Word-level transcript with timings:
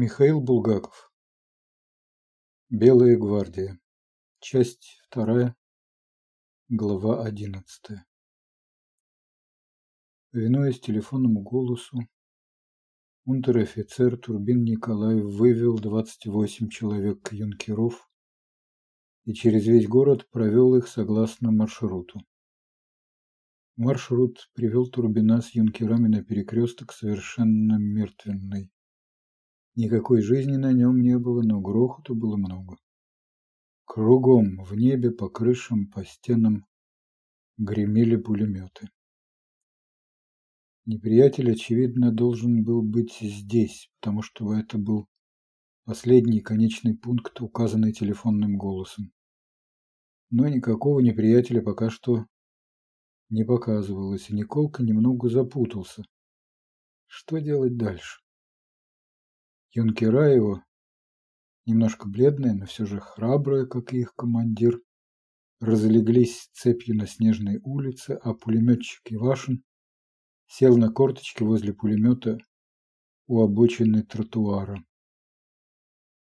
Михаил 0.00 0.40
Булгаков. 0.40 1.12
Белая 2.70 3.16
гвардия. 3.16 3.80
Часть 4.38 5.00
вторая. 5.02 5.56
Глава 6.68 7.24
одиннадцатая. 7.24 8.06
Повинуясь 10.30 10.78
телефонному 10.78 11.42
голосу, 11.42 11.98
унтер-офицер 13.24 14.16
Турбин 14.16 14.62
Николаев 14.62 15.24
вывел 15.24 15.76
двадцать 15.80 16.26
восемь 16.26 16.68
человек-юнкеров 16.68 18.08
и 19.24 19.34
через 19.34 19.66
весь 19.66 19.88
город 19.88 20.30
провел 20.30 20.76
их 20.76 20.86
согласно 20.86 21.50
маршруту. 21.50 22.20
Маршрут 23.74 24.48
привел 24.54 24.86
Турбина 24.86 25.42
с 25.42 25.56
юнкерами 25.56 26.06
на 26.06 26.22
перекресток 26.22 26.92
совершенно 26.92 27.78
мертвенный. 27.80 28.70
Никакой 29.80 30.22
жизни 30.22 30.56
на 30.56 30.72
нем 30.72 31.00
не 31.00 31.16
было, 31.20 31.40
но 31.40 31.60
грохоту 31.60 32.16
было 32.16 32.36
много. 32.36 32.78
Кругом, 33.84 34.64
в 34.64 34.74
небе, 34.74 35.12
по 35.12 35.30
крышам, 35.30 35.86
по 35.86 36.04
стенам 36.04 36.66
гремели 37.58 38.16
пулеметы. 38.16 38.88
Неприятель, 40.84 41.52
очевидно, 41.52 42.10
должен 42.10 42.64
был 42.64 42.82
быть 42.82 43.18
здесь, 43.20 43.88
потому 44.00 44.22
что 44.22 44.52
это 44.52 44.78
был 44.78 45.06
последний 45.84 46.40
конечный 46.40 46.96
пункт, 46.96 47.40
указанный 47.40 47.92
телефонным 47.92 48.58
голосом. 48.58 49.12
Но 50.30 50.48
никакого 50.48 50.98
неприятеля 50.98 51.62
пока 51.62 51.88
что 51.88 52.26
не 53.28 53.44
показывалось, 53.44 54.28
и 54.28 54.34
Николка 54.34 54.82
немного 54.82 55.28
запутался. 55.28 56.02
Что 57.06 57.38
делать 57.38 57.76
дальше? 57.76 58.18
Юнкера 59.78 60.34
его, 60.34 60.64
немножко 61.64 62.08
бледные, 62.08 62.52
но 62.52 62.66
все 62.66 62.84
же 62.84 62.98
храбрые, 62.98 63.64
как 63.64 63.92
и 63.92 64.00
их 64.00 64.12
командир, 64.16 64.82
разлеглись 65.60 66.48
цепью 66.52 66.96
на 66.96 67.06
снежной 67.06 67.60
улице, 67.62 68.18
а 68.20 68.34
пулеметчик 68.34 69.00
Ивашин 69.12 69.62
сел 70.48 70.76
на 70.76 70.90
корточки 70.90 71.44
возле 71.44 71.72
пулемета 71.74 72.38
у 73.28 73.40
обочины 73.40 74.02
тротуара. 74.02 74.82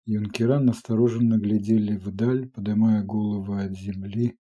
Юнкера 0.04 0.58
настороженно 0.58 1.38
глядели 1.38 1.96
вдаль, 1.96 2.48
поднимая 2.48 3.04
головы 3.04 3.62
от 3.62 3.72
земли, 3.72 4.36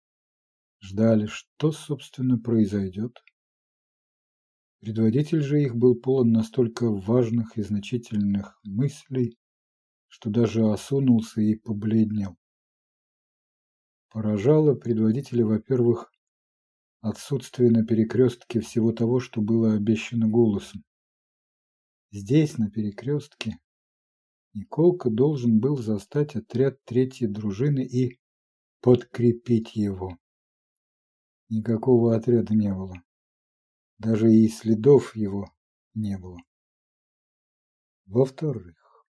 ждали, 0.81 1.27
что, 1.27 1.71
собственно, 1.71 2.39
произойдет. 2.39 3.23
Предводитель 4.83 5.41
же 5.41 5.63
их 5.63 5.77
был 5.77 5.95
полон 5.95 6.33
настолько 6.33 6.91
важных 6.91 7.57
и 7.57 7.61
значительных 7.61 8.59
мыслей, 8.65 9.37
что 10.09 10.29
даже 10.29 10.69
осунулся 10.69 11.39
и 11.39 11.55
побледнел. 11.55 12.35
Поражало 14.09 14.75
предводителя, 14.75 15.45
во-первых, 15.45 16.11
отсутствие 16.99 17.71
на 17.71 17.85
перекрестке 17.85 18.59
всего 18.59 18.91
того, 18.91 19.21
что 19.21 19.39
было 19.39 19.71
обещано 19.71 20.27
голосом. 20.27 20.83
Здесь, 22.11 22.57
на 22.57 22.69
перекрестке, 22.69 23.59
Николка 24.53 25.09
должен 25.09 25.61
был 25.61 25.77
застать 25.77 26.35
отряд 26.35 26.83
третьей 26.83 27.27
дружины 27.27 27.85
и 27.85 28.19
подкрепить 28.81 29.77
его. 29.77 30.17
Никакого 31.47 32.17
отряда 32.17 32.53
не 32.53 32.73
было. 32.73 33.01
Даже 34.03 34.33
и 34.33 34.49
следов 34.49 35.15
его 35.15 35.45
не 35.93 36.17
было. 36.17 36.37
Во-вторых, 38.05 39.05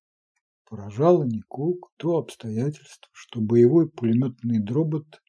поражало 0.69 1.25
Николку 1.25 1.91
то 1.97 2.19
обстоятельство, 2.19 3.11
что 3.12 3.41
боевой 3.41 3.91
пулеметный 3.91 4.61
дробот 4.61 5.20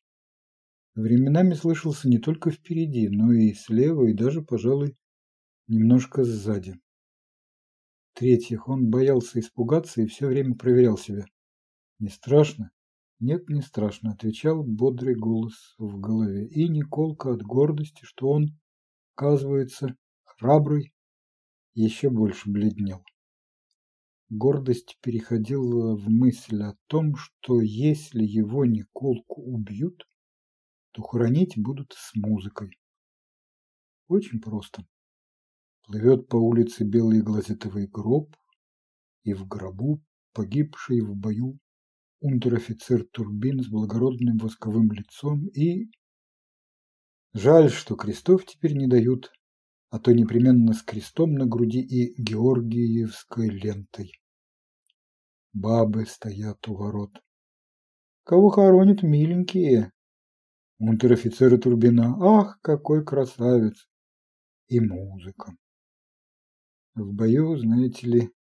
временами 0.94 1.56
слышался 1.56 2.08
не 2.08 2.20
только 2.20 2.52
впереди, 2.52 3.10
но 3.10 3.34
и 3.34 3.54
слева, 3.54 4.06
и 4.06 4.14
даже, 4.14 4.44
пожалуй, 4.44 4.96
немножко 5.68 6.24
сзади. 6.24 6.80
В-третьих, 8.14 8.68
он 8.68 8.92
боялся 8.92 9.40
испугаться 9.40 10.04
и 10.04 10.06
все 10.06 10.28
время 10.28 10.56
проверял 10.56 10.98
себя. 10.98 11.26
«Не 11.98 12.10
страшно?» 12.10 12.70
«Нет, 13.20 13.50
не 13.50 13.62
страшно»,— 13.62 14.12
отвечал 14.14 14.64
бодрый 14.64 15.16
голос 15.16 15.74
в 15.80 16.00
голове. 16.00 16.48
И 16.48 16.68
Николка 16.68 17.32
от 17.32 17.42
гордости, 17.42 18.04
что 18.04 18.30
он 18.30 18.60
Оказывается, 19.18 19.96
храбрый 20.26 20.94
еще 21.74 22.10
больше 22.10 22.50
бледнел. 22.50 23.02
Гордость 24.28 24.98
переходила 25.02 25.96
в 25.96 26.10
мысль 26.10 26.62
о 26.64 26.76
том, 26.88 27.16
что 27.16 27.62
если 27.62 28.24
его 28.24 28.66
Николку 28.66 29.42
убьют, 29.42 30.06
то 30.92 31.02
хоронить 31.02 31.54
будут 31.56 31.94
с 31.94 32.14
музыкой. 32.16 32.78
Очень 34.10 34.42
просто. 34.42 34.86
Плывет 35.84 36.28
по 36.28 36.36
улице 36.36 36.84
белый 36.84 37.22
глазетовый 37.22 37.88
гроб, 37.88 38.36
и 39.24 39.34
в 39.34 39.48
гробу 39.48 40.04
погибший 40.34 41.00
в 41.00 41.16
бою 41.16 41.58
унтер-офицер 42.20 43.06
Турбин 43.06 43.64
с 43.64 43.68
благородным 43.68 44.38
восковым 44.40 44.92
лицом 44.92 45.48
и 45.48 45.90
Жаль, 47.38 47.70
что 47.70 47.98
крестов 47.98 48.46
теперь 48.46 48.78
не 48.78 48.88
дают, 48.88 49.34
а 49.90 50.00
то 50.00 50.14
непременно 50.14 50.72
с 50.72 50.82
крестом 50.82 51.34
на 51.34 51.46
груди 51.46 51.82
и 51.82 52.16
георгиевской 52.22 53.50
лентой. 53.50 54.22
Бабы 55.52 56.06
стоят 56.06 56.66
у 56.70 56.76
ворот. 56.76 57.12
Кого 58.24 58.48
хоронят 58.48 59.04
миленькие? 59.04 59.92
Унтер-офицеры 60.80 61.58
Турбина. 61.58 62.16
Ах, 62.22 62.58
какой 62.62 63.04
красавец! 63.04 63.86
И 64.70 64.80
музыка. 64.80 65.58
В 66.94 67.12
бою, 67.12 67.58
знаете 67.58 68.08
ли, 68.08 68.34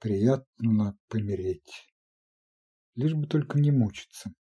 приятно 0.00 0.98
помереть. 1.08 1.88
Лишь 2.94 3.14
бы 3.14 3.26
только 3.26 3.58
не 3.58 3.70
мучиться. 3.70 4.34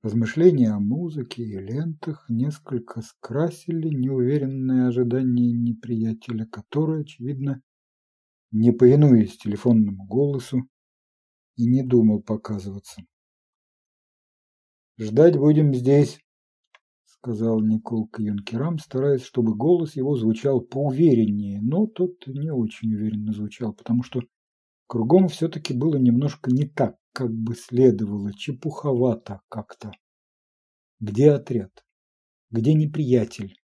Размышления 0.00 0.70
о 0.70 0.78
музыке 0.78 1.42
и 1.42 1.58
лентах 1.58 2.24
несколько 2.28 3.02
скрасили 3.02 3.88
неуверенное 3.88 4.86
ожидание 4.86 5.52
неприятеля, 5.52 6.46
который, 6.46 7.02
очевидно, 7.02 7.62
не 8.52 8.70
повинуясь 8.70 9.36
телефонному 9.38 10.06
голосу, 10.06 10.68
и 11.56 11.66
не 11.66 11.82
думал 11.82 12.22
показываться. 12.22 13.02
«Ждать 14.98 15.36
будем 15.36 15.74
здесь»,— 15.74 16.20
сказал 17.04 17.60
Николка 17.60 18.22
юнкерам, 18.22 18.78
стараясь, 18.78 19.22
чтобы 19.22 19.56
голос 19.56 19.96
его 19.96 20.16
звучал 20.16 20.60
поувереннее, 20.60 21.60
но 21.60 21.88
тот 21.88 22.24
не 22.28 22.52
очень 22.52 22.94
уверенно 22.94 23.32
звучал, 23.32 23.74
потому 23.74 24.04
что 24.04 24.22
кругом 24.86 25.26
все-таки 25.26 25.74
было 25.74 25.96
немножко 25.96 26.52
не 26.52 26.68
так, 26.68 26.96
как 27.18 27.32
бы 27.32 27.56
следовало, 27.56 28.32
чепуховато 28.32 29.40
как-то. 29.48 29.90
Где 31.00 31.32
отряд? 31.32 31.84
Где 32.50 32.74
неприятель? 32.74 33.60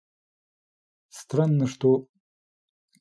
Странно, 1.09 1.69
что 1.69 2.09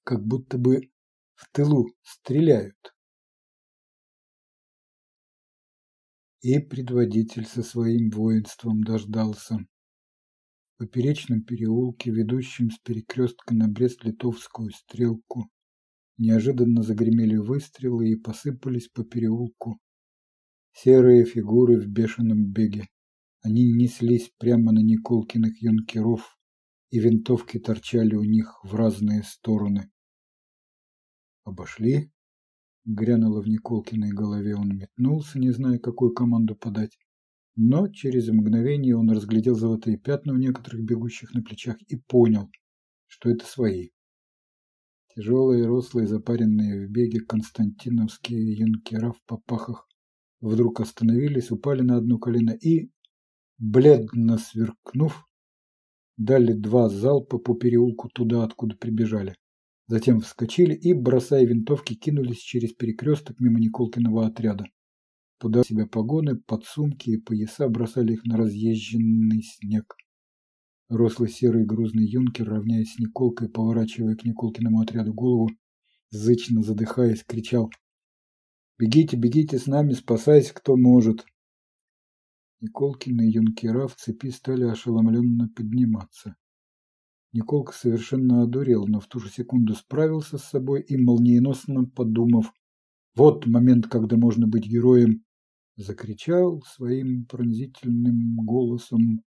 как 0.03 0.23
будто 0.23 0.59
бы 0.59 0.91
в 1.33 1.49
тылу 1.51 1.87
стреляют. 2.03 2.95
И 6.41 6.59
предводитель 6.59 7.47
со 7.47 7.63
своим 7.63 8.11
воинством 8.11 8.83
дождался. 8.83 9.55
В 9.55 10.77
поперечном 10.77 11.41
переулке, 11.41 12.11
ведущем 12.11 12.69
с 12.69 12.77
перекрестка 12.77 13.55
на 13.55 13.67
Брест-Литовскую 13.67 14.69
стрелку, 14.69 15.49
неожиданно 16.19 16.83
загремели 16.83 17.37
выстрелы 17.37 18.11
и 18.11 18.15
посыпались 18.15 18.89
по 18.89 19.03
переулку 19.03 19.79
Серые 20.75 21.23
фигуры 21.23 21.79
в 21.79 21.87
бешеном 21.87 22.51
беге. 22.51 22.87
Они 23.41 23.71
неслись 23.73 24.31
прямо 24.39 24.71
на 24.71 24.79
Николкиных 24.79 25.61
юнкеров, 25.61 26.35
и 26.89 26.99
винтовки 26.99 27.59
торчали 27.59 28.15
у 28.15 28.23
них 28.23 28.59
в 28.63 28.73
разные 28.73 29.21
стороны. 29.21 29.91
«Обошли?»— 31.43 32.11
грянуло 32.85 33.41
в 33.41 33.47
Николкиной 33.47 34.13
голове. 34.13 34.55
Он 34.55 34.75
метнулся, 34.75 35.37
не 35.37 35.51
зная, 35.51 35.77
какую 35.77 36.11
команду 36.11 36.55
подать. 36.55 36.97
Но 37.55 37.87
через 37.87 38.29
мгновение 38.29 38.97
он 38.97 39.11
разглядел 39.11 39.55
золотые 39.55 39.97
пятна 39.97 40.33
у 40.33 40.37
некоторых 40.37 40.83
бегущих 40.83 41.35
на 41.35 41.43
плечах 41.43 41.77
и 41.83 41.97
понял, 41.97 42.49
что 43.05 43.29
это 43.29 43.45
свои. 43.45 43.89
Тяжелые, 45.15 45.67
рослые, 45.67 46.07
запаренные 46.07 46.87
в 46.87 46.89
беге 46.89 47.19
константиновские 47.19 48.57
юнкера 48.57 49.11
в 49.11 49.21
попахах 49.25 49.87
вдруг 50.43 50.81
остановились, 50.81 51.51
упали 51.51 51.81
на 51.81 51.97
одно 51.97 52.17
колено 52.19 52.51
и, 52.51 52.91
бледно 53.57 54.37
сверкнув, 54.37 55.25
дали 56.17 56.51
два 56.53 56.89
залпа 56.89 57.37
по 57.37 57.55
переулку 57.55 58.09
туда, 58.09 58.43
откуда 58.43 58.75
прибежали. 58.75 59.35
Затем 59.87 60.19
вскочили 60.19 60.73
и, 60.73 60.93
бросая 60.93 61.45
винтовки, 61.45 61.93
кинулись 61.95 62.39
через 62.39 62.73
перекресток 62.73 63.39
мимо 63.39 63.59
Николкиного 63.59 64.27
отряда. 64.27 64.65
Туда 65.39 65.63
себе 65.63 65.85
погоны, 65.85 66.35
подсумки 66.35 67.11
и 67.11 67.17
пояса 67.17 67.67
бросали 67.69 68.13
их 68.13 68.25
на 68.25 68.37
разъезженный 68.37 69.43
снег. 69.43 69.95
Рослый 70.89 71.29
серый 71.29 71.65
грузный 71.65 72.05
юнкер, 72.05 72.49
равняясь 72.49 72.93
с 72.93 72.99
Николкой, 72.99 73.49
поворачивая 73.49 74.15
к 74.15 74.25
Николкиному 74.25 74.81
отряду 74.81 75.13
голову, 75.13 75.49
зычно 76.11 76.61
задыхаясь, 76.61 77.23
кричал 77.23 77.71
«Бегите, 78.79 79.17
бегите 79.17 79.59
с 79.59 79.67
нами, 79.67 79.93
спасайся, 79.93 80.53
кто 80.53 80.75
может!» 80.75 81.25
Николкины 82.59 83.21
юнкера 83.21 83.87
в 83.87 83.95
цепи 83.95 84.29
стали 84.29 84.63
ошеломленно 84.63 85.49
подниматься. 85.49 86.35
Николка 87.33 87.73
совершенно 87.73 88.43
одурел, 88.43 88.87
но 88.87 88.99
в 88.99 89.07
ту 89.07 89.19
же 89.19 89.29
секунду 89.29 89.75
справился 89.75 90.37
с 90.37 90.43
собой 90.43 90.81
и, 90.81 90.97
молниеносно 90.97 91.85
подумав, 91.85 92.51
вот 93.15 93.45
момент, 93.45 93.87
когда 93.87 94.17
можно 94.17 94.47
быть 94.47 94.65
героем, 94.65 95.23
закричал 95.75 96.61
своим 96.61 97.25
пронзительным 97.25 98.37
голосом 98.37 99.23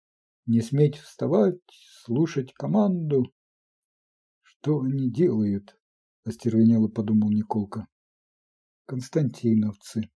«Не 0.45 0.61
сметь 0.61 0.97
вставать, 0.97 1.59
слушать 2.03 2.53
команду!» 2.53 3.31
«Что 4.43 4.81
они 4.81 5.11
делают?»– 5.11 5.77
остервенело 6.25 6.88
подумал 6.88 7.31
Николка. 7.31 7.88
«Константиновцы». 8.86 10.10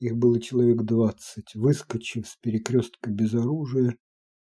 Их 0.00 0.16
было 0.16 0.40
человек 0.40 0.82
двадцать, 0.82 1.54
выскочив 1.54 2.28
с 2.28 2.36
перекрестка 2.36 3.10
без 3.10 3.34
оружия, 3.34 3.96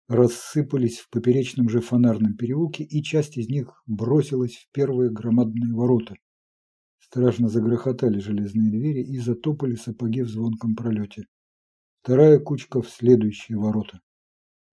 рассыпались 0.07 1.00
в 1.00 1.10
поперечном 1.10 1.69
же 1.69 1.81
фонарном 1.81 2.36
переулке, 2.36 2.83
и 2.83 3.01
часть 3.04 3.38
из 3.38 3.50
них 3.50 3.81
бросилась 3.86 4.56
в 4.56 4.72
первые 4.72 5.12
громадные 5.12 5.74
ворота. 5.74 6.16
Страшно 7.00 7.50
загрохотали 7.50 8.19
железные 8.19 8.72
двери 8.72 9.01
и 9.01 9.18
затопали 9.19 9.75
сапоги 9.75 10.21
в 10.21 10.30
звонком 10.30 10.75
пролете. 10.75 11.25
Вторая 12.01 12.39
кучка 12.39 12.81
в 12.81 12.89
следующие 12.89 13.57
ворота. 13.57 14.01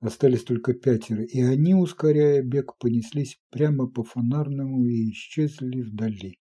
Остались 0.00 0.42
только 0.42 0.74
пятеро, 0.74 1.22
и 1.22 1.40
они, 1.40 1.74
ускоряя 1.74 2.42
бег, 2.42 2.76
понеслись 2.78 3.38
прямо 3.50 3.86
по 3.86 4.02
фонарному 4.02 4.84
и 4.84 5.10
исчезли 5.12 5.82
вдали. 5.82 6.40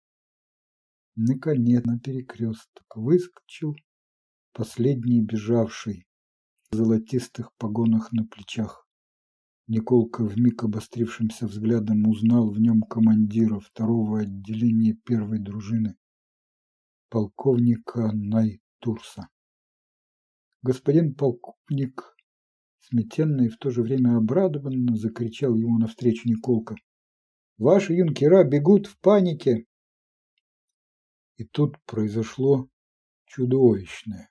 Наконец 1.15 1.83
на 1.85 1.99
перекресток 1.99 2.95
выскочил 2.95 3.75
последний 4.51 5.21
бежавший 5.21 6.07
в 6.71 6.75
золотистых 6.75 7.53
погонах 7.57 8.11
на 8.11 8.25
плечах. 8.25 8.87
Николка 9.67 10.23
вмиг 10.23 10.63
обострившимся 10.63 11.45
взглядом 11.45 12.07
узнал 12.07 12.49
в 12.49 12.59
нем 12.59 12.81
командира 12.81 13.59
второго 13.59 14.21
отделения 14.21 14.93
первой 14.93 15.37
дружины, 15.37 15.95
полковника 17.09 18.11
Найтурса. 18.11 19.29
Господин 20.63 21.13
полковник, 21.13 22.15
сметенно 22.79 23.43
и 23.43 23.49
в 23.49 23.57
то 23.57 23.69
же 23.69 23.83
время 23.83 24.17
обрадованно, 24.17 24.97
закричал 24.97 25.55
ему 25.55 25.77
навстречу 25.77 26.27
Николка. 26.27 26.75
Ваши 27.57 27.93
юнкера 27.93 28.43
бегут 28.43 28.87
в 28.87 28.97
панике. 28.99 29.67
И 31.37 31.45
тут 31.45 31.77
произошло 31.85 32.69
чудовищное. 33.25 34.29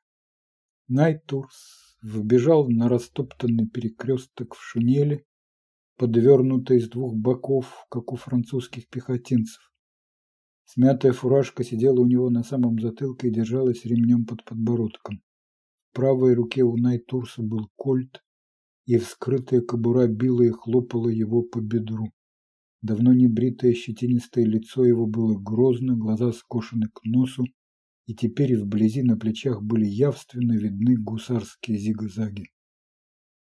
Найтурс 0.89 1.97
вбежал 2.03 2.69
на 2.69 2.89
растоптанный 2.89 3.69
перекресток 3.69 4.55
в 4.55 4.63
шинели, 4.63 5.27
подвернутой 5.97 6.81
с 6.81 6.89
двух 6.89 7.15
боков, 7.15 7.87
как 7.91 8.13
у 8.13 8.17
французских 8.17 8.89
пехотинцев. 8.89 9.73
Смятая 10.65 11.13
фуражка 11.13 11.65
сидела 11.65 12.01
у 12.01 12.07
него 12.07 12.31
на 12.31 12.43
самом 12.43 12.79
затылке 12.79 13.29
и 13.29 13.33
держалась 13.33 13.85
ремнем 13.85 14.25
под 14.25 14.45
подбородком. 14.45 15.23
В 15.91 15.97
правой 15.97 16.35
руке 16.35 16.63
у 16.63 16.77
Найтурса 16.77 17.43
был 17.43 17.69
кольт, 17.77 18.23
и 18.87 18.97
вскрытая 18.99 19.61
кобура 19.61 20.07
била 20.07 20.43
и 20.43 20.51
хлопала 20.51 21.09
его 21.09 21.43
по 21.43 21.61
бедру. 21.61 22.13
Давно 22.83 23.13
не 23.13 23.29
бритое 23.29 23.75
щетинистое 23.75 24.45
лицо 24.45 24.85
его 24.85 25.07
было 25.07 25.39
грозно, 25.39 25.97
глаза 25.97 26.33
скошены 26.33 26.89
к 26.93 27.05
носу, 27.05 27.45
и 28.07 28.15
теперь 28.15 28.57
вблизи 28.57 29.03
на 29.03 29.17
плечах 29.17 29.63
были 29.63 29.87
явственно 29.87 30.53
видны 30.53 30.97
гусарские 30.97 31.79
зигзаги. 31.79 32.51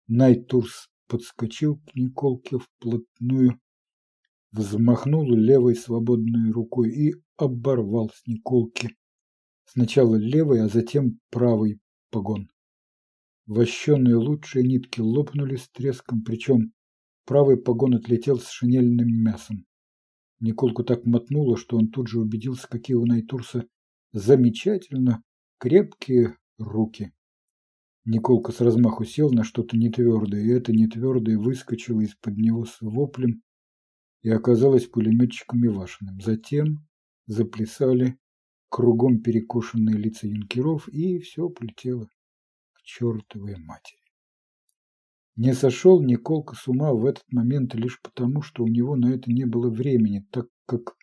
Найтурс 0.07 0.89
подскочил 1.07 1.77
к 1.77 1.95
Николке 1.95 2.57
вплотную, 2.57 3.59
взмахнул 4.51 5.33
левой 5.33 5.75
свободной 5.75 6.51
рукой 6.51 6.91
и 6.91 7.15
оборвал 7.37 8.09
с 8.13 8.27
Николки 8.27 8.97
сначала 9.71 10.15
левый, 10.15 10.61
а 10.61 10.67
затем 10.67 11.19
правый 11.29 11.79
погон. 12.11 12.49
Вощенные 13.45 14.15
лучшие 14.15 14.65
нитки 14.65 14.99
лопнули 14.99 15.55
с 15.55 15.69
треском, 15.69 16.23
причем 16.23 16.73
правый 17.29 17.57
погон 17.57 17.93
отлетел 17.93 18.39
с 18.39 18.49
шинельным 18.49 19.07
мясом. 19.07 19.67
Николку 20.39 20.83
так 20.83 21.05
мотнуло, 21.05 21.57
что 21.57 21.77
он 21.77 21.89
тут 21.89 22.07
же 22.07 22.19
убедился, 22.19 22.67
какие 22.67 22.95
у 22.95 23.05
Найтурса 23.05 23.67
замечательно 24.13 25.21
крепкие 25.59 26.37
руки. 26.57 27.13
Николка 28.03 28.51
с 28.51 28.61
размаху 28.61 29.05
сел 29.05 29.29
на 29.29 29.43
что-то 29.43 29.77
нетвердое, 29.77 30.41
и 30.41 30.47
это 30.47 30.73
нетвердое 30.73 31.37
выскочило 31.37 32.01
из-под 32.01 32.35
него 32.37 32.65
с 32.65 32.81
воплем 32.81 33.43
и 34.23 34.31
оказалось 34.31 34.87
пулеметчиком 34.87 35.63
Ивашиным. 35.67 36.19
Затем 36.19 36.87
заплясали 37.27 38.17
кругом 38.69 39.21
перекошенные 39.21 39.97
лица 39.97 40.25
юнкеров, 40.25 40.87
и 40.87 41.19
все 41.19 41.47
полетело 41.47 42.09
к 42.73 42.81
чертовой 42.81 43.57
матери. 43.57 43.98
Не 45.39 45.53
сошел 45.53 46.01
Николка 46.03 46.53
с 46.55 46.67
ума 46.67 46.91
в 46.91 47.05
этот 47.05 47.23
момент 47.31 47.73
лишь 47.73 48.01
потому, 48.01 48.41
что 48.41 48.63
у 48.63 48.67
него 48.67 48.97
на 48.97 49.13
это 49.13 49.31
не 49.31 49.45
было 49.45 49.69
времени, 49.69 50.27
так 50.31 50.47
как 50.65 50.95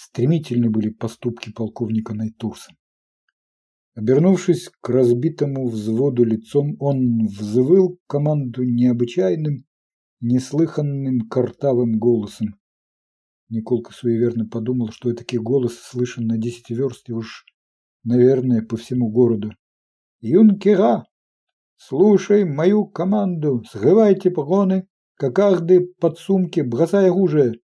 Стремительны 0.00 0.70
были 0.70 0.88
поступки 0.88 1.52
полковника 1.52 2.14
Найтурса. 2.14 2.70
Обернувшись 3.94 4.70
к 4.80 4.88
разбитому 4.88 5.68
взводу 5.68 6.24
лицом, 6.24 6.76
он 6.78 7.26
взвыл 7.26 7.98
команду 8.06 8.62
необычайным, 8.62 9.66
неслыханным 10.20 11.28
картавым 11.28 11.98
голосом. 11.98 12.54
Николка 13.50 13.92
суеверно 13.92 14.48
подумал, 14.48 14.92
что 14.92 15.12
этакий 15.12 15.38
голос 15.38 15.74
слышен 15.74 16.26
на 16.26 16.38
десять 16.38 16.70
верст 16.70 17.10
и 17.10 17.12
уж, 17.12 17.44
наверное, 18.02 18.62
по 18.62 18.78
всему 18.78 19.10
городу. 19.10 19.50
«Юнкера, 20.20 21.04
слушай 21.78 22.44
мою 22.44 22.86
команду, 22.86 23.62
срывайте 23.70 24.30
погоны, 24.30 24.86
кокарды, 25.14 25.88
подсумки, 25.98 26.60
бросай 26.60 27.08
оружие 27.08 27.54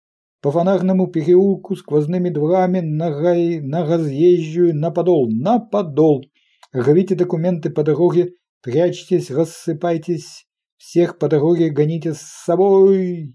по 0.44 0.50
фонарному 0.50 1.06
переулку 1.06 1.74
сквозными 1.74 2.28
дворами 2.28 2.80
на, 2.80 3.08
рай, 3.08 3.60
на 3.60 3.86
разъезжую, 3.86 4.76
на 4.76 4.90
подол, 4.90 5.30
на 5.30 5.58
подол. 5.58 6.22
Рвите 6.70 7.14
документы 7.14 7.70
по 7.70 7.82
дороге, 7.82 8.34
прячьтесь, 8.60 9.30
рассыпайтесь, 9.30 10.46
всех 10.76 11.18
по 11.18 11.28
дороге 11.28 11.70
гоните 11.70 12.12
с 12.12 12.20
собой. 12.20 13.34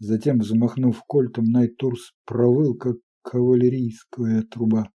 Затем, 0.00 0.40
взмахнув 0.40 1.00
кольтом, 1.06 1.44
Найтурс 1.44 2.12
провыл, 2.24 2.74
как 2.74 2.96
кавалерийская 3.22 4.42
труба. 4.50 4.90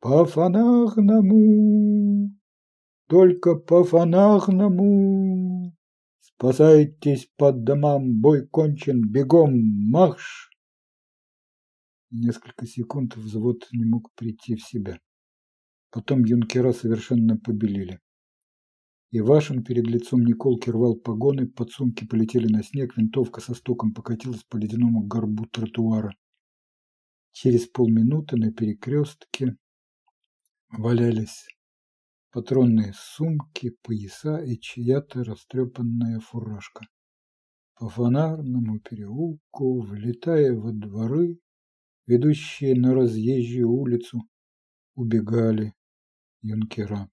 По 0.00 0.26
фонарному, 0.26 2.28
только 3.14 3.54
по 3.54 3.84
фонарному. 3.84 5.72
Спасайтесь 6.18 7.30
под 7.36 7.62
домам, 7.62 8.20
бой 8.20 8.44
кончен, 8.44 9.08
бегом, 9.08 9.52
марш! 9.88 10.50
Несколько 12.10 12.66
секунд 12.66 13.14
взвод 13.16 13.68
не 13.70 13.84
мог 13.84 14.12
прийти 14.16 14.56
в 14.56 14.66
себя. 14.66 14.98
Потом 15.92 16.24
юнкера 16.24 16.72
совершенно 16.72 17.36
побелели. 17.36 18.00
Ивашин 19.12 19.62
перед 19.62 19.86
лицом 19.86 20.24
Николки 20.24 20.70
рвал 20.70 20.96
погоны, 20.96 21.46
подсумки 21.46 22.04
полетели 22.04 22.48
на 22.52 22.64
снег, 22.64 22.96
винтовка 22.96 23.40
со 23.40 23.54
стуком 23.54 23.94
покатилась 23.94 24.42
по 24.42 24.56
ледяному 24.56 25.06
горбу 25.06 25.46
тротуара. 25.46 26.16
Через 27.30 27.68
полминуты 27.68 28.34
на 28.34 28.52
перекрестке 28.52 29.56
валялись 30.68 31.46
патронные 32.34 32.92
сумки, 32.96 33.70
пояса 33.82 34.38
и 34.38 34.58
чья-то 34.58 35.22
растрепанная 35.22 36.18
фуражка. 36.18 36.84
По 37.78 37.88
фонарному 37.88 38.80
переулку, 38.80 39.82
влетая 39.82 40.52
во 40.52 40.72
дворы, 40.72 41.38
ведущие 42.08 42.74
на 42.74 42.92
разъезжую 42.92 43.70
улицу, 43.70 44.22
убегали 44.96 45.74
юнкера. 46.42 47.08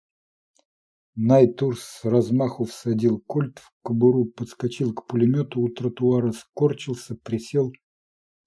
Найтурс 1.14 1.84
с 1.84 2.06
размаху 2.06 2.64
всадил 2.64 3.20
кольт 3.20 3.60
в 3.60 3.72
кобуру, 3.84 4.26
подскочил 4.26 4.92
к 4.92 5.06
пулемету 5.06 5.62
у 5.62 5.70
тротуара, 5.70 6.32
скорчился, 6.32 7.16
присел, 7.16 7.72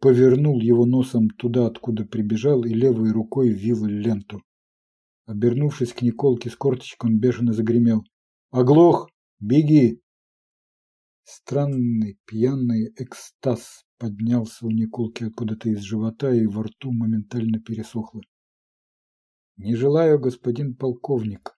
повернул 0.01 0.61
его 0.61 0.87
носом 0.87 1.31
туда, 1.31 1.67
откуда 1.67 2.05
прибежал, 2.05 2.65
и 2.65 2.75
левой 2.75 3.13
рукой 3.13 3.51
вил 3.51 3.85
ленту. 3.85 4.43
Обернувшись 5.27 5.93
к 5.93 6.03
Николке 6.03 6.51
с 6.51 6.57
корточкой, 6.57 7.11
он 7.11 7.19
бешено 7.19 7.53
загремел. 7.53 8.05
«Оглох! 8.51 9.09
Беги!» 9.41 10.03
Странный 11.25 12.19
пьяный 12.27 12.93
экстаз 12.97 13.85
поднялся 13.99 14.67
у 14.67 14.71
Николки 14.71 15.25
откуда-то 15.25 15.71
из 15.71 15.81
живота, 15.81 16.35
и 16.35 16.47
во 16.47 16.65
рту 16.65 16.93
моментально 16.93 17.59
пересохло. 17.59 18.21
«Не 19.57 19.75
желаю, 19.77 20.19
господин 20.19 20.77
полковник», 20.77 21.57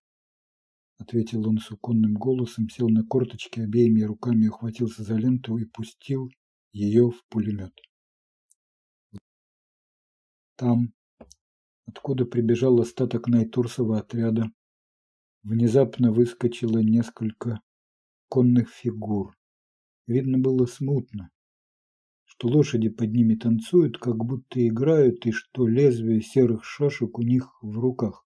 —ответил 0.99 1.49
он 1.49 1.59
суконным 1.59 2.15
голосом, 2.15 2.69
сел 2.69 2.89
на 2.89 3.05
корточки, 3.05 3.59
обеими 3.59 4.03
руками 4.03 4.47
ухватился 4.47 5.03
за 5.03 5.17
ленту 5.17 5.57
и 5.59 5.65
пустил 5.65 6.31
ее 6.73 7.11
в 7.11 7.25
пулемет. 7.29 7.73
Там, 10.57 10.95
откуда 11.87 12.27
прибежал 12.27 12.81
остаток 12.81 13.29
Найтурсова 13.29 13.99
отряда, 13.99 14.51
внезапно 15.43 16.13
выскочило 16.13 16.79
несколько 16.79 17.61
конных 18.29 18.71
фигур. 18.71 19.37
Видно 20.07 20.39
было 20.39 20.67
смутно, 20.67 21.31
что 22.25 22.49
лошади 22.49 22.89
под 22.89 23.13
ними 23.13 23.35
танцуют, 23.35 23.99
как 23.99 24.17
будто 24.17 24.67
играют, 24.67 25.27
и 25.27 25.33
что 25.33 25.67
лезвие 25.67 26.21
серых 26.21 26.65
шашек 26.65 27.19
у 27.19 27.23
них 27.23 27.51
в 27.63 27.79
руках. 27.79 28.25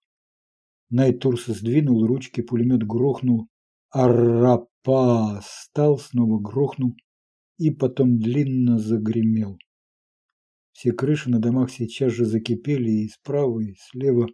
Найтурс 0.91 1.47
сдвинул 1.47 2.07
ручки, 2.07 2.41
пулемет 2.41 2.85
грохнул, 2.87 3.49
арапа 3.91 5.41
стал, 5.45 5.99
снова 5.99 6.41
грохнул 6.41 6.97
и 7.59 7.71
потом 7.71 8.19
длинно 8.19 8.79
загремел. 8.79 9.59
Все 10.73 10.93
крыши 10.93 11.31
на 11.31 11.41
домах 11.41 11.71
сейчас 11.71 12.13
же 12.13 12.25
закипели, 12.25 12.91
и 12.91 13.09
справа, 13.09 13.61
и 13.61 13.75
слева 13.79 14.29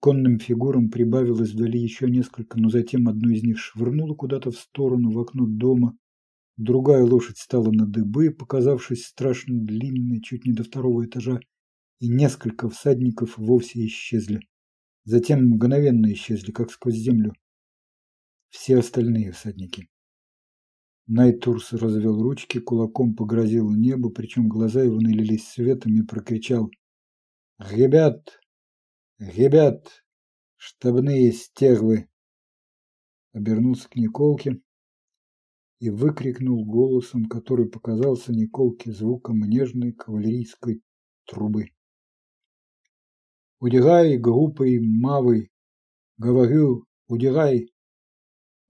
конным 0.00 0.38
фигурам 0.38 0.90
прибавилось 0.90 1.52
вдали 1.52 1.80
еще 1.80 2.10
несколько, 2.10 2.58
но 2.58 2.68
затем 2.68 3.08
одну 3.08 3.30
из 3.30 3.42
них 3.42 3.58
швырнуло 3.58 4.14
куда-то 4.14 4.50
в 4.50 4.56
сторону, 4.56 5.10
в 5.10 5.18
окно 5.18 5.46
дома, 5.46 5.96
Другая 6.56 7.02
лошадь 7.02 7.38
стала 7.38 7.72
на 7.72 7.84
дыбы, 7.84 8.30
показавшись 8.30 9.06
страшно 9.06 9.58
длинной, 9.58 10.20
чуть 10.20 10.44
не 10.44 10.52
до 10.52 10.62
второго 10.62 11.04
этажа, 11.04 11.40
и 11.98 12.08
несколько 12.08 12.68
всадников 12.68 13.36
вовсе 13.38 13.84
исчезли. 13.86 14.40
Затем 15.04 15.48
мгновенно 15.48 16.12
исчезли, 16.12 16.52
как 16.52 16.70
сквозь 16.70 16.94
землю. 16.94 17.32
Все 18.50 18.78
остальные 18.78 19.32
всадники. 19.32 19.88
Найтурс 21.06 21.74
развел 21.74 22.22
ручки, 22.22 22.60
кулаком 22.60 23.14
погрозил 23.14 23.70
небо, 23.70 24.08
причем 24.08 24.48
глаза 24.48 24.82
его 24.82 24.98
налились 25.00 25.46
светом 25.46 25.94
и 26.00 26.06
прокричал 26.06 26.70
«Ребят! 27.58 28.40
Ребят! 29.18 30.02
Штабные 30.56 31.30
стервы!» 31.32 32.08
Обернулся 33.32 33.88
к 33.88 33.96
Николке 33.96 34.62
и 35.78 35.90
выкрикнул 35.90 36.64
голосом, 36.64 37.26
который 37.26 37.68
показался 37.68 38.32
Николке 38.32 38.90
звуком 38.90 39.40
нежной 39.40 39.92
кавалерийской 39.92 40.82
трубы. 41.26 41.66
«Удирай, 43.60 44.16
глупый 44.16 44.80
мавы! 44.80 45.50
Говорю, 46.16 46.86
удирай!» 47.08 47.73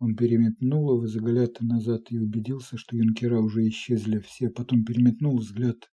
Он 0.04 0.14
переметнул 0.16 1.00
взгляд 1.00 1.62
назад 1.62 2.12
и 2.12 2.18
убедился, 2.18 2.76
что 2.76 2.94
юнкера 2.94 3.40
уже 3.40 3.66
исчезли 3.68 4.18
все. 4.18 4.50
Потом 4.50 4.84
переметнул 4.84 5.38
взгляд 5.38 5.90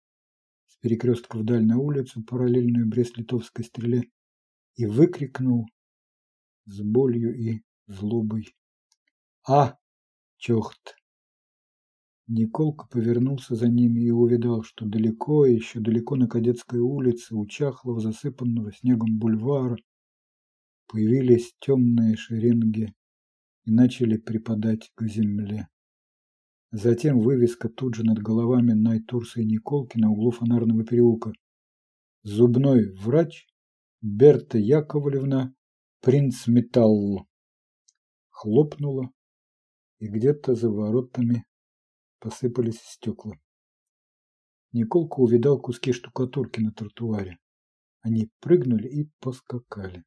с 0.67 0.77
перекрестка 0.79 1.39
вдаль 1.39 1.65
на 1.65 1.79
улицу, 1.79 2.25
параллельную 2.25 2.89
Брест-Литовской 2.89 3.65
стреле, 3.65 4.11
и 4.75 4.85
выкрикнул 4.85 5.69
с 6.65 6.81
болью 6.81 7.37
и 7.39 7.63
злобой. 7.87 8.49
«А, 9.47 9.79
чёрт!» 10.39 10.97
Николка 12.27 12.89
повернулся 12.89 13.55
за 13.55 13.69
ними 13.69 14.01
и 14.01 14.11
увидал, 14.11 14.65
что 14.65 14.87
далеко, 14.87 15.47
еще 15.47 15.79
далеко 15.79 16.17
на 16.17 16.27
Кадетской 16.27 16.81
улице, 16.81 17.37
у 17.37 17.47
чахлого, 17.47 18.01
засыпанного 18.01 18.73
снегом 18.73 19.21
бульвара, 19.21 19.77
появились 20.89 21.55
темные 21.61 22.17
шеренги 22.17 22.93
и 23.65 23.71
начали 23.71 24.17
припадать 24.17 24.91
к 24.95 25.07
земле. 25.07 25.69
Затем 26.73 27.19
вывеска 27.19 27.69
тут 27.69 27.95
же 27.95 28.05
над 28.05 28.19
головами 28.19 28.73
Найтурса 28.73 29.41
и 29.41 29.45
Николки 29.45 29.99
на 29.99 30.11
углу 30.11 30.31
фонарного 30.31 30.85
переулка. 30.85 31.33
Зубной 32.23 32.93
врач 32.93 33.47
Берта 34.01 34.59
Яковлевна 34.59 35.55
Принц 36.01 36.47
Металл. 36.47 37.27
Хлопнула, 38.31 39.11
и 39.99 40.09
где-то 40.09 40.55
за 40.55 40.71
воротами 40.71 41.45
посыпались 42.21 42.81
стекла. 42.81 43.35
Николка 44.73 45.21
увидал 45.21 45.61
куски 45.61 45.93
штукатурки 45.93 46.61
на 46.61 46.73
тротуаре. 46.73 47.39
Они 48.01 48.31
прыгнули 48.41 48.89
и 48.89 49.11
поскакали. 49.19 50.05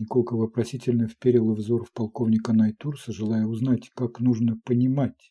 Николка 0.00 0.34
вопросительно 0.34 1.08
вперил 1.08 1.52
взор 1.52 1.84
в 1.84 1.92
полковника 1.92 2.54
Найтурса, 2.54 3.12
желая 3.12 3.44
узнать, 3.44 3.90
как 3.90 4.18
нужно 4.18 4.58
понимать 4.64 5.30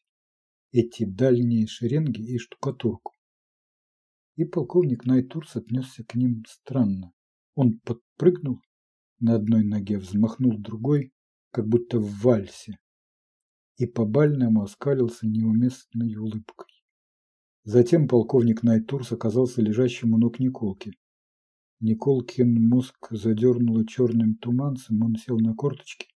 эти 0.72 1.06
дальние 1.06 1.66
шеренги 1.66 2.22
и 2.22 2.38
штукатурку. 2.38 3.14
И 4.36 4.46
полковник 4.46 5.06
Найтурс 5.06 5.56
отнесся 5.56 6.04
к 6.04 6.14
ним 6.14 6.44
странно. 6.48 7.14
Он 7.56 7.80
подпрыгнул 7.80 8.62
на 9.20 9.34
одной 9.34 9.64
ноге, 9.64 9.98
взмахнул 9.98 10.60
другой, 10.60 11.14
как 11.50 11.68
будто 11.68 11.98
в 11.98 12.22
вальсе, 12.22 12.78
и 13.78 13.88
по-бальному 13.88 14.62
оскалился 14.62 15.26
неуместной 15.26 16.16
улыбкой. 16.16 16.84
Затем 17.64 18.08
полковник 18.08 18.62
Найтурс 18.62 19.14
оказался 19.14 19.64
лежащим 19.64 20.14
у 20.14 20.20
ног 20.20 20.40
Николки. 20.40 20.94
Николкин 21.80 22.68
мозг 22.68 23.08
задернуло 23.12 23.86
черным 23.86 24.36
туманцем, 24.36 25.02
он 25.02 25.16
сел 25.16 25.38
на 25.40 25.56
корточки 25.56 26.08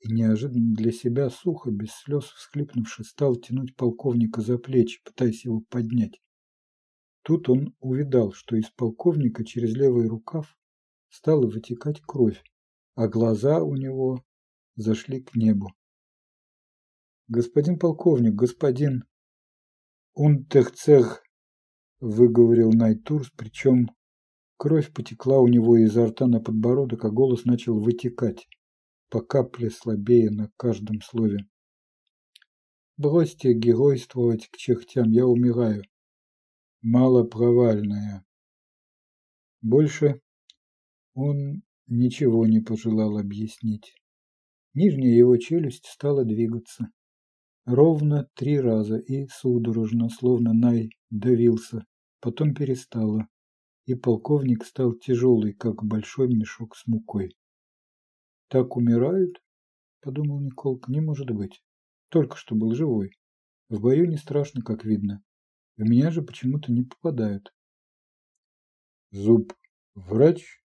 и 0.00 0.12
неожиданно 0.12 0.74
для 0.74 0.92
себя 0.92 1.28
сухо, 1.28 1.70
без 1.70 1.90
слез 1.90 2.24
всхлипнувши, 2.24 3.04
стал 3.04 3.36
тянуть 3.36 3.76
полковника 3.76 4.40
за 4.40 4.58
плечи, 4.58 5.02
пытаясь 5.04 5.44
его 5.44 5.60
поднять. 5.60 6.20
Тут 7.22 7.48
он 7.50 7.74
увидал, 7.80 8.32
что 8.32 8.56
из 8.56 8.70
полковника 8.70 9.44
через 9.44 9.74
левый 9.74 10.08
рукав 10.08 10.56
стала 11.10 11.46
вытекать 11.46 12.00
кровь, 12.00 12.42
а 12.94 13.08
глаза 13.08 13.62
у 13.62 13.76
него 13.76 14.24
зашли 14.76 15.20
к 15.20 15.34
небу. 15.34 15.74
«Господин 17.28 17.78
полковник, 17.78 18.34
господин 18.34 19.04
Унтехцех»,— 20.14 21.22
выговорил 22.00 22.72
Найтурс, 22.72 23.30
причем 23.36 23.90
кровь 24.60 24.92
потекла 24.92 25.38
у 25.40 25.48
него 25.48 25.78
изо 25.78 26.06
рта 26.06 26.26
на 26.26 26.38
подбородок, 26.38 27.06
а 27.06 27.10
голос 27.10 27.46
начал 27.46 27.80
вытекать, 27.80 28.46
по 29.08 29.22
капле 29.22 29.70
слабее 29.70 30.30
на 30.30 30.50
каждом 30.58 31.00
слове. 31.00 31.48
«Бросьте 32.98 33.54
геройствовать 33.54 34.48
к 34.48 34.58
чехтям, 34.58 35.12
я 35.12 35.26
умираю. 35.26 35.82
Мало 36.82 37.24
провальная». 37.24 38.22
Больше 39.62 40.20
он 41.14 41.62
ничего 41.86 42.46
не 42.46 42.60
пожелал 42.60 43.16
объяснить. 43.16 43.94
Нижняя 44.74 45.16
его 45.16 45.38
челюсть 45.38 45.86
стала 45.86 46.22
двигаться. 46.26 46.90
Ровно 47.64 48.28
три 48.34 48.60
раза 48.60 48.98
и 48.98 49.26
судорожно, 49.28 50.10
словно 50.10 50.52
Най 50.52 50.90
давился, 51.08 51.86
потом 52.20 52.54
перестало, 52.54 53.26
и 53.90 53.94
полковник 53.96 54.64
стал 54.64 54.92
тяжелый, 54.92 55.52
как 55.52 55.82
большой 55.82 56.28
мешок 56.28 56.76
с 56.76 56.86
мукой. 56.86 57.36
«Так 58.48 58.76
умирают?»– 58.76 59.42
подумал 60.00 60.38
Николка. 60.40 60.92
«Не 60.92 61.00
может 61.00 61.28
быть. 61.32 61.60
Только 62.08 62.36
что 62.36 62.54
был 62.54 62.72
живой. 62.72 63.18
В 63.68 63.80
бою 63.80 64.06
не 64.06 64.16
страшно, 64.16 64.62
как 64.62 64.84
видно. 64.84 65.24
В 65.76 65.82
меня 65.82 66.12
же 66.12 66.22
почему-то 66.22 66.70
не 66.70 66.84
попадают». 66.84 67.52
«Зуб 69.10 69.54
врач?» 69.94 70.62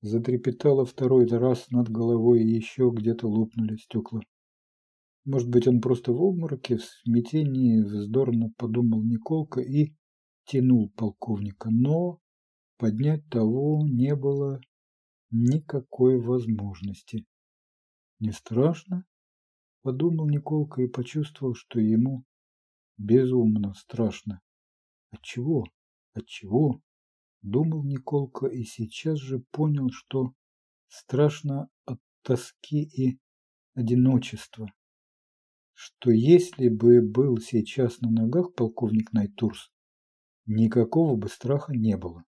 Затрепетало 0.00 0.86
второй 0.86 1.26
раз 1.26 1.70
над 1.70 1.90
головой, 1.90 2.42
и 2.42 2.54
еще 2.56 2.90
где-то 2.90 3.28
лопнули 3.28 3.76
стекла. 3.76 4.22
Может 5.26 5.50
быть, 5.50 5.68
он 5.68 5.82
просто 5.82 6.14
в 6.14 6.22
обмороке, 6.22 6.78
в 6.78 6.84
смятении, 6.84 7.82
вздорно 7.82 8.50
подумал 8.56 9.02
Николка 9.02 9.60
и 9.60 9.94
тянул 10.46 10.88
полковника. 10.96 11.68
Но 11.70 12.18
поднять 12.80 13.28
того 13.28 13.86
не 13.86 14.16
было 14.16 14.58
никакой 15.30 16.18
возможности. 16.18 17.26
Не 18.20 18.32
страшно? 18.32 19.04
Подумал 19.82 20.26
Николка 20.26 20.80
и 20.80 20.86
почувствовал, 20.86 21.54
что 21.54 21.78
ему 21.78 22.24
безумно 22.96 23.74
страшно. 23.74 24.40
Отчего? 25.10 25.66
Отчего? 26.14 26.80
Думал 27.42 27.84
Николка 27.84 28.46
и 28.46 28.64
сейчас 28.64 29.18
же 29.18 29.40
понял, 29.50 29.90
что 29.90 30.32
страшно 30.88 31.68
от 31.84 32.00
тоски 32.22 32.82
и 32.82 33.18
одиночества. 33.74 34.72
Что 35.74 36.10
если 36.10 36.70
бы 36.70 37.02
был 37.02 37.38
сейчас 37.38 38.00
на 38.00 38.10
ногах 38.10 38.54
полковник 38.54 39.12
Найтурс, 39.12 39.70
никакого 40.46 41.16
бы 41.16 41.28
страха 41.28 41.74
не 41.74 41.98
было. 41.98 42.24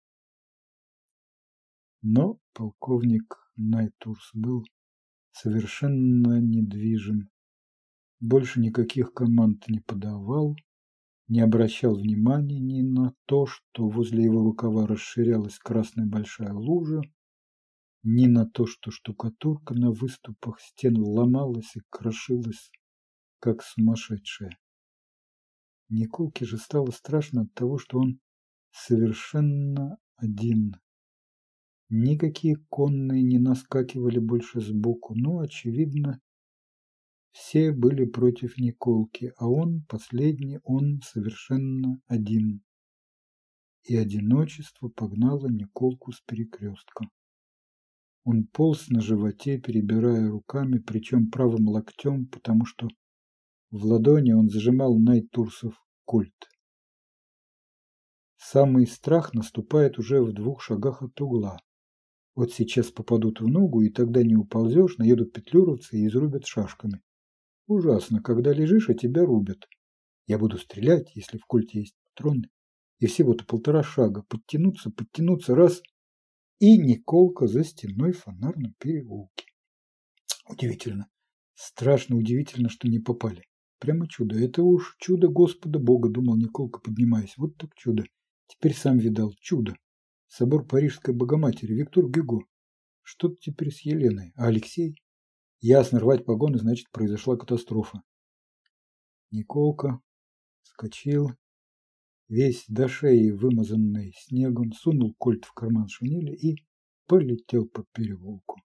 Но 2.03 2.39
полковник 2.53 3.37
Найтурс 3.57 4.31
был 4.35 4.65
совершенно 5.31 6.41
недвижим, 6.41 7.31
больше 8.23 8.61
никаких 8.61 9.13
команд 9.13 9.67
не 9.69 9.81
подавал, 9.81 10.57
не 11.27 11.41
обращал 11.41 11.97
внимания 11.97 12.61
ни 12.61 12.83
на 12.83 13.15
то, 13.27 13.47
что 13.47 13.89
возле 13.89 14.23
его 14.25 14.45
рукава 14.45 14.87
расширялась 14.87 15.59
красная 15.59 16.07
большая 16.07 16.53
лужа, 16.53 17.03
ни 18.05 18.27
на 18.27 18.47
то, 18.47 18.67
что 18.67 18.91
штукатурка 18.91 19.75
на 19.75 19.91
выступах 19.91 20.61
стен 20.61 20.99
ломалась 20.99 21.75
и 21.75 21.81
крошилась, 21.91 22.71
как 23.41 23.63
сумасшедшая. 23.63 24.57
Николке 25.89 26.45
же 26.45 26.59
стало 26.59 26.91
страшно 26.91 27.43
от 27.43 27.55
того, 27.55 27.79
что 27.79 27.99
он 27.99 28.21
совершенно 28.71 29.99
один. 30.17 30.77
Никакие 31.95 32.57
конные 32.71 33.23
не 33.23 33.39
наскакивали 33.39 34.19
больше 34.19 34.63
сбоку, 34.63 35.15
но, 35.15 35.41
очевидно, 35.41 36.23
все 37.33 37.71
были 37.71 38.07
против 38.07 38.57
Николки, 38.57 39.35
а 39.37 39.47
он, 39.47 39.85
последний, 39.91 40.59
он 40.65 41.03
совершенно 41.03 42.01
один. 42.07 42.63
И 43.85 43.95
одиночество 43.95 44.89
погнало 44.89 45.49
Николку 45.49 46.13
с 46.13 46.23
перекрестка. 46.23 47.05
Он 48.25 48.47
полз 48.47 48.89
на 48.89 49.03
животе, 49.03 49.59
перебирая 49.61 50.31
руками, 50.31 50.79
причем 50.79 51.31
правым 51.31 51.69
локтем, 51.69 52.27
потому 52.27 52.65
что 52.65 52.89
в 53.71 53.85
ладони 53.85 54.33
он 54.33 54.49
зажимал 54.49 54.99
Найтурсов 54.99 55.75
кольт. 56.07 56.49
Самый 58.39 58.87
страх 58.87 59.35
наступает 59.35 59.99
уже 59.99 60.23
в 60.23 60.33
двух 60.33 60.63
шагах 60.63 61.03
от 61.03 61.21
угла. 61.21 61.59
Вот 62.35 62.53
сейчас 62.53 62.91
попадут 62.91 63.41
в 63.41 63.47
ногу, 63.47 63.83
и 63.83 63.91
тогда 63.91 64.23
не 64.23 64.37
уползешь, 64.37 64.97
наедут 64.97 65.33
петлюровцы 65.33 65.99
и 65.99 66.07
изрубят 66.07 66.47
шашками. 66.47 67.03
Ужасно, 67.67 68.23
когда 68.23 68.53
лежишь, 68.53 68.89
а 68.89 68.95
тебя 68.95 69.25
рубят. 69.25 69.67
Я 70.27 70.39
буду 70.39 70.57
стрелять, 70.57 71.15
если 71.15 71.39
в 71.39 71.45
кольте 71.47 71.81
есть 71.81 71.95
патроны. 72.05 72.49
И 73.01 73.07
всего-то 73.07 73.45
полтора 73.45 73.83
шага. 73.83 74.23
Подтянуться, 74.29 74.91
подтянуться, 74.91 75.55
раз. 75.55 75.83
И 76.59 76.79
Николка 76.79 77.47
за 77.47 77.65
стеной 77.65 78.13
в 78.13 78.21
фонарном 78.21 78.75
переулке. 78.79 79.47
Удивительно. 80.49 81.09
Страшно 81.55 82.17
удивительно, 82.17 82.69
что 82.69 82.89
не 82.89 82.99
попали. 82.99 83.45
Прямо 83.79 84.09
чудо. 84.09 84.39
Это 84.39 84.63
уж 84.63 84.97
чудо 84.99 85.29
Господа 85.29 85.79
Бога, 85.79 86.09
думал 86.09 86.37
Николка, 86.37 86.81
поднимаясь. 86.81 87.37
Вот 87.37 87.57
так 87.57 87.75
чудо. 87.75 88.05
Теперь 88.47 88.75
сам 88.75 88.99
видал. 88.99 89.35
Чудо. 89.41 89.75
Собор 90.35 90.67
Парижской 90.67 91.13
Богоматери. 91.13 91.75
Виктор 91.75 92.07
Гюго. 92.07 92.47
Что-то 93.03 93.37
теперь 93.39 93.71
с 93.71 93.81
Еленой. 93.81 94.33
А 94.35 94.47
Алексей? 94.47 94.97
Ясно, 95.61 96.01
рвать 96.01 96.25
погоны, 96.25 96.57
значит, 96.57 96.91
произошла 96.91 97.37
катастрофа. 97.37 98.03
Николка 99.31 100.01
вскочил, 100.63 101.33
весь 102.29 102.65
до 102.67 102.89
шеи 102.89 103.29
вымазанный 103.29 104.15
снегом, 104.17 104.73
сунул 104.73 105.15
кольт 105.19 105.45
в 105.45 105.53
карман 105.53 105.89
шинели 105.89 106.35
и 106.35 106.65
полетел 107.07 107.67
по 107.67 107.85
переулку. 107.93 108.59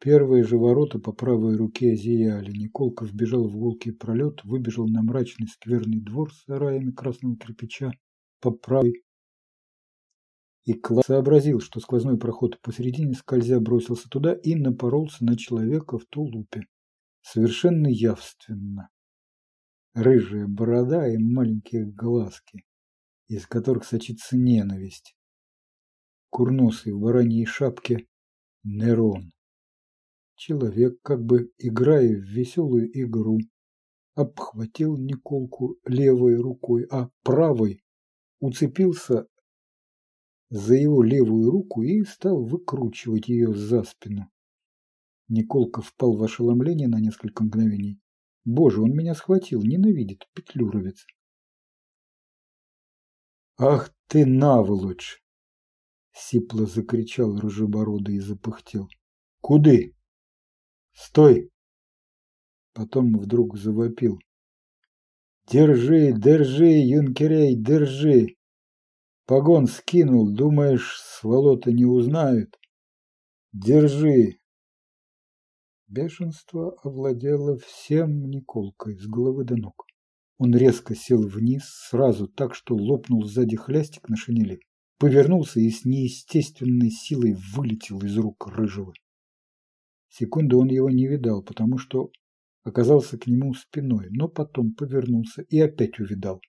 Первые 0.00 0.42
же 0.42 0.58
ворота 0.58 0.98
по 0.98 1.12
правой 1.12 1.54
руке 1.54 1.94
зияли. 1.94 2.50
Николка 2.50 3.04
вбежал 3.04 3.46
в 3.46 3.56
гулкий 3.56 3.92
пролет, 3.92 4.42
выбежал 4.42 4.88
на 4.88 5.04
мрачный 5.04 5.46
скверный 5.46 6.00
двор 6.00 6.34
с 6.34 6.42
сараями 6.42 6.90
красного 6.90 7.36
кирпича 7.36 7.92
по 8.40 8.50
правой 8.50 9.05
и 10.66 10.74
Клад 10.74 11.06
сообразил, 11.06 11.60
что 11.60 11.78
сквозной 11.78 12.18
проход 12.18 12.60
посередине 12.60 13.14
скользя 13.14 13.60
бросился 13.60 14.08
туда 14.08 14.34
и 14.34 14.56
напоролся 14.56 15.24
на 15.24 15.38
человека 15.38 15.96
в 15.96 16.04
тулупе. 16.06 16.66
Совершенно 17.22 17.86
явственно. 17.86 18.90
Рыжая 19.94 20.48
борода 20.48 21.06
и 21.06 21.18
маленькие 21.18 21.86
глазки, 21.86 22.64
из 23.28 23.46
которых 23.46 23.84
сочится 23.84 24.36
ненависть. 24.36 25.16
Курносый 26.30 26.92
в 26.92 26.98
бараньей 26.98 27.46
шапке 27.46 28.08
Нерон. 28.64 29.32
Человек, 30.34 31.00
как 31.02 31.24
бы 31.24 31.52
играя 31.58 32.08
в 32.08 32.24
веселую 32.24 32.90
игру, 33.00 33.38
обхватил 34.16 34.96
Николку 34.96 35.78
левой 35.84 36.34
рукой, 36.34 36.86
а 36.90 37.08
правой 37.22 37.84
уцепился 38.40 39.28
за 40.48 40.74
его 40.74 41.02
левую 41.02 41.50
руку 41.50 41.82
и 41.82 42.04
стал 42.04 42.44
выкручивать 42.44 43.28
ее 43.28 43.52
за 43.54 43.82
спину. 43.82 44.30
Николка 45.28 45.82
впал 45.82 46.16
в 46.16 46.22
ошеломление 46.22 46.88
на 46.88 47.00
несколько 47.00 47.42
мгновений. 47.42 48.00
Боже, 48.44 48.80
он 48.80 48.92
меня 48.92 49.14
схватил, 49.14 49.62
ненавидит, 49.62 50.28
петлюровец. 50.34 51.04
Ах 53.58 53.92
ты 54.06 54.24
наволочь! 54.24 55.22
Сипло 56.12 56.66
закричал 56.66 57.36
рыжебородый 57.36 58.16
и 58.16 58.20
запыхтел. 58.20 58.88
Куды? 59.40 59.96
Стой! 60.92 61.50
Потом 62.72 63.18
вдруг 63.18 63.56
завопил. 63.56 64.20
Держи, 65.50 66.12
держи, 66.12 66.68
юнкерей, 66.68 67.56
держи! 67.56 68.35
Погон 69.26 69.66
скинул, 69.66 70.30
думаешь, 70.32 71.00
сволота 71.00 71.72
не 71.72 71.84
узнают? 71.84 72.60
Держи. 73.52 74.38
Бешенство 75.88 76.76
овладело 76.84 77.58
всем 77.58 78.30
Николкой 78.30 78.96
с 78.96 79.06
головы 79.08 79.44
до 79.44 79.56
ног. 79.56 79.84
Он 80.38 80.54
резко 80.54 80.94
сел 80.94 81.26
вниз, 81.26 81.64
сразу 81.64 82.28
так, 82.28 82.54
что 82.54 82.76
лопнул 82.76 83.24
сзади 83.24 83.56
хлястик 83.56 84.08
на 84.08 84.16
шинели, 84.16 84.60
повернулся 84.98 85.58
и 85.58 85.70
с 85.70 85.84
неестественной 85.84 86.90
силой 86.90 87.34
вылетел 87.54 88.00
из 88.02 88.16
рук 88.16 88.46
рыжего. 88.46 88.92
Секунду 90.08 90.60
он 90.60 90.68
его 90.68 90.88
не 90.88 91.08
видал, 91.08 91.42
потому 91.42 91.78
что 91.78 92.12
оказался 92.62 93.18
к 93.18 93.26
нему 93.26 93.54
спиной, 93.54 94.06
но 94.10 94.28
потом 94.28 94.72
повернулся 94.74 95.42
и 95.42 95.58
опять 95.58 95.98
увидал. 95.98 96.40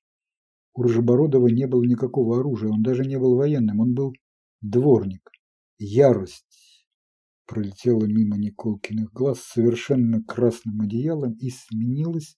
У 0.78 0.84
Рыжебородова 0.84 1.48
не 1.48 1.66
было 1.66 1.84
никакого 1.84 2.40
оружия, 2.40 2.70
он 2.70 2.84
даже 2.84 3.04
не 3.04 3.18
был 3.18 3.36
военным, 3.36 3.80
он 3.80 3.96
был 3.96 4.14
дворник. 4.62 5.32
Ярость 5.80 6.86
пролетела 7.48 8.06
мимо 8.06 8.38
Николкиных 8.38 9.12
глаз 9.12 9.40
совершенно 9.40 10.24
красным 10.24 10.82
одеялом 10.82 11.34
и 11.34 11.50
сменилась 11.50 12.38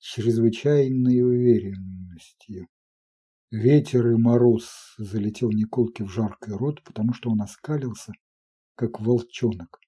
чрезвычайной 0.00 1.22
уверенностью. 1.22 2.66
Ветер 3.52 4.04
и 4.08 4.16
мороз 4.16 4.96
залетел 4.98 5.52
Николке 5.52 6.02
в 6.02 6.08
жаркий 6.08 6.50
рот, 6.50 6.82
потому 6.82 7.12
что 7.12 7.30
он 7.30 7.40
оскалился, 7.40 8.14
как 8.74 9.00
волчонок. 9.00 9.78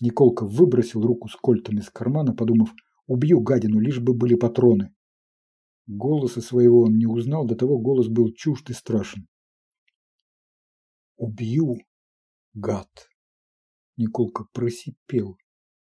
Николка 0.00 0.46
выбросил 0.46 1.02
руку 1.02 1.28
с 1.28 1.34
кольтом 1.34 1.78
из 1.78 1.90
кармана, 1.90 2.36
подумав, 2.36 2.70
убью 3.08 3.40
гадину, 3.40 3.80
лишь 3.80 3.98
бы 3.98 4.14
были 4.14 4.36
патроны. 4.36 4.94
Голоса 5.86 6.40
своего 6.40 6.82
он 6.82 6.96
не 6.96 7.06
узнал, 7.06 7.46
до 7.46 7.54
того 7.54 7.78
голос 7.78 8.08
был 8.08 8.32
чужд 8.32 8.70
и 8.70 8.72
страшен. 8.72 9.28
«Убью, 11.16 11.76
гад!» 12.54 13.08
Николка 13.96 14.44
просипел, 14.52 15.38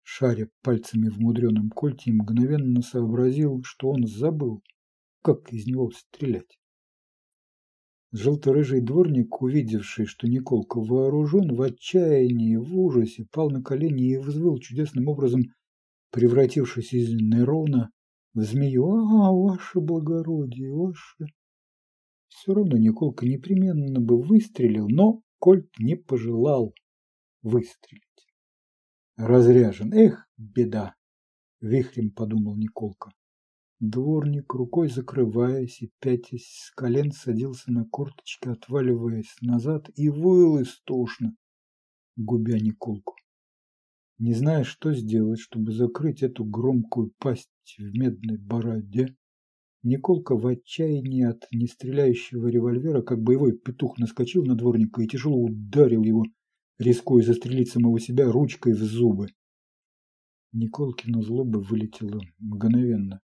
шаря 0.02 0.48
пальцами 0.62 1.08
в 1.08 1.18
мудреном 1.18 1.70
кольте 1.70 2.10
и 2.10 2.12
мгновенно 2.12 2.82
сообразил, 2.82 3.62
что 3.64 3.88
он 3.88 4.06
забыл, 4.06 4.62
как 5.22 5.52
из 5.52 5.66
него 5.66 5.90
стрелять. 5.90 6.58
Желторыжий 8.12 8.80
дворник, 8.80 9.42
увидевший, 9.42 10.06
что 10.06 10.28
Николка 10.28 10.80
вооружен, 10.80 11.54
в 11.54 11.62
отчаянии, 11.62 12.56
в 12.56 12.78
ужасе, 12.78 13.26
пал 13.30 13.50
на 13.50 13.62
колени 13.62 14.12
и 14.12 14.16
взвыл 14.18 14.58
чудесным 14.58 15.08
образом, 15.08 15.42
превратившись 16.10 16.92
из 16.92 17.12
Нерона 17.12 17.90
змею. 18.42 18.86
А, 18.86 19.32
ваше 19.32 19.80
благородие, 19.80 20.72
ваше... 20.72 21.26
Все 22.28 22.54
равно 22.54 22.76
Николка 22.76 23.26
непременно 23.26 24.00
бы 24.00 24.20
выстрелил, 24.20 24.88
но 24.88 25.22
Кольт 25.38 25.70
не 25.78 25.96
пожелал 25.96 26.74
выстрелить. 27.42 28.02
Разряжен. 29.16 29.92
Эх, 29.92 30.28
беда! 30.36 30.94
Вихрем 31.60 32.10
подумал 32.10 32.56
Николка. 32.56 33.10
Дворник, 33.80 34.52
рукой 34.54 34.88
закрываясь 34.88 35.82
и 35.82 35.92
пятясь 36.00 36.46
с 36.46 36.70
колен, 36.72 37.12
садился 37.12 37.72
на 37.72 37.84
корточки, 37.84 38.48
отваливаясь 38.48 39.36
назад, 39.40 39.88
и 39.94 40.08
выл 40.08 40.62
истошно, 40.62 41.36
губя 42.16 42.58
Николку. 42.58 43.14
Не 44.18 44.34
зная, 44.34 44.64
что 44.64 44.92
сделать, 44.92 45.38
чтобы 45.38 45.72
закрыть 45.72 46.22
эту 46.24 46.44
громкую 46.44 47.12
пасть 47.18 47.50
в 47.76 47.98
медной 47.98 48.38
бороде, 48.38 49.16
Николка 49.82 50.36
в 50.36 50.46
отчаянии 50.46 51.24
от 51.24 51.46
нестреляющего 51.52 52.48
револьвера, 52.48 53.00
как 53.02 53.22
боевой 53.22 53.56
петух, 53.56 53.98
наскочил 53.98 54.44
на 54.44 54.56
дворника 54.56 55.02
и 55.02 55.06
тяжело 55.06 55.38
ударил 55.40 56.02
его, 56.02 56.24
рискуя 56.78 57.22
застрелить 57.22 57.70
самого 57.70 58.00
себя 58.00 58.30
ручкой 58.30 58.72
в 58.72 58.78
зубы. 58.78 59.28
Николкина 60.52 61.22
злоба 61.22 61.58
вылетела 61.58 62.20
мгновенно. 62.38 63.20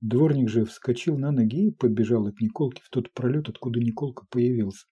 Дворник 0.00 0.50
же 0.50 0.64
вскочил 0.66 1.16
на 1.16 1.30
ноги 1.30 1.68
и 1.68 1.74
побежал 1.74 2.26
от 2.26 2.40
Николки 2.40 2.82
в 2.82 2.90
тот 2.90 3.12
пролет, 3.14 3.48
откуда 3.48 3.80
Николка 3.80 4.26
появился. 4.28 4.86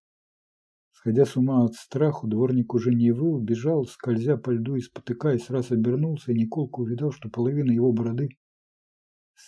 Сходя 0.92 1.26
с 1.26 1.36
ума 1.36 1.64
от 1.64 1.74
страху, 1.74 2.28
дворник 2.28 2.72
уже 2.72 2.94
не 2.94 3.10
выл, 3.10 3.40
бежал, 3.40 3.84
скользя 3.84 4.36
по 4.36 4.50
льду 4.50 4.76
и 4.76 4.80
спотыкаясь, 4.80 5.50
раз 5.50 5.70
обернулся, 5.70 6.32
и 6.32 6.36
Николка 6.36 6.80
увидал, 6.80 7.12
что 7.12 7.28
половина 7.28 7.72
его 7.72 7.92
бороды 7.92 8.30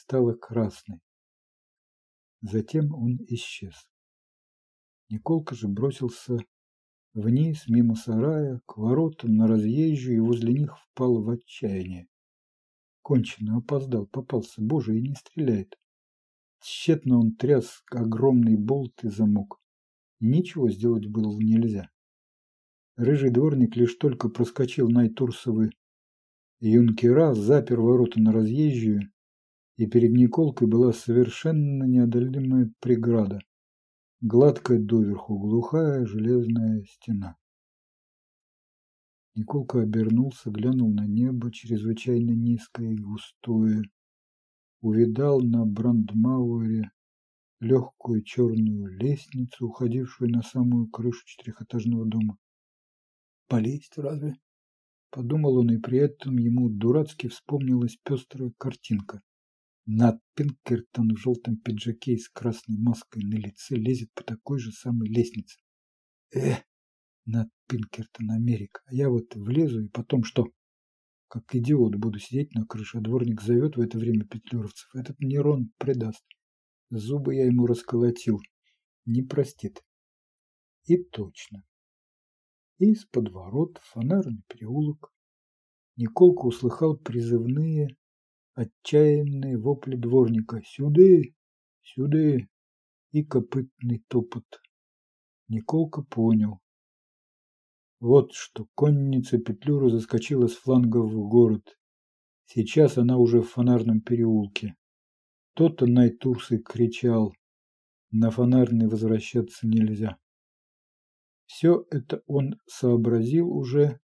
стала 0.00 0.34
красной. 0.34 1.00
Затем 2.40 2.94
он 2.94 3.18
исчез. 3.28 3.88
Николка 5.08 5.54
же 5.54 5.68
бросился 5.68 6.38
вниз, 7.14 7.68
мимо 7.68 7.94
сарая, 7.94 8.60
к 8.66 8.76
воротам, 8.76 9.36
на 9.36 9.46
разъезжую, 9.46 10.16
и 10.16 10.20
возле 10.20 10.52
них 10.52 10.76
впал 10.78 11.22
в 11.22 11.30
отчаяние. 11.30 12.08
Кончено, 13.02 13.58
опоздал, 13.58 14.06
попался, 14.06 14.60
боже, 14.60 14.98
и 14.98 15.02
не 15.02 15.14
стреляет. 15.14 15.78
Тщетно 16.60 17.18
он 17.18 17.36
тряс 17.36 17.82
огромный 17.90 18.56
болт 18.56 19.04
и 19.04 19.08
замок. 19.08 19.60
Ничего 20.20 20.70
сделать 20.70 21.06
было 21.06 21.38
нельзя. 21.38 21.90
Рыжий 22.96 23.30
дворник 23.30 23.76
лишь 23.76 23.96
только 23.96 24.28
проскочил 24.28 24.88
Найтурсовы 24.88 25.70
юнкера, 26.60 27.34
запер 27.34 27.80
ворота 27.80 28.20
на 28.20 28.32
разъезжую, 28.32 29.10
и 29.76 29.86
перед 29.86 30.12
Николкой 30.12 30.68
была 30.68 30.92
совершенно 30.92 31.84
неодолимая 31.84 32.72
преграда. 32.80 33.40
Гладкая 34.20 34.78
доверху, 34.78 35.38
глухая 35.38 36.06
железная 36.06 36.84
стена. 36.84 37.36
Николка 39.34 39.80
обернулся, 39.80 40.50
глянул 40.50 40.90
на 40.90 41.06
небо, 41.06 41.50
чрезвычайно 41.50 42.30
низкое 42.30 42.92
и 42.92 42.96
густое. 42.96 43.82
Увидал 44.80 45.40
на 45.40 45.66
Брандмауэре 45.66 46.90
легкую 47.60 48.22
черную 48.22 48.96
лестницу, 48.96 49.66
уходившую 49.66 50.30
на 50.30 50.42
самую 50.42 50.86
крышу 50.86 51.26
четырехэтажного 51.26 52.06
дома. 52.06 52.38
«Полезть 53.48 53.98
разве?» 53.98 54.36
Подумал 55.10 55.56
он, 55.58 55.70
и 55.70 55.78
при 55.78 55.98
этом 55.98 56.38
ему 56.38 56.68
дурацки 56.68 57.28
вспомнилась 57.28 57.96
пестрая 58.04 58.52
картинка. 58.58 59.20
Над 59.86 60.18
Пинкертон 60.34 61.14
в 61.14 61.18
желтом 61.18 61.56
пиджаке 61.58 62.14
и 62.14 62.18
с 62.18 62.30
красной 62.30 62.78
маской 62.78 63.22
на 63.22 63.34
лице 63.34 63.76
лезет 63.76 64.12
по 64.14 64.24
такой 64.24 64.58
же 64.58 64.72
самой 64.72 65.08
лестнице. 65.08 65.58
Эх, 66.32 66.64
над 67.26 67.50
Пинкертон, 67.68 68.30
Америка. 68.30 68.80
А 68.86 68.94
я 68.94 69.10
вот 69.10 69.34
влезу 69.34 69.82
и 69.82 69.88
потом 69.88 70.24
что? 70.24 70.46
Как 71.28 71.54
идиот 71.54 71.96
буду 71.96 72.18
сидеть 72.18 72.54
на 72.54 72.64
крыше, 72.64 72.98
а 72.98 73.00
дворник 73.00 73.42
зовет 73.42 73.76
в 73.76 73.80
это 73.80 73.98
время 73.98 74.24
петлюровцев. 74.24 74.88
Этот 74.94 75.20
нейрон 75.20 75.70
предаст. 75.78 76.24
Зубы 76.90 77.34
я 77.34 77.46
ему 77.46 77.66
расколотил. 77.66 78.40
Не 79.04 79.22
простит. 79.22 79.84
И 80.86 80.96
точно. 80.96 81.62
Из-под 82.78 83.30
ворот 83.30 83.78
фонарный 83.82 84.42
переулок. 84.48 85.12
Николка 85.96 86.46
услыхал 86.46 86.96
призывные, 86.96 87.96
отчаянные 88.54 89.58
вопли 89.58 89.96
дворника. 89.96 90.62
«Сюды! 90.64 91.34
Сюды!» 91.82 92.48
и 93.12 93.22
копытный 93.22 94.04
топот. 94.08 94.44
Николка 95.46 96.02
понял. 96.02 96.60
Вот 98.00 98.32
что 98.32 98.66
конница 98.74 99.38
Петлюра 99.38 99.88
заскочила 99.88 100.48
с 100.48 100.54
флангов 100.54 101.12
в 101.12 101.28
город. 101.28 101.78
Сейчас 102.46 102.98
она 102.98 103.18
уже 103.18 103.40
в 103.40 103.50
фонарном 103.50 104.00
переулке. 104.00 104.74
То-то 105.54 105.86
Найтурсы 105.86 106.58
кричал. 106.58 107.34
На 108.10 108.30
фонарный 108.30 108.88
возвращаться 108.88 109.68
нельзя. 109.68 110.18
Все 111.46 111.86
это 111.90 112.22
он 112.26 112.58
сообразил 112.66 113.48
уже, 113.48 114.00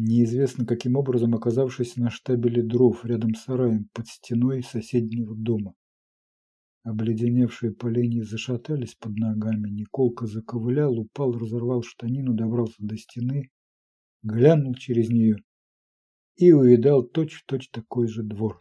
неизвестно 0.00 0.64
каким 0.64 0.96
образом 0.96 1.34
оказавшись 1.34 1.96
на 1.96 2.10
штабеле 2.10 2.62
дров 2.62 3.04
рядом 3.04 3.34
с 3.34 3.44
сараем 3.44 3.88
под 3.92 4.06
стеной 4.08 4.62
соседнего 4.62 5.34
дома. 5.36 5.74
Обледеневшие 6.82 7.72
поленья 7.72 8.24
зашатались 8.24 8.94
под 8.94 9.16
ногами, 9.16 9.68
Николка 9.68 10.26
заковылял, 10.26 10.98
упал, 10.98 11.32
разорвал 11.32 11.82
штанину, 11.82 12.32
добрался 12.32 12.76
до 12.78 12.96
стены, 12.96 13.50
глянул 14.22 14.74
через 14.74 15.10
нее 15.10 15.36
и 16.36 16.52
увидал 16.52 17.02
точь-в-точь 17.02 17.66
-точь 17.66 17.70
такой 17.70 18.08
же 18.08 18.22
двор. 18.22 18.58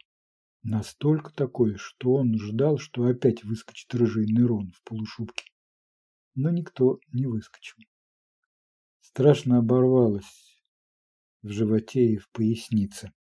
Настолько 0.64 1.34
такой, 1.34 1.76
что 1.78 2.16
он 2.16 2.38
ждал, 2.38 2.78
что 2.78 3.06
опять 3.06 3.46
выскочит 3.46 3.94
рыжий 3.96 4.26
нейрон 4.26 4.74
в 4.76 4.84
полушубке. 4.84 5.46
Но 6.36 6.50
никто 6.50 7.00
не 7.14 7.26
выскочил. 7.28 7.78
Страшно 9.00 9.60
оборвалось 9.60 10.49
в 11.42 11.50
животе 11.50 12.06
и 12.14 12.18
в 12.18 12.30
пояснице. 12.32 13.12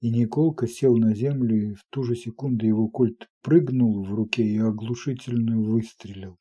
И 0.00 0.10
Николка 0.10 0.66
сел 0.68 0.96
на 0.96 1.14
землю, 1.14 1.70
и 1.70 1.74
в 1.74 1.84
ту 1.90 2.04
же 2.04 2.14
секунду 2.14 2.66
его 2.66 2.88
кольт 2.88 3.28
прыгнул 3.42 4.04
в 4.04 4.14
руке 4.14 4.44
и 4.44 4.58
оглушительно 4.58 5.60
выстрелил. 5.60 6.38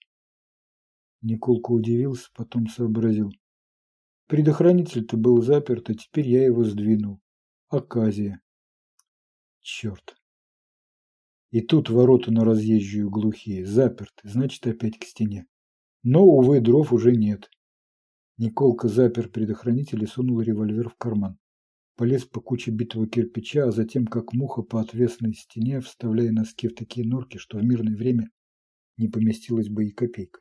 Николка 1.21 1.71
удивился, 1.71 2.29
потом 2.35 2.67
сообразил. 2.67 3.31
Предохранитель-то 4.27 5.17
был 5.17 5.41
заперт, 5.41 5.89
а 5.89 5.95
теперь 5.95 6.29
я 6.29 6.45
его 6.45 6.63
сдвинул. 6.63 7.19
Оказия. 7.69 8.41
Черт. 9.61 10.15
И 11.49 11.61
тут 11.61 11.89
ворота 11.89 12.31
на 12.31 12.43
разъезжую 12.43 13.09
глухие, 13.09 13.65
заперты, 13.65 14.29
значит 14.29 14.67
опять 14.67 14.99
к 14.99 15.05
стене. 15.05 15.47
Но, 16.03 16.23
увы, 16.23 16.61
дров 16.61 16.93
уже 16.93 17.13
нет. 17.13 17.49
Николка 18.37 18.87
запер 18.87 19.29
предохранитель 19.29 20.03
и 20.03 20.07
сунул 20.07 20.41
револьвер 20.41 20.89
в 20.89 20.95
карман 20.95 21.37
полез 21.97 22.25
по 22.25 22.39
куче 22.39 22.71
битого 22.71 23.07
кирпича, 23.07 23.67
а 23.67 23.71
затем, 23.71 24.05
как 24.05 24.31
муха 24.31 24.61
по 24.61 24.79
отвесной 24.79 25.33
стене, 25.33 25.81
вставляя 25.81 26.31
носки 26.31 26.67
в 26.67 26.75
такие 26.75 27.05
норки, 27.05 27.37
что 27.37 27.57
в 27.57 27.63
мирное 27.63 27.97
время 27.97 28.29
не 28.97 29.09
поместилась 29.09 29.67
бы 29.67 29.87
и 29.87 29.91
копейка. 29.91 30.39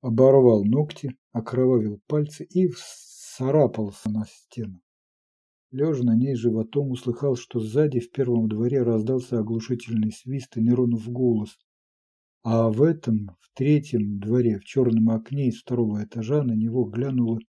Оборвал 0.00 0.64
ногти, 0.64 1.16
окровавил 1.32 2.00
пальцы 2.06 2.44
и 2.44 2.70
царапался 3.36 4.10
на 4.10 4.26
стену. 4.26 4.80
Лежа 5.70 6.04
на 6.04 6.14
ней 6.14 6.34
животом, 6.34 6.90
услыхал, 6.90 7.36
что 7.36 7.60
сзади 7.60 8.00
в 8.00 8.10
первом 8.10 8.48
дворе 8.48 8.82
раздался 8.82 9.38
оглушительный 9.38 10.12
свист 10.12 10.56
и 10.56 10.60
Неронов 10.60 11.08
голос. 11.08 11.58
А 12.50 12.70
в 12.70 12.82
этом, 12.82 13.36
в 13.42 13.50
третьем 13.52 14.20
дворе, 14.20 14.58
в 14.58 14.64
черном 14.64 15.10
окне 15.10 15.48
из 15.48 15.60
второго 15.60 16.02
этажа, 16.02 16.42
на 16.42 16.52
него 16.52 16.84
глянула 16.84 17.40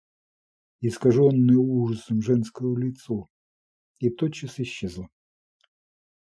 искаженное 0.82 1.56
ужасом 1.56 2.22
женское 2.22 2.76
лицо, 2.76 3.30
и 4.00 4.10
тотчас 4.10 4.60
исчезло. 4.60 5.08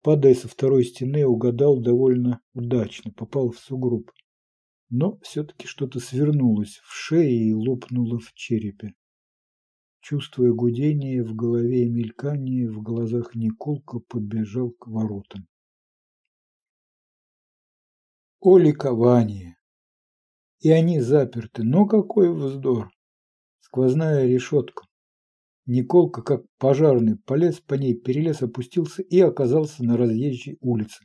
Падая 0.01 0.33
со 0.37 0.47
второй 0.47 0.85
стены, 0.85 1.27
угадал 1.27 1.81
довольно 1.81 2.41
удачно, 2.55 3.11
попал 3.11 3.51
в 3.51 3.59
сугроб. 3.59 4.12
Но 4.91 5.19
все-таки 5.23 5.67
что-то 5.67 5.99
свернулось 5.99 6.77
в 6.85 6.93
шее 6.93 7.49
и 7.49 7.53
лопнуло 7.53 8.21
в 8.21 8.33
черепе. 8.35 8.95
Чувствуя 10.03 10.53
гудение 10.53 11.25
в 11.25 11.35
голове 11.35 11.87
и 11.87 11.91
мелькание, 11.91 12.71
в 12.71 12.81
глазах 12.81 13.35
Николка 13.35 13.99
побежал 13.99 14.71
к 14.71 14.87
воротам. 14.87 15.49
О 18.40 18.59
ликование! 18.59 19.57
И 20.61 20.70
они 20.70 21.01
заперты, 21.01 21.62
но 21.62 21.87
какой 21.87 22.33
вздор! 22.33 22.90
сквозная 23.68 24.27
решетка. 24.27 24.85
Николка, 25.66 26.22
как 26.22 26.46
пожарный, 26.59 27.16
полез 27.16 27.61
по 27.61 27.74
ней, 27.74 27.94
перелез, 27.94 28.42
опустился 28.42 29.03
и 29.03 29.20
оказался 29.20 29.85
на 29.85 29.98
разъезжей 29.98 30.57
улице. 30.61 31.05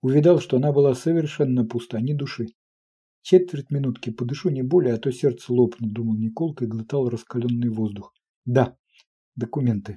Увидал, 0.00 0.38
что 0.38 0.58
она 0.58 0.72
была 0.72 0.94
совершенно 0.94 1.66
пуста, 1.66 2.00
ни 2.00 2.12
души. 2.12 2.46
Четверть 3.22 3.70
минутки 3.70 4.10
подышу 4.10 4.50
не 4.50 4.62
более, 4.62 4.94
а 4.94 4.98
то 4.98 5.10
сердце 5.10 5.52
лопнет, 5.52 5.92
думал 5.92 6.16
Николка 6.16 6.64
и 6.64 6.68
глотал 6.68 7.08
раскаленный 7.08 7.68
воздух. 7.68 8.14
Да, 8.44 8.76
документы. 9.34 9.96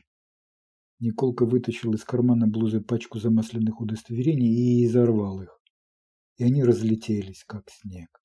Николка 0.99 1.45
вытащил 1.45 1.93
из 1.93 2.03
кармана 2.03 2.47
блузы 2.47 2.81
пачку 2.81 3.19
замасленных 3.19 3.79
удостоверений 3.79 4.49
и 4.49 4.85
изорвал 4.85 5.43
их. 5.43 5.60
И 6.41 6.43
они 6.43 6.63
разлетелись, 6.63 7.43
как 7.43 7.69
снег. 7.69 8.19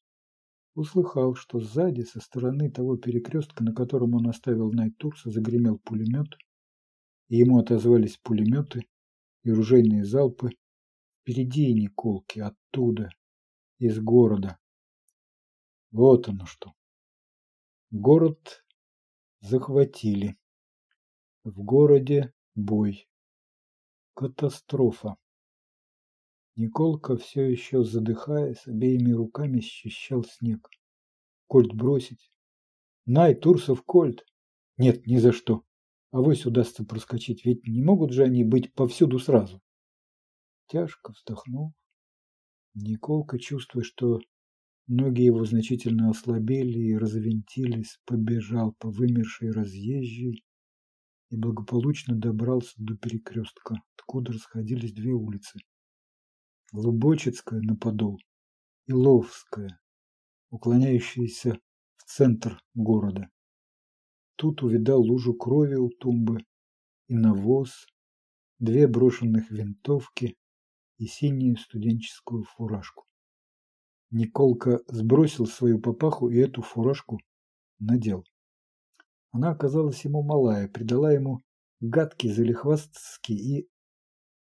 Услыхал, 0.75 1.35
что 1.35 1.61
сзади, 1.61 2.01
со 2.01 2.19
стороны 2.19 2.71
того 2.71 2.97
перекрестка, 2.97 3.63
на 3.63 3.75
котором 3.75 4.15
он 4.15 4.27
оставил 4.27 4.73
Найтурса, 4.73 5.29
загремел 5.29 5.79
пулемет, 5.79 6.29
и 7.29 7.37
ему 7.37 7.59
отозвались 7.59 8.17
пулеметы 8.17 8.87
и 9.43 9.51
ружейные 9.51 10.07
залпы. 10.07 10.53
Впереди 11.21 11.75
Николки, 11.75 12.39
оттуда, 12.39 13.11
из 13.79 14.01
города. 14.01 14.57
Вот 15.91 16.27
оно 16.31 16.47
что. 16.47 16.73
Город 17.91 18.65
захватили. 19.41 20.39
В 21.45 21.63
городе 21.63 22.33
бой. 22.55 23.11
Катастрофа. 24.15 25.19
Николка, 26.57 27.19
все 27.19 27.43
еще 27.43 27.85
задыхаясь, 27.85 28.67
обеими 28.67 29.13
руками 29.13 29.61
счищал 29.61 30.25
снег. 30.25 30.71
Кольт 31.47 31.75
бросить. 31.75 32.33
Най, 33.05 33.35
Турсов, 33.35 33.83
Кольт. 33.83 34.25
Нет, 34.79 35.07
ни 35.07 35.19
за 35.19 35.33
что. 35.33 35.65
А 36.13 36.21
вось 36.23 36.47
удастся 36.47 36.83
проскочить, 36.83 37.45
ведь 37.45 37.67
не 37.67 37.83
могут 37.83 38.13
же 38.13 38.25
они 38.25 38.43
быть 38.43 38.73
повсюду 38.73 39.19
сразу. 39.19 39.61
Тяжко 40.69 41.13
вздохнув, 41.13 41.73
Николка, 42.75 43.39
чувствуя, 43.39 43.85
что 43.85 44.21
ноги 44.87 45.23
его 45.23 45.45
значительно 45.45 46.09
ослабели 46.09 46.79
и 46.79 46.97
развинтились, 46.97 48.01
побежал 48.07 48.73
по 48.79 48.91
вымершей 48.91 49.51
разъезжей 49.51 50.43
и 51.31 51.37
благополучно 51.37 52.17
добрался 52.17 52.75
до 52.79 52.97
перекрестка, 52.97 53.77
откуда 53.97 54.33
расходились 54.33 54.95
две 54.95 55.13
улицы. 55.13 55.59
Лубочецкая 56.73 57.61
на 57.61 57.77
подол 57.77 58.19
и 58.87 58.93
Ловская, 58.93 59.81
уклоняющаяся 60.51 61.59
в 61.97 62.05
центр 62.05 62.61
города. 62.75 63.29
Тут 64.37 64.63
увидал 64.63 65.01
лужу 65.01 65.35
крови 65.35 65.77
у 65.77 65.89
тумбы 65.89 66.45
и 67.09 67.17
навоз, 67.17 67.87
две 68.59 68.87
брошенных 68.87 69.51
винтовки 69.51 70.37
и 70.99 71.07
синюю 71.07 71.57
студенческую 71.57 72.45
фуражку. 72.45 73.05
Николка 74.11 74.81
сбросил 74.89 75.47
свою 75.47 75.81
папаху 75.81 76.31
и 76.31 76.39
эту 76.39 76.63
фуражку 76.63 77.19
надел. 77.79 78.25
Она 79.31 79.51
оказалась 79.51 80.05
ему 80.05 80.23
малая, 80.23 80.69
придала 80.69 81.13
ему 81.13 81.41
гадкий, 81.81 82.33
залихвастский 82.33 83.37
и 83.37 83.69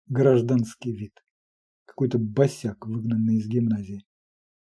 гражданский 0.07 0.93
вид. 0.93 1.13
Какой-то 2.01 2.19
босяк, 2.19 2.87
выгнанный 2.87 3.37
из 3.37 3.47
гимназии. 3.47 4.07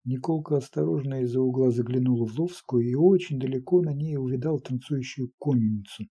Николка 0.04 0.56
осторожно 0.56 1.22
из-за 1.22 1.40
угла 1.40 1.70
заглянул 1.70 2.26
в 2.26 2.36
Ловскую 2.36 2.84
и 2.84 2.96
очень 2.96 3.38
далеко 3.38 3.80
на 3.80 3.94
ней 3.94 4.16
увидал 4.16 4.58
танцующую 4.58 5.30
конницу 5.38 6.06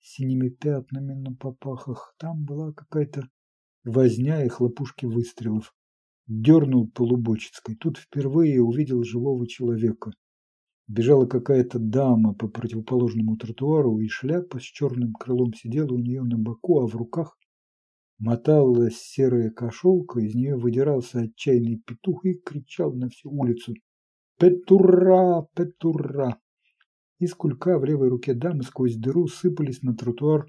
с 0.00 0.14
синими 0.14 0.48
пятнами 0.48 1.12
на 1.12 1.32
попахах. 1.32 2.16
Там 2.18 2.44
была 2.44 2.72
какая-то 2.72 3.28
возня 3.84 4.44
и 4.44 4.48
хлопушки 4.48 5.06
выстрелов. 5.06 5.72
Дернул 6.26 6.90
по 6.90 7.02
Лубочицкой. 7.02 7.76
Тут 7.76 7.98
впервые 7.98 8.60
увидел 8.60 9.04
живого 9.04 9.46
человека. 9.46 10.10
Бежала 10.88 11.26
какая-то 11.26 11.78
дама 11.78 12.34
по 12.34 12.48
противоположному 12.48 13.36
тротуару, 13.36 14.00
и 14.00 14.08
шляпа 14.08 14.58
с 14.58 14.64
черным 14.64 15.12
крылом 15.12 15.54
сидела 15.54 15.92
у 15.92 15.98
нее 15.98 16.24
на 16.24 16.36
боку, 16.36 16.80
а 16.80 16.88
в 16.88 16.96
руках 16.96 17.38
моталась 18.18 18.98
серая 18.98 19.50
кошелка, 19.50 20.20
из 20.20 20.34
нее 20.34 20.56
выдирался 20.56 21.20
отчаянный 21.20 21.82
петух 21.84 22.24
и 22.24 22.34
кричал 22.34 22.92
на 22.92 23.08
всю 23.08 23.30
улицу 23.30 23.74
«Петура! 24.38 25.46
Петура!». 25.54 26.38
Из 27.18 27.34
кулька 27.34 27.78
в 27.78 27.84
левой 27.84 28.08
руке 28.08 28.34
дамы 28.34 28.62
сквозь 28.62 28.96
дыру 28.96 29.28
сыпались 29.28 29.82
на 29.82 29.94
тротуар, 29.94 30.46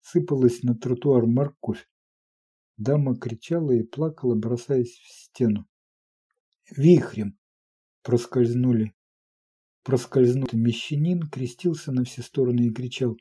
сыпалась 0.00 0.62
на 0.62 0.74
тротуар 0.74 1.26
морковь. 1.26 1.86
Дама 2.76 3.14
кричала 3.16 3.72
и 3.72 3.82
плакала, 3.82 4.34
бросаясь 4.34 4.94
в 4.94 5.08
стену. 5.10 5.66
Вихрем 6.74 7.36
проскользнули. 8.02 8.94
Проскользнутый 9.82 10.58
мещанин 10.58 11.22
крестился 11.28 11.92
на 11.92 12.04
все 12.04 12.22
стороны 12.22 12.68
и 12.68 12.72
кричал. 12.72 13.18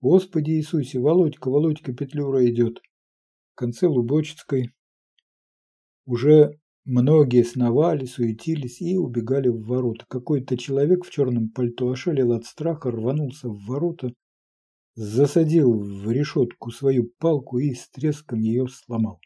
«Господи 0.00 0.50
Иисусе, 0.50 0.98
Володька, 0.98 1.48
Володька 1.48 1.94
Петлюра 1.94 2.46
идет!» 2.46 2.82
Конце 3.54 3.86
Лубочицкой 3.86 4.72
уже 6.04 6.58
многие 6.84 7.44
сновали, 7.44 8.06
суетились 8.06 8.80
и 8.80 8.96
убегали 8.96 9.48
в 9.48 9.64
ворота. 9.64 10.04
Какой-то 10.08 10.56
человек 10.56 11.04
в 11.04 11.10
черном 11.10 11.50
пальто 11.50 11.90
ошалел 11.90 12.32
от 12.32 12.44
страха, 12.44 12.90
рванулся 12.90 13.48
в 13.48 13.64
ворота 13.66 14.12
засадил 14.94 15.78
в 15.78 16.10
решетку 16.10 16.70
свою 16.70 17.10
палку 17.18 17.58
и 17.58 17.74
с 17.74 17.88
треском 17.88 18.40
ее 18.40 18.68
сломал. 18.68 19.20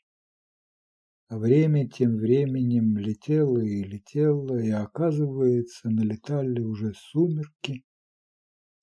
А 1.28 1.38
время 1.38 1.88
тем 1.88 2.16
временем 2.16 2.96
летело 2.98 3.58
и 3.58 3.82
летело, 3.82 4.56
и, 4.58 4.70
оказывается, 4.70 5.90
налетали 5.90 6.60
уже 6.60 6.94
сумерки. 6.94 7.84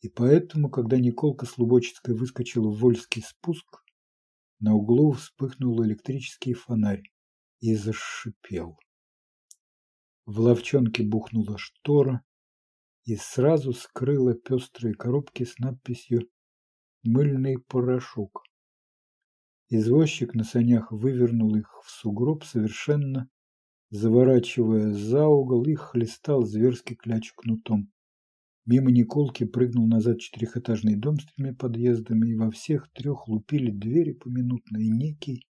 И 0.01 0.09
поэтому, 0.09 0.69
когда 0.69 0.97
Николка 0.97 1.45
с 1.45 1.57
Лубочицкой 1.57 2.15
выскочил 2.15 2.69
в 2.69 2.79
Вольский 2.79 3.21
спуск, 3.21 3.82
на 4.63 4.75
углу 4.75 5.11
вспыхнул 5.11 5.83
электрический 5.83 6.53
фонарь 6.53 7.03
и 7.59 7.75
зашипел. 7.75 8.79
В 10.25 10.39
ловчонке 10.39 11.03
бухнула 11.03 11.57
штора 11.57 12.23
и 13.03 13.17
сразу 13.17 13.73
скрыла 13.73 14.35
пестрые 14.35 14.95
коробки 14.95 15.43
с 15.43 15.59
надписью 15.59 16.29
мыльный 17.03 17.57
порошок. 17.57 18.45
Извозчик 19.67 20.33
на 20.33 20.45
санях 20.45 20.93
вывернул 20.93 21.53
их 21.55 21.81
в 21.83 21.91
сугроб, 21.91 22.45
совершенно 22.45 23.29
заворачивая 23.89 24.93
за 24.93 25.27
угол 25.27 25.65
и 25.65 25.75
хлестал 25.75 26.45
зверский 26.45 26.95
кляч 26.95 27.33
кнутом. 27.33 27.91
Мимо 28.65 28.91
Николки 28.91 29.43
прыгнул 29.43 29.87
назад 29.87 30.19
четырехэтажный 30.19 30.95
дом 30.95 31.19
с 31.19 31.25
тремя 31.25 31.53
подъездами, 31.53 32.29
и 32.29 32.35
во 32.35 32.49
всех 32.49 32.89
трех 32.93 33.27
лупили 33.27 33.71
двери 33.71 34.13
поминутно, 34.13 34.77
и 34.77 34.89
некий 34.89 35.45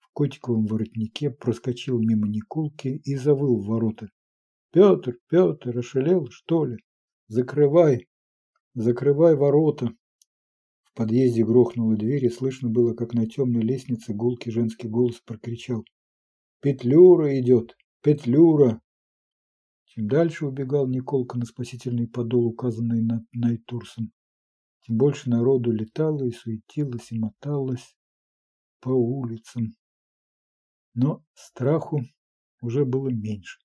в 0.00 0.12
котиковом 0.12 0.66
воротнике 0.66 1.30
проскочил 1.30 1.98
мимо 1.98 2.28
Николки 2.28 3.00
и 3.02 3.16
завыл 3.16 3.62
в 3.62 3.66
ворота. 3.66 4.10
«Петр, 4.72 5.18
Петр, 5.30 5.78
ошалел, 5.78 6.28
что 6.30 6.66
ли? 6.66 6.76
Закрывай, 7.28 8.08
закрывай 8.74 9.36
ворота!» 9.36 9.94
В 10.84 10.92
подъезде 10.92 11.44
грохнула 11.44 11.96
дверь, 11.96 12.26
и 12.26 12.30
слышно 12.30 12.68
было, 12.68 12.92
как 12.92 13.14
на 13.14 13.26
темной 13.26 13.62
лестнице 13.62 14.12
гулкий 14.12 14.52
женский 14.52 14.88
голос 14.88 15.18
прокричал. 15.24 15.82
«Петлюра 16.60 17.40
идет! 17.40 17.74
Петлюра!» 18.02 18.82
Чем 19.94 20.08
дальше 20.08 20.46
убегал 20.46 20.88
Николка 20.88 21.38
на 21.38 21.44
спасительный 21.44 22.08
подол, 22.08 22.46
указанный 22.46 23.00
над 23.00 23.22
Найтурсом, 23.32 24.12
тем 24.80 24.96
больше 24.98 25.30
народу 25.30 25.70
летало 25.70 26.24
и 26.24 26.32
суетилось 26.32 27.12
и 27.12 27.18
моталось 27.18 27.96
по 28.80 28.88
улицам. 28.88 29.72
Но 30.94 31.24
страху 31.34 32.00
уже 32.60 32.84
было 32.84 33.08
меньше. 33.08 33.60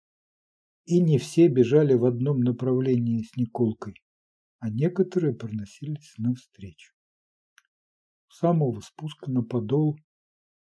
И 0.85 1.01
не 1.01 1.17
все 1.17 1.47
бежали 1.47 1.95
в 1.95 2.05
одном 2.05 2.41
направлении 2.41 3.23
с 3.23 3.35
Николкой, 3.35 3.95
а 4.59 4.69
некоторые 4.69 5.33
проносились 5.33 6.13
навстречу 6.17 6.93
самого 8.39 8.79
спуска 8.79 9.29
на 9.29 9.43
подол 9.43 9.97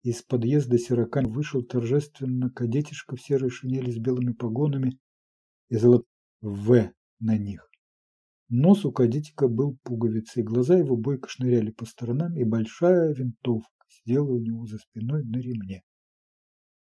из 0.02 0.22
подъезда 0.22 0.78
Сирокань 0.78 1.28
вышел 1.28 1.63
торжественно 1.63 2.50
кадетишка 2.50 3.16
в 3.16 3.22
серой 3.22 3.50
шинели 3.50 3.89
с 3.89 3.98
белыми 3.98 4.34
погонами 4.34 5.00
и 5.74 5.78
золот 5.78 6.06
«В» 6.42 6.94
на 7.20 7.36
них. 7.36 7.68
Нос 8.48 8.86
у 8.86 8.92
кадетика 8.92 9.48
был 9.48 9.76
пуговицей, 9.82 10.44
глаза 10.44 10.78
его 10.78 10.96
бойко 10.96 11.28
шныряли 11.28 11.72
по 11.72 11.86
сторонам, 11.86 12.38
и 12.38 12.44
большая 12.44 13.12
винтовка 13.12 13.84
сидела 13.88 14.32
у 14.32 14.38
него 14.38 14.68
за 14.68 14.78
спиной 14.78 15.24
на 15.24 15.38
ремне. 15.38 15.82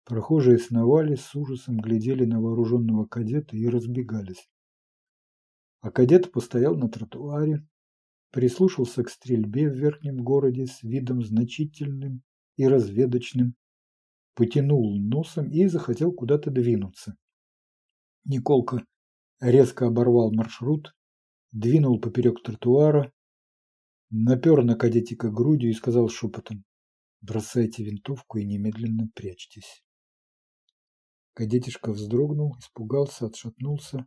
Прохожие 0.06 0.58
сновали, 0.58 1.14
с 1.14 1.36
ужасом 1.36 1.78
глядели 1.82 2.26
на 2.26 2.42
вооруженного 2.42 3.06
кадета 3.06 3.56
и 3.56 3.68
разбегались. 3.68 4.50
А 5.82 5.92
кадет 5.92 6.32
постоял 6.32 6.76
на 6.76 6.90
тротуаре, 6.90 7.64
прислушался 8.32 9.04
к 9.04 9.10
стрельбе 9.10 9.70
в 9.70 9.76
верхнем 9.76 10.24
городе 10.24 10.66
с 10.66 10.82
видом 10.82 11.22
значительным 11.22 12.24
и 12.58 12.68
разведочным, 12.68 13.54
потянул 14.34 14.98
носом 15.00 15.52
и 15.52 15.68
захотел 15.68 16.12
куда-то 16.12 16.50
двинуться. 16.50 17.16
Николка 18.26 18.86
резко 19.40 19.88
оборвал 19.88 20.32
маршрут, 20.32 20.96
двинул 21.52 22.00
поперек 22.00 22.42
тротуара, 22.44 23.12
Напер 24.16 24.64
на 24.64 24.76
кадетика 24.76 25.32
грудью 25.32 25.72
и 25.72 25.74
сказал 25.74 26.08
шепотом 26.08 26.66
«Бросайте 27.22 27.84
винтовку 27.84 28.38
и 28.38 28.46
немедленно 28.46 29.10
прячьтесь». 29.16 29.84
Кадетишка 31.34 31.92
вздрогнул, 31.92 32.56
испугался, 32.60 33.26
отшатнулся, 33.26 34.06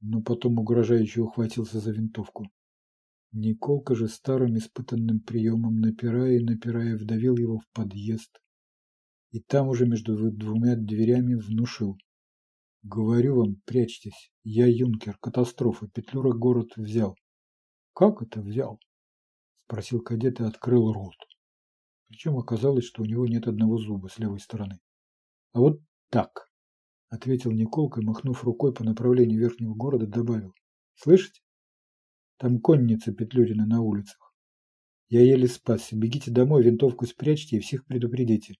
но 0.00 0.20
потом 0.20 0.58
угрожающе 0.58 1.20
ухватился 1.20 1.78
за 1.78 1.92
винтовку. 1.92 2.50
Николка 3.30 3.94
же 3.94 4.08
старым 4.08 4.58
испытанным 4.58 5.20
приемом, 5.20 5.78
напирая 5.78 6.32
и 6.32 6.42
напирая, 6.42 6.96
вдавил 6.96 7.36
его 7.36 7.60
в 7.60 7.68
подъезд. 7.72 8.42
И 9.30 9.38
там 9.38 9.68
уже 9.68 9.86
между 9.86 10.32
двумя 10.32 10.74
дверями 10.74 11.36
внушил. 11.36 11.96
Говорю 12.82 13.36
вам, 13.36 13.56
прячьтесь. 13.66 14.32
Я 14.42 14.66
юнкер, 14.66 15.18
катастрофа, 15.18 15.86
Петлюра 15.88 16.32
город 16.32 16.76
взял. 16.76 17.16
Как 17.92 18.22
это 18.22 18.40
взял? 18.40 18.80
Спросил 19.66 20.00
кадет 20.00 20.40
и 20.40 20.44
открыл 20.44 20.92
рот. 20.92 21.14
Причем 22.08 22.38
оказалось, 22.38 22.84
что 22.84 23.02
у 23.02 23.04
него 23.04 23.26
нет 23.26 23.46
одного 23.46 23.76
зуба 23.76 24.08
с 24.08 24.18
левой 24.18 24.40
стороны. 24.40 24.80
А 25.52 25.60
вот 25.60 25.80
так, 26.08 26.48
ответил 27.08 27.52
Николка, 27.52 28.00
махнув 28.02 28.42
рукой 28.44 28.72
по 28.72 28.82
направлению 28.82 29.38
верхнего 29.38 29.74
города, 29.74 30.06
добавил. 30.06 30.54
Слышите? 30.94 31.42
Там 32.38 32.60
конница 32.60 33.12
Петлюрина 33.12 33.66
на 33.66 33.82
улицах. 33.82 34.34
Я 35.10 35.22
еле 35.22 35.48
спасся. 35.48 35.96
Бегите 35.96 36.30
домой, 36.30 36.62
винтовку 36.62 37.04
спрячьте 37.04 37.56
и 37.56 37.60
всех 37.60 37.84
предупредите. 37.84 38.54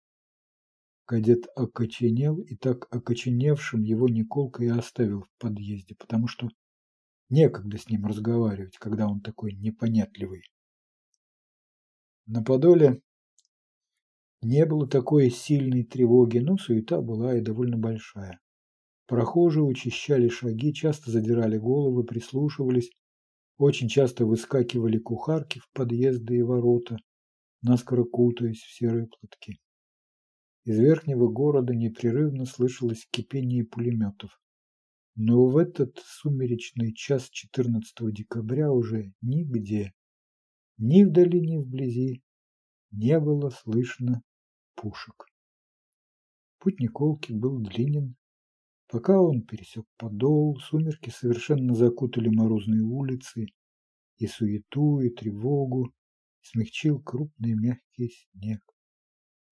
Кадет 1.10 1.48
окоченел, 1.56 2.40
и 2.40 2.54
так 2.54 2.86
окоченевшим 2.94 3.82
его 3.82 4.08
Николка 4.08 4.62
и 4.62 4.68
оставил 4.68 5.22
в 5.22 5.30
подъезде, 5.40 5.96
потому 5.96 6.28
что 6.28 6.48
некогда 7.28 7.78
с 7.78 7.88
ним 7.88 8.06
разговаривать, 8.06 8.78
когда 8.78 9.08
он 9.08 9.20
такой 9.20 9.54
непонятливый. 9.54 10.44
На 12.26 12.44
Подоле 12.44 13.02
не 14.40 14.64
было 14.64 14.86
такой 14.86 15.30
сильной 15.30 15.82
тревоги, 15.82 16.38
но 16.38 16.56
суета 16.56 17.00
была 17.00 17.36
и 17.36 17.40
довольно 17.40 17.76
большая. 17.76 18.38
Прохожие 19.06 19.64
учащали 19.64 20.28
шаги, 20.28 20.72
часто 20.72 21.10
задирали 21.10 21.58
головы, 21.58 22.04
прислушивались, 22.04 22.92
очень 23.58 23.88
часто 23.88 24.26
выскакивали 24.26 24.98
кухарки 24.98 25.58
в 25.58 25.68
подъезды 25.72 26.36
и 26.36 26.42
ворота, 26.42 26.98
наскоро 27.62 28.04
кутаясь 28.04 28.62
в 28.62 28.72
серые 28.72 29.08
платки. 29.08 29.58
Из 30.70 30.78
верхнего 30.78 31.26
города 31.26 31.74
непрерывно 31.74 32.44
слышалось 32.44 33.04
кипение 33.10 33.64
пулеметов. 33.64 34.40
Но 35.16 35.46
в 35.46 35.56
этот 35.56 35.98
сумеречный 35.98 36.94
час 36.94 37.28
14 37.28 37.92
декабря 38.14 38.70
уже 38.70 39.12
нигде, 39.20 39.92
ни 40.78 41.02
вдали, 41.02 41.40
ни 41.40 41.56
вблизи, 41.56 42.22
не 42.92 43.18
было 43.18 43.50
слышно 43.50 44.22
пушек. 44.76 45.26
Путь 46.60 46.78
Николки 46.78 47.32
был 47.32 47.58
длинен. 47.58 48.14
Пока 48.86 49.20
он 49.20 49.42
пересек 49.42 49.86
подол, 49.96 50.56
сумерки 50.60 51.10
совершенно 51.10 51.74
закутали 51.74 52.28
морозные 52.28 52.82
улицы, 52.84 53.46
и 54.18 54.28
суету, 54.28 55.00
и 55.00 55.10
тревогу, 55.10 55.92
смягчил 56.42 57.02
крупный 57.02 57.54
мягкий 57.54 58.10
снег 58.10 58.69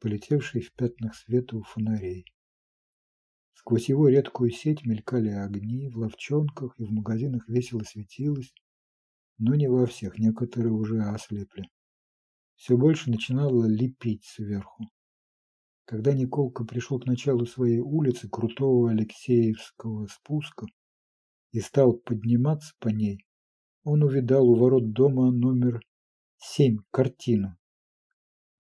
полетевший 0.01 0.61
в 0.61 0.73
пятнах 0.73 1.15
света 1.15 1.57
у 1.57 1.63
фонарей. 1.63 2.25
Сквозь 3.55 3.89
его 3.89 4.09
редкую 4.09 4.51
сеть 4.51 4.87
мелькали 4.87 5.31
огни, 5.31 5.89
в 5.89 5.99
ловчонках 5.99 6.79
и 6.79 6.85
в 6.85 6.91
магазинах 6.91 7.49
весело 7.49 7.83
светилось, 7.83 8.53
но 9.39 9.55
не 9.55 9.69
во 9.69 9.87
всех, 9.87 10.19
некоторые 10.19 10.73
уже 10.73 11.01
ослепли. 11.03 11.69
Все 12.55 12.77
больше 12.77 13.11
начинало 13.11 13.67
лепить 13.67 14.25
сверху. 14.25 14.85
Когда 15.85 16.13
Николка 16.13 16.65
пришел 16.65 17.01
к 17.01 17.07
началу 17.07 17.47
своей 17.47 17.79
улицы, 17.79 18.29
крутого 18.29 18.91
Алексеевского 18.91 20.07
спуска, 20.07 20.67
и 21.53 21.61
стал 21.61 21.95
подниматься 21.95 22.75
по 22.79 22.89
ней, 22.89 23.27
он 23.85 24.03
увидал 24.03 24.49
у 24.49 24.55
ворот 24.55 24.93
дома 24.93 25.31
номер 25.31 25.81
семь 26.37 26.79
картину, 26.91 27.57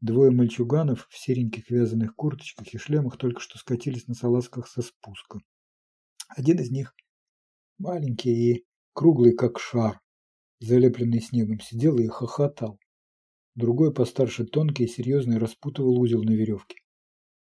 Двое 0.00 0.30
мальчуганов 0.30 1.08
в 1.10 1.18
сереньких 1.18 1.70
вязаных 1.70 2.14
курточках 2.14 2.72
и 2.72 2.78
шлемах 2.78 3.16
только 3.16 3.40
что 3.40 3.58
скатились 3.58 4.06
на 4.06 4.14
салазках 4.14 4.68
со 4.68 4.80
спуска. 4.80 5.40
Один 6.28 6.60
из 6.60 6.70
них, 6.70 6.94
маленький 7.78 8.52
и 8.52 8.66
круглый, 8.92 9.34
как 9.34 9.58
шар, 9.58 10.00
залепленный 10.60 11.20
снегом, 11.20 11.58
сидел 11.58 11.98
и 11.98 12.06
хохотал. 12.06 12.78
Другой, 13.56 13.92
постарше, 13.92 14.44
тонкий 14.44 14.84
и 14.84 14.88
серьезный, 14.88 15.38
распутывал 15.38 15.98
узел 15.98 16.22
на 16.22 16.30
веревке. 16.30 16.76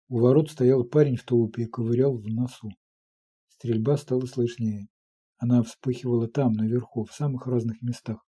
У 0.08 0.18
ворот 0.18 0.50
стоял 0.50 0.84
парень 0.84 1.18
в 1.18 1.24
толпе 1.24 1.64
и 1.64 1.68
ковырял 1.68 2.18
в 2.18 2.26
носу. 2.26 2.72
Стрельба 3.50 3.96
стала 3.96 4.26
слышнее. 4.26 4.88
Она 5.38 5.62
вспыхивала 5.62 6.28
там, 6.28 6.54
наверху, 6.54 7.04
в 7.04 7.14
самых 7.14 7.46
разных 7.46 7.84
местах. 7.84 8.26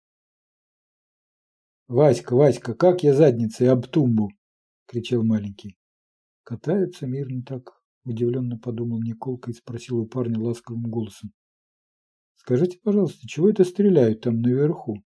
«Васька, 1.88 2.37
Васька, 2.37 2.74
как 2.74 3.03
я 3.03 3.14
задницей 3.14 3.66
об 3.70 3.87
тумбу!»– 3.87 4.31
кричал 4.87 5.24
маленький. 5.24 5.79
«Катаются 6.42 7.07
мирно 7.07 7.42
так»,– 7.42 7.83
удивленно 8.05 8.59
подумал 8.59 9.01
Николка 9.01 9.51
и 9.51 9.55
спросил 9.55 9.98
у 9.98 10.07
парня 10.07 10.38
ласковым 10.38 10.90
голосом. 10.90 11.33
«Скажите, 12.35 12.79
пожалуйста, 12.83 13.27
чего 13.27 13.48
это 13.48 13.64
стреляют 13.64 14.20
там 14.20 14.42
наверху?» 14.42 15.03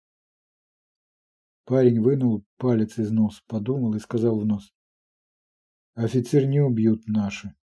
Парень 1.64 2.00
вынул 2.00 2.46
палец 2.58 2.96
из 2.96 3.10
носа, 3.10 3.42
подумал 3.48 3.94
и 3.94 3.98
сказал 3.98 4.38
в 4.38 4.46
нос. 4.46 4.72
«Офицер 5.94 6.46
не 6.46 6.60
убьют 6.60 7.08
наши». 7.08 7.56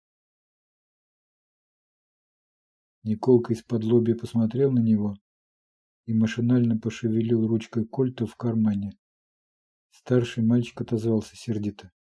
Николка 3.03 3.53
из-под 3.53 3.85
лобья 3.85 4.15
посмотрел 4.15 4.73
на 4.73 4.81
него 4.81 5.19
и 6.07 6.15
машинально 6.15 6.79
пошевелил 6.79 7.47
ручкой 7.47 7.85
кольта 7.85 8.25
в 8.25 8.37
кармане. 8.37 8.97
Старший 9.93 10.43
мальчик 10.43 10.81
отозвался 10.81 11.37
сердито. 11.37 11.93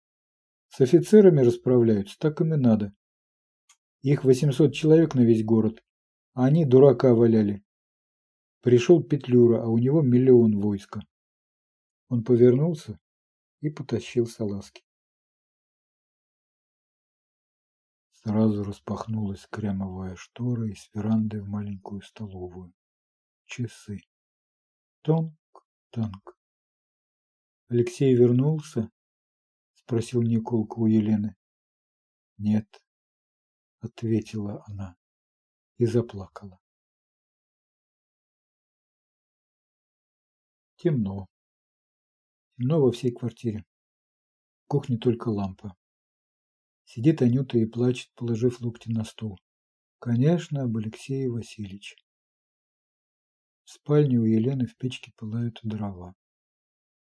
С 0.68 0.80
офицерами 0.80 1.42
расправляются, 1.42 2.18
так 2.18 2.40
им 2.40 2.54
и 2.54 2.56
надо. 2.56 2.94
Их 4.00 4.24
восемьсот 4.24 4.74
человек 4.74 5.14
на 5.14 5.20
весь 5.20 5.44
город, 5.44 5.84
а 6.34 6.46
они 6.46 6.64
дурака 6.64 7.14
валяли. 7.14 7.62
Пришел 8.62 9.02
Петлюра, 9.02 9.62
а 9.62 9.66
у 9.66 9.78
него 9.78 10.02
миллион 10.02 10.58
войска. 10.58 11.02
Он 12.08 12.24
повернулся 12.24 12.98
и 13.60 13.70
потащил 13.70 14.26
салазки. 14.26 14.82
Сразу 18.10 18.64
распахнулась 18.64 19.46
кремовая 19.50 20.16
штора 20.16 20.68
и 20.68 20.74
с 20.74 20.88
веранды 20.94 21.42
в 21.42 21.48
маленькую 21.48 22.02
столовую. 22.02 22.72
Часы. 23.46 24.00
Тонк-танк. 25.02 26.36
Алексей 27.68 28.14
вернулся? 28.14 28.90
Спросил 29.74 30.22
Николка 30.22 30.78
у 30.78 30.86
Елены. 30.86 31.36
Нет, 32.38 32.82
ответила 33.80 34.64
она 34.66 34.96
и 35.76 35.86
заплакала. 35.86 36.60
Темно. 40.76 41.28
Темно 42.56 42.80
во 42.80 42.90
всей 42.90 43.12
квартире. 43.12 43.64
В 44.64 44.66
кухне 44.68 44.98
только 44.98 45.28
лампа. 45.28 45.76
Сидит 46.84 47.22
Анюта 47.22 47.58
и 47.58 47.66
плачет, 47.66 48.12
положив 48.14 48.60
локти 48.60 48.90
на 48.90 49.04
стол. 49.04 49.38
Конечно, 49.98 50.62
об 50.62 50.76
Алексее 50.76 51.30
Васильевиче. 51.30 51.96
В 53.64 53.70
спальне 53.70 54.18
у 54.18 54.24
Елены 54.24 54.66
в 54.66 54.76
печке 54.76 55.12
пылают 55.16 55.60
дрова. 55.62 56.14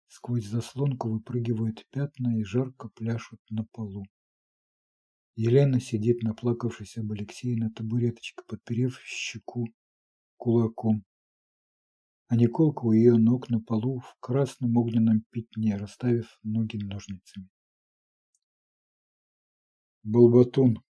Сквозь 0.07 0.45
заслонку 0.45 1.09
выпрыгивают 1.09 1.85
пятна 1.91 2.39
и 2.39 2.43
жарко 2.43 2.89
пляшут 2.89 3.39
на 3.49 3.65
полу. 3.65 4.05
Елена 5.35 5.81
сидит, 5.81 6.23
наплакавшись 6.23 6.97
об 6.97 7.11
Алексее 7.11 7.57
на 7.57 7.69
табуреточке, 7.69 8.41
подперев 8.47 8.99
щеку 9.03 9.67
кулаком. 10.37 11.03
А 12.27 12.35
Николка 12.35 12.85
у 12.85 12.91
ее 12.93 13.17
ног 13.17 13.49
на 13.49 13.59
полу 13.59 13.99
в 13.99 14.15
красном 14.19 14.77
огненном 14.77 15.21
пятне, 15.31 15.75
расставив 15.75 16.39
ноги 16.43 16.77
ножницами. 16.77 17.49
Болбатун. 20.03 20.81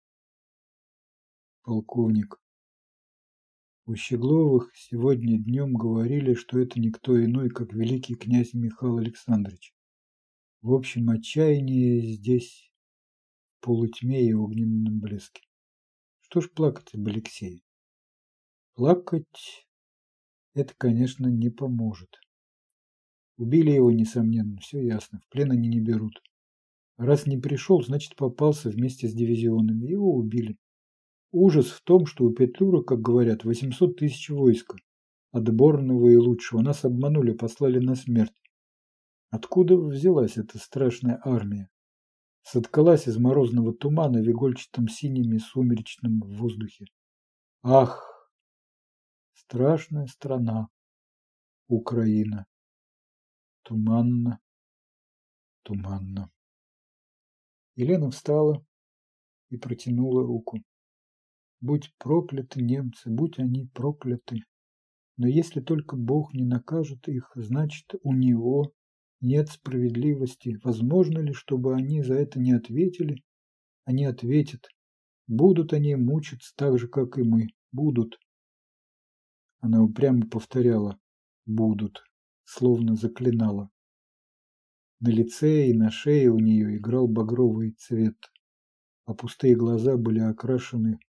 Полковник. 1.63 2.39
У 3.87 3.93
Щегловых 3.93 4.71
сегодня 4.75 5.37
днем 5.37 5.75
говорили, 5.75 6.33
что 6.33 6.57
это 6.57 6.79
никто 6.79 7.23
иной, 7.23 7.51
как 7.51 7.71
великий 7.71 8.15
князь 8.15 8.55
Михаил 8.55 8.97
Александрович. 8.97 9.75
В 10.63 10.73
общем 10.73 11.11
отчаянии 11.11 12.13
здесь, 12.13 12.71
в 13.51 13.65
полутьме 13.65 14.27
и 14.27 14.33
огненном 14.33 14.99
блеске. 14.99 15.43
Что 16.21 16.41
ж 16.41 16.49
плакать 16.49 16.95
об 16.95 17.07
Алексее? 17.07 17.61
Плакать 18.73 19.67
это, 20.55 20.73
конечно, 20.75 21.27
не 21.27 21.51
поможет. 21.51 22.19
Убили 23.37 23.69
его, 23.69 23.91
несомненно, 23.91 24.57
все 24.61 24.81
ясно, 24.81 25.19
в 25.19 25.29
плен 25.29 25.51
они 25.51 25.67
не 25.67 25.79
берут. 25.79 26.23
Раз 26.97 27.27
не 27.27 27.37
пришел, 27.37 27.83
значит 27.83 28.15
попался 28.15 28.71
вместе 28.71 29.07
с 29.07 29.13
дивизионами. 29.13 29.85
Его 29.85 30.15
убили. 30.15 30.57
Ужас 31.31 31.67
в 31.67 31.81
том, 31.83 32.05
что 32.05 32.25
у 32.25 32.33
Петлюра, 32.33 32.81
как 32.81 33.01
говорят, 33.01 33.43
800 33.43 33.97
тысяч 33.97 34.29
войска. 34.29 34.77
Отборного 35.31 36.09
и 36.09 36.15
лучшего. 36.15 36.61
Нас 36.61 36.85
обманули, 36.85 37.33
послали 37.33 37.79
на 37.79 37.95
смерть. 37.95 38.33
Откуда 39.29 39.77
взялась 39.77 40.37
эта 40.37 40.57
страшная 40.57 41.19
армия? 41.23 41.69
Соткалась 42.43 43.07
из 43.07 43.17
морозного 43.17 43.73
тумана 43.73 44.19
в 44.21 44.31
игольчатом 44.31 44.87
синем 44.87 45.33
и 45.33 45.39
сумеречном 45.39 46.21
воздухе. 46.21 46.85
Ах! 47.63 48.29
Страшная 49.33 50.07
страна. 50.07 50.69
Украина. 51.67 52.45
Туманно, 53.63 54.39
туманно. 55.63 56.31
Елена 57.75 58.11
встала 58.11 58.63
и 59.49 59.57
протянула 59.57 60.23
руку. 60.23 60.63
Будь 61.61 61.93
прокляты 61.97 62.61
немцы, 62.61 63.09
будь 63.09 63.39
они 63.39 63.65
прокляты. 63.73 64.43
Но 65.17 65.27
если 65.27 65.61
только 65.61 65.95
Бог 65.95 66.33
не 66.33 66.45
накажет 66.45 67.07
их, 67.07 67.31
значит, 67.35 67.95
у 68.03 68.13
Него 68.13 68.73
нет 69.21 69.49
справедливости. 69.49 70.59
Возможно 70.63 71.19
ли, 71.19 71.33
чтобы 71.33 71.75
они 71.75 72.03
за 72.03 72.15
это 72.15 72.39
не 72.39 72.51
ответили? 72.51 73.23
Они 73.85 74.05
ответят. 74.05 74.67
Будут 75.27 75.73
они 75.73 75.95
мучиться 75.95 76.53
так 76.55 76.77
же, 76.77 76.87
как 76.87 77.17
и 77.17 77.23
мы. 77.23 77.47
Будут. 77.71 78.19
Она 79.59 79.81
упрямо 79.83 80.27
повторяла. 80.27 80.99
Будут. 81.45 82.03
Словно 82.43 82.95
заклинала. 82.95 83.69
На 84.99 85.09
лице 85.09 85.69
и 85.69 85.73
на 85.73 85.91
шее 85.91 86.29
у 86.29 86.39
нее 86.39 86.77
играл 86.77 87.07
багровый 87.07 87.71
цвет, 87.71 88.15
а 89.05 89.13
пустые 89.13 89.55
глаза 89.55 89.97
были 89.97 90.19
окрашены 90.19 90.99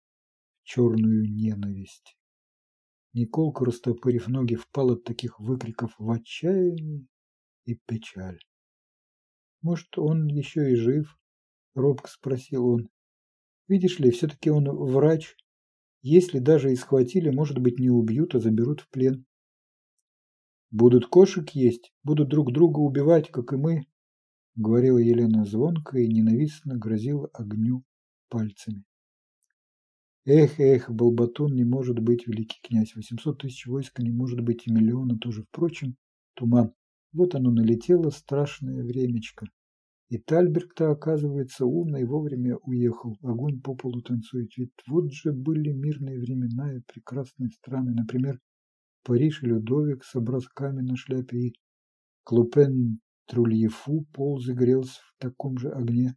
черную 0.67 1.33
ненависть. 1.33 2.19
Николка, 3.14 3.64
растопырив 3.64 4.29
ноги, 4.29 4.57
впал 4.57 4.91
от 4.91 5.05
таких 5.05 5.39
выкриков 5.41 5.95
в 5.99 6.11
отчаяние 6.11 7.07
и 7.64 7.77
печаль. 7.87 8.41
«Может, 9.62 9.97
он 9.97 10.27
еще 10.27 10.73
и 10.73 10.75
жив?»— 10.75 11.19
робко 11.75 12.11
спросил 12.11 12.67
он. 12.67 12.91
«Видишь 13.69 14.01
ли, 14.01 14.11
все-таки 14.11 14.51
он 14.51 14.69
врач. 14.69 15.37
Если 16.03 16.41
даже 16.41 16.73
и 16.73 16.77
схватили, 16.77 17.31
может 17.31 17.59
быть, 17.59 17.79
не 17.79 17.89
убьют, 17.89 18.35
а 18.35 18.41
заберут 18.41 18.81
в 18.81 18.91
плен. 18.91 19.25
Будут 20.71 21.07
кошек 21.07 21.49
есть, 21.51 21.93
будут 22.03 22.29
друг 22.29 22.53
друга 22.53 22.81
убивать, 22.81 23.31
как 23.31 23.53
и 23.53 23.57
мы, 23.57 23.87
говорила 24.57 24.99
Елена 24.99 25.45
звонко 25.45 25.99
и 25.99 26.09
ненавистно 26.09 26.77
грозила 26.77 27.29
огню 27.33 27.85
пальцами. 28.29 28.85
Эх, 30.29 30.59
эх, 30.59 30.91
Балбатун 30.91 31.55
не 31.55 31.62
может 31.62 32.01
быть 32.01 32.27
великий 32.27 32.59
князь, 32.61 32.97
восемьсот 32.97 33.43
тысяч 33.43 33.64
войска 33.68 34.03
не 34.03 34.11
может 34.11 34.41
быть 34.41 34.66
и 34.66 34.72
миллиона 34.72 35.16
тоже. 35.18 35.45
Впрочем, 35.45 35.95
туман. 36.35 36.72
Вот 37.12 37.37
оно 37.37 37.53
налетело, 37.53 38.11
страшное 38.11 38.83
времечко. 38.83 39.47
И 40.09 40.18
Тальберг-то, 40.18 40.91
оказывается, 40.91 41.64
умный 41.64 42.05
вовремя 42.05 42.57
уехал. 42.57 43.16
Огонь 43.22 43.61
по 43.61 43.77
полу 43.77 44.03
танцует. 44.03 44.51
Ведь 44.57 44.72
вот 44.89 45.12
же 45.12 45.33
были 45.33 45.70
мирные 45.70 46.18
времена 46.18 46.74
и 46.74 46.81
прекрасные 46.81 47.51
страны. 47.51 47.95
Например, 47.95 48.41
Париж 49.05 49.45
и 49.45 49.47
Людовик 49.47 50.03
с 50.03 50.16
образками 50.16 50.83
на 50.83 50.97
шляпе 50.97 51.39
и 51.39 51.55
Клопен 52.24 52.99
Трульефу 53.29 54.05
пол 54.12 54.41
загорелся 54.41 55.01
в 55.03 55.22
таком 55.22 55.57
же 55.57 55.70
огне. 55.70 56.16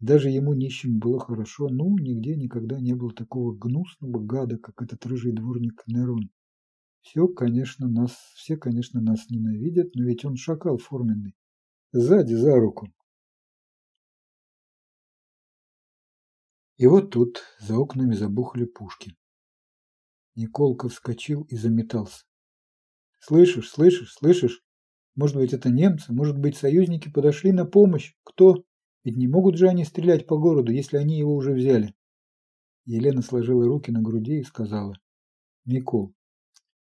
Даже 0.00 0.28
ему 0.28 0.52
нищим 0.52 0.98
было 0.98 1.18
хорошо, 1.18 1.68
ну, 1.68 1.96
нигде 1.98 2.36
никогда 2.36 2.80
не 2.80 2.94
было 2.94 3.12
такого 3.14 3.56
гнусного 3.56 4.22
гада, 4.22 4.58
как 4.58 4.82
этот 4.82 5.04
рыжий 5.06 5.32
дворник 5.32 5.82
Нерон. 5.86 6.30
Все, 7.00 7.28
конечно, 7.28 7.88
нас, 7.88 8.12
все, 8.34 8.56
конечно, 8.56 9.00
нас 9.00 9.30
ненавидят, 9.30 9.94
но 9.94 10.04
ведь 10.04 10.24
он 10.24 10.36
шакал 10.36 10.76
форменный. 10.76 11.34
Сзади, 11.92 12.34
за 12.34 12.56
руку. 12.56 12.88
И 16.76 16.86
вот 16.86 17.10
тут 17.10 17.42
за 17.58 17.78
окнами 17.78 18.14
забухали 18.14 18.66
пушки. 18.66 19.16
Николка 20.34 20.88
вскочил 20.88 21.42
и 21.44 21.56
заметался. 21.56 22.24
«Слышишь, 23.18 23.70
слышишь, 23.70 24.12
слышишь? 24.12 24.62
Может 25.14 25.36
быть, 25.36 25.54
это 25.54 25.70
немцы? 25.70 26.12
Может 26.12 26.36
быть, 26.36 26.58
союзники 26.58 27.10
подошли 27.10 27.52
на 27.52 27.64
помощь? 27.64 28.14
Кто? 28.22 28.66
Ведь 29.06 29.16
не 29.16 29.28
могут 29.28 29.56
же 29.56 29.68
они 29.68 29.84
стрелять 29.84 30.26
по 30.26 30.36
городу, 30.36 30.72
если 30.72 30.96
они 30.96 31.16
его 31.16 31.32
уже 31.36 31.52
взяли?» 31.52 31.94
Елена 32.86 33.22
сложила 33.22 33.64
руки 33.64 33.92
на 33.92 34.02
груди 34.02 34.40
и 34.40 34.42
сказала. 34.42 34.98
«Никол, 35.64 36.12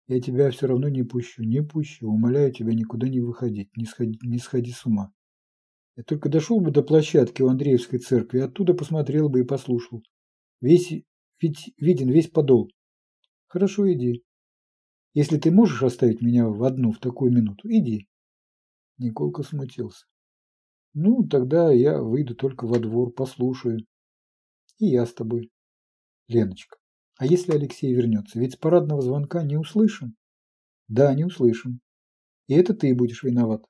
я 0.07 0.21
тебя 0.21 0.53
все 0.53 0.69
равно 0.69 0.89
не 0.89 1.03
пущу, 1.03 1.43
не 1.43 1.65
пущу. 1.65 2.09
Умоляю 2.09 2.53
тебя 2.53 2.75
никуда 2.75 3.09
не 3.09 3.19
выходить, 3.19 3.77
не 3.77 3.87
сходи, 3.87 4.21
не 4.23 4.39
сходи 4.39 4.71
с 4.71 4.87
ума. 4.87 5.13
Я 5.97 6.05
только 6.05 6.29
дошел 6.29 6.61
бы 6.61 6.71
до 6.71 6.85
площадки 6.85 7.43
у 7.43 7.49
Андреевской 7.49 7.99
церкви, 7.99 8.39
оттуда 8.39 8.73
посмотрел 8.73 9.29
бы 9.29 9.41
и 9.41 9.45
послушал. 9.45 10.05
Весь, 10.61 10.93
ведь 11.41 11.75
виден 11.77 12.09
весь 12.09 12.29
подол. 12.29 12.71
Хорошо, 13.49 13.93
иди. 13.93 14.23
Если 15.13 15.39
ты 15.39 15.51
можешь 15.51 15.83
оставить 15.83 16.23
меня 16.23 16.47
в 16.47 16.63
одну 16.63 16.93
в 16.93 17.01
такую 17.01 17.33
минуту, 17.33 17.69
иди. 17.69 18.07
Николка 18.97 19.43
смутился. 19.43 20.07
Ну, 20.99 21.29
тогда 21.29 21.71
я 21.73 22.01
выйду 22.01 22.35
только 22.35 22.67
во 22.67 22.79
двор, 22.79 23.13
послушаю. 23.13 23.81
И 24.79 24.87
я 24.87 25.05
с 25.05 25.13
тобой. 25.13 25.51
Леночка, 26.27 26.79
а 27.19 27.27
если 27.27 27.53
Алексей 27.53 27.93
вернется? 27.93 28.41
Ведь 28.41 28.55
с 28.55 28.57
парадного 28.57 29.03
звонка 29.03 29.43
не 29.43 29.59
услышим. 29.59 30.17
Да, 30.89 31.13
не 31.13 31.25
услышим. 31.25 31.81
И 32.47 32.55
это 32.55 32.73
ты 32.73 32.95
будешь 32.95 33.23
виноват. 33.23 33.67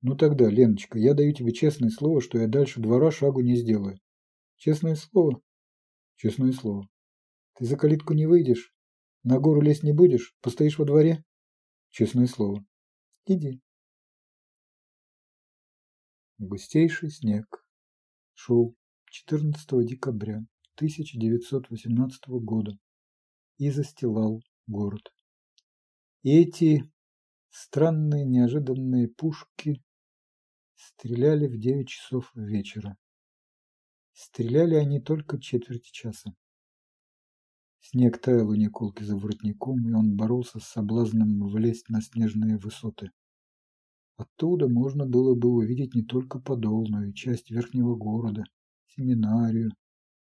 Ну 0.00 0.16
тогда, 0.16 0.48
Леночка, 0.48 0.98
я 0.98 1.12
даю 1.12 1.34
тебе 1.34 1.52
честное 1.52 1.90
слово, 1.90 2.22
что 2.22 2.38
я 2.38 2.48
дальше 2.48 2.80
двора 2.80 3.10
шагу 3.10 3.42
не 3.42 3.54
сделаю. 3.54 3.98
Честное 4.56 4.94
слово? 4.94 5.42
Честное 6.16 6.52
слово. 6.52 6.88
Ты 7.58 7.66
за 7.66 7.76
калитку 7.76 8.14
не 8.14 8.24
выйдешь? 8.24 8.72
На 9.22 9.38
гору 9.38 9.60
лезть 9.60 9.82
не 9.82 9.92
будешь? 9.92 10.34
Постоишь 10.40 10.78
во 10.78 10.86
дворе? 10.86 11.22
Честное 11.90 12.26
слово. 12.26 12.64
Иди. 13.26 13.60
Густейший 16.38 17.08
снег 17.08 17.64
шел 18.34 18.76
14 19.06 19.86
декабря 19.86 20.44
1918 20.74 22.28
года 22.28 22.78
и 23.56 23.70
застилал 23.70 24.42
город. 24.66 25.14
И 26.22 26.38
эти 26.38 26.92
странные 27.48 28.26
неожиданные 28.26 29.08
пушки 29.08 29.82
стреляли 30.74 31.46
в 31.46 31.58
9 31.58 31.88
часов 31.88 32.30
вечера. 32.34 32.98
Стреляли 34.12 34.74
они 34.74 35.00
только 35.00 35.40
четверть 35.40 35.90
часа. 35.90 36.34
Снег 37.80 38.20
таял 38.20 38.50
у 38.50 38.54
Николки 38.54 39.02
за 39.04 39.16
воротником, 39.16 39.88
и 39.88 39.94
он 39.94 40.16
боролся 40.16 40.60
с 40.60 40.64
соблазном 40.64 41.48
влезть 41.48 41.88
на 41.88 42.02
снежные 42.02 42.58
высоты. 42.58 43.10
Оттуда 44.16 44.68
можно 44.68 45.06
было 45.06 45.34
бы 45.34 45.50
увидеть 45.50 45.94
не 45.94 46.02
только 46.02 46.38
Подол, 46.38 46.86
но 46.88 47.04
и 47.04 47.12
часть 47.12 47.50
верхнего 47.50 47.96
города, 47.96 48.44
семинарию, 48.86 49.72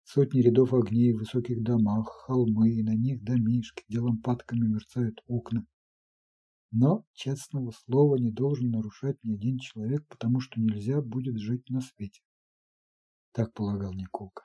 сотни 0.03 0.41
рядов 0.41 0.73
огней 0.73 1.13
в 1.13 1.19
высоких 1.19 1.63
домах, 1.63 2.07
холмы, 2.25 2.69
и 2.71 2.83
на 2.83 2.95
них 2.95 3.23
домишки, 3.23 3.83
где 3.87 3.99
лампадками 3.99 4.67
мерцают 4.67 5.21
окна. 5.27 5.65
Но 6.71 7.03
честного 7.13 7.71
слова 7.71 8.17
не 8.17 8.31
должен 8.31 8.69
нарушать 8.69 9.17
ни 9.23 9.33
один 9.33 9.57
человек, 9.57 10.05
потому 10.07 10.39
что 10.39 10.61
нельзя 10.61 11.01
будет 11.01 11.39
жить 11.39 11.67
на 11.69 11.81
свете. 11.81 12.21
Так 13.31 13.53
полагал 13.53 13.93
Николка. 13.93 14.43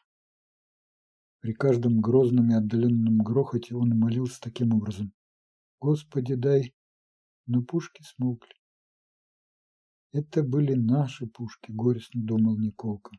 При 1.41 1.53
каждом 1.53 2.01
грозном 2.01 2.51
и 2.51 2.55
отдаленном 2.55 3.19
грохоте 3.19 3.75
он 3.75 3.91
молился 3.91 4.41
таким 4.41 4.73
образом. 4.73 5.13
«Господи, 5.81 6.35
дай!» 6.35 6.75
Но 7.47 7.63
пушки 7.63 8.03
смолкли. 8.03 8.55
Это 10.15 10.45
были 10.45 10.75
наши 10.75 11.27
пушки, 11.27 11.73
горестно 11.73 12.23
думал 12.23 12.57
Николка. 12.57 13.11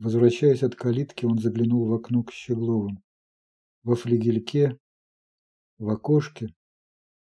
Возвращаясь 0.00 0.64
от 0.64 0.74
калитки, 0.74 1.24
он 1.24 1.38
заглянул 1.38 1.86
в 1.86 1.94
окно 1.94 2.24
к 2.24 2.32
Щегловым. 2.32 3.00
Во 3.84 3.94
флигельке, 3.94 4.76
в 5.78 5.88
окошке, 5.88 6.52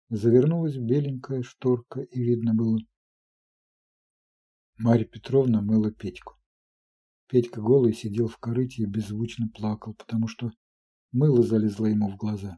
завернулась 0.09 0.79
беленькая 0.79 1.43
шторка, 1.43 2.01
и 2.01 2.23
видно 2.23 2.55
было. 2.55 2.79
Марья 4.79 5.05
Петровна 5.05 5.61
мыла 5.61 5.91
Петьку. 5.91 6.39
Петька 7.29 7.61
голый 7.61 7.93
сидел 7.93 8.27
в 8.27 8.39
корыте 8.39 8.85
и 8.85 8.87
беззвучно 8.87 9.51
плакал, 9.51 9.93
потому 9.97 10.29
что 10.29 10.51
мыло 11.13 11.43
залезло 11.43 11.85
ему 11.85 12.11
в 12.11 12.17
глаза. 12.17 12.57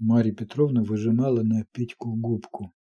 Марья 0.00 0.32
Петровна 0.32 0.82
выжимала 0.82 1.44
на 1.44 1.64
Петьку 1.66 2.16
губку. 2.16 2.74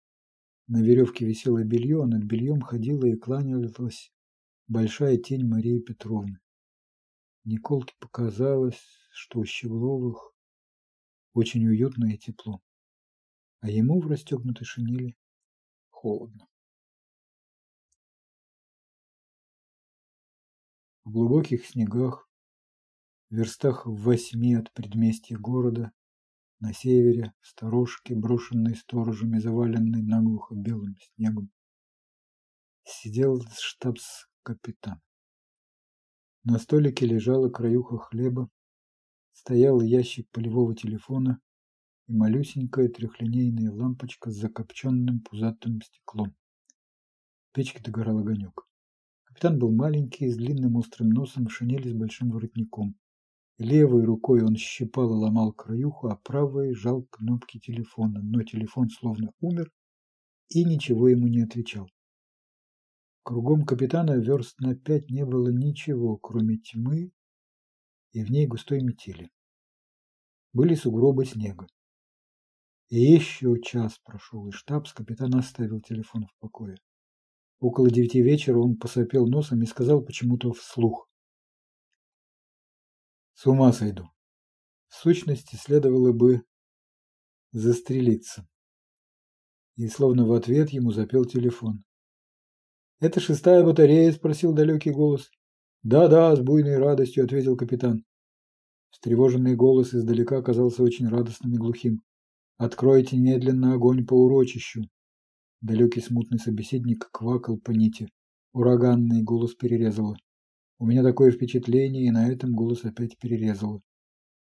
На 0.67 0.83
веревке 0.83 1.27
висело 1.27 1.63
белье, 1.63 2.03
а 2.03 2.07
над 2.07 2.25
бельем 2.25 2.63
ходила 2.63 3.05
и 3.05 3.17
кланялась 3.17 4.13
большая 4.67 5.19
тень 5.19 5.47
Марии 5.47 5.79
Петровны. 5.79 6.41
Николке 7.45 7.95
показалось, 8.01 8.83
что 9.13 9.41
у 9.41 9.45
Щегловых 9.45 10.35
очень 11.35 11.67
уютно 11.67 12.07
и 12.07 12.17
тепло, 12.17 12.63
а 13.61 13.69
ему 13.69 14.01
в 14.01 14.07
расстегнутой 14.07 14.65
шинели 14.65 15.17
холодно. 15.91 16.49
В 21.05 21.11
глубоких 21.11 21.67
снегах, 21.67 22.31
в 23.29 23.35
верстах 23.35 23.85
в 23.85 23.95
восьми 23.95 24.55
от 24.55 24.73
предместья 24.73 25.37
города, 25.37 25.93
на 26.65 26.73
севере, 26.73 27.35
в 27.43 27.47
сторожке, 27.47 28.15
брошенной 28.15 28.75
сторожами, 28.75 29.39
заваленной 29.39 30.01
наглухо 30.01 30.55
белым 30.55 30.97
снегом, 30.99 31.51
сидел 32.85 33.43
штабс-капитан. 33.61 35.03
На 36.43 36.59
столике 36.59 37.05
лежала 37.05 37.51
краюха 37.51 37.99
хлеба, 37.99 38.49
стоял 39.33 39.83
ящик 39.83 40.31
полевого 40.31 40.75
телефона 40.75 41.39
и 42.07 42.15
малюсенькая 42.15 42.89
трехлинейная 42.89 43.71
лампочка 43.71 44.31
с 44.31 44.35
закопченным 44.37 45.21
пузатым 45.21 45.83
стеклом. 45.83 46.35
В 47.51 47.53
печке 47.53 47.83
догорал 47.83 48.21
огонек. 48.21 48.67
Капитан 49.25 49.59
был 49.59 49.71
маленький, 49.71 50.31
с 50.31 50.37
длинным 50.39 50.77
острым 50.77 51.11
носом, 51.11 51.47
в 51.47 51.53
шинели 51.53 51.91
с 51.91 51.93
большим 51.93 52.31
воротником. 52.31 52.97
Левой 53.59 54.05
рукой 54.05 54.43
он 54.43 54.57
щипал 54.57 55.13
и 55.13 55.17
ломал 55.17 55.53
краюху, 55.53 56.09
а 56.09 56.17
правой 56.17 56.75
жал 56.75 57.05
кнопки 57.05 57.61
телефона, 57.61 58.21
но 58.21 58.43
телефон 58.43 58.91
словно 58.91 59.33
умер 59.41 59.71
и 60.49 60.65
ничего 60.65 61.09
ему 61.09 61.29
не 61.29 61.43
отвечал. 61.43 61.89
Кругом 63.23 63.65
капитана 63.65 64.19
верст 64.19 64.59
на 64.59 64.75
пять 64.75 65.09
не 65.09 65.25
было 65.25 65.49
ничего, 65.51 66.17
кроме 66.17 66.59
тьмы 66.59 67.13
и 68.13 68.25
в 68.25 68.31
ней 68.31 68.47
густой 68.47 68.83
метели. 68.83 69.31
Были 70.53 70.75
сугробы 70.75 71.25
снега. 71.25 71.67
И 72.89 73.01
еще 73.01 73.61
час 73.63 73.99
прошел, 74.05 74.47
и 74.49 74.53
штабс-капитан 74.53 75.35
оставил 75.37 75.81
телефон 75.81 76.27
в 76.27 76.37
покое. 76.39 76.77
Около 77.61 77.91
девяти 77.91 78.21
вечера 78.21 78.59
он 78.59 78.77
посопел 78.77 79.27
носом 79.27 79.63
и 79.63 79.67
сказал 79.67 80.03
почему-то 80.03 80.53
вслух. 80.53 81.09
С 83.35 83.47
ума 83.47 83.73
сойду. 83.73 84.11
В 84.89 84.95
сущности, 84.95 85.57
следовало 85.57 86.13
бы 86.13 86.43
застрелиться. 87.51 88.49
И 89.77 89.89
словно 89.89 90.25
в 90.25 90.33
ответ 90.33 90.71
ему 90.71 90.93
запел 90.93 91.25
телефон. 91.25 91.85
«Это 93.01 93.19
шестая 93.21 93.65
батарея?»– 93.65 94.13
спросил 94.15 94.53
далекий 94.53 94.93
голос. 94.93 95.31
«Да-да»,– 95.83 96.35
с 96.37 96.41
буйной 96.41 96.79
радостью 96.79 97.25
ответил 97.25 97.57
капитан. 97.57 98.05
Встревоженный 98.91 99.57
голос 99.57 99.93
издалека 99.93 100.39
оказался 100.39 100.85
очень 100.85 101.09
радостным 101.09 101.55
и 101.55 101.59
глухим. 101.59 102.03
«Откройте 102.57 103.17
немедленно 103.17 103.75
огонь 103.75 104.07
по 104.07 104.15
урочищу!» 104.15 104.89
Далекий 105.61 106.01
смутный 106.01 106.39
собеседник 106.39 107.11
квакал 107.11 107.59
по 107.59 107.73
нити. 107.73 108.09
Ураганный 108.53 109.23
голос 109.25 109.55
перерезало. 109.55 110.17
У 110.79 110.87
меня 110.87 111.03
такое 111.03 111.31
впечатление, 111.31 112.07
и 112.07 112.11
на 112.11 112.31
этом 112.31 112.53
голос 112.53 112.85
опять 112.85 113.19
перерезало. 113.19 113.81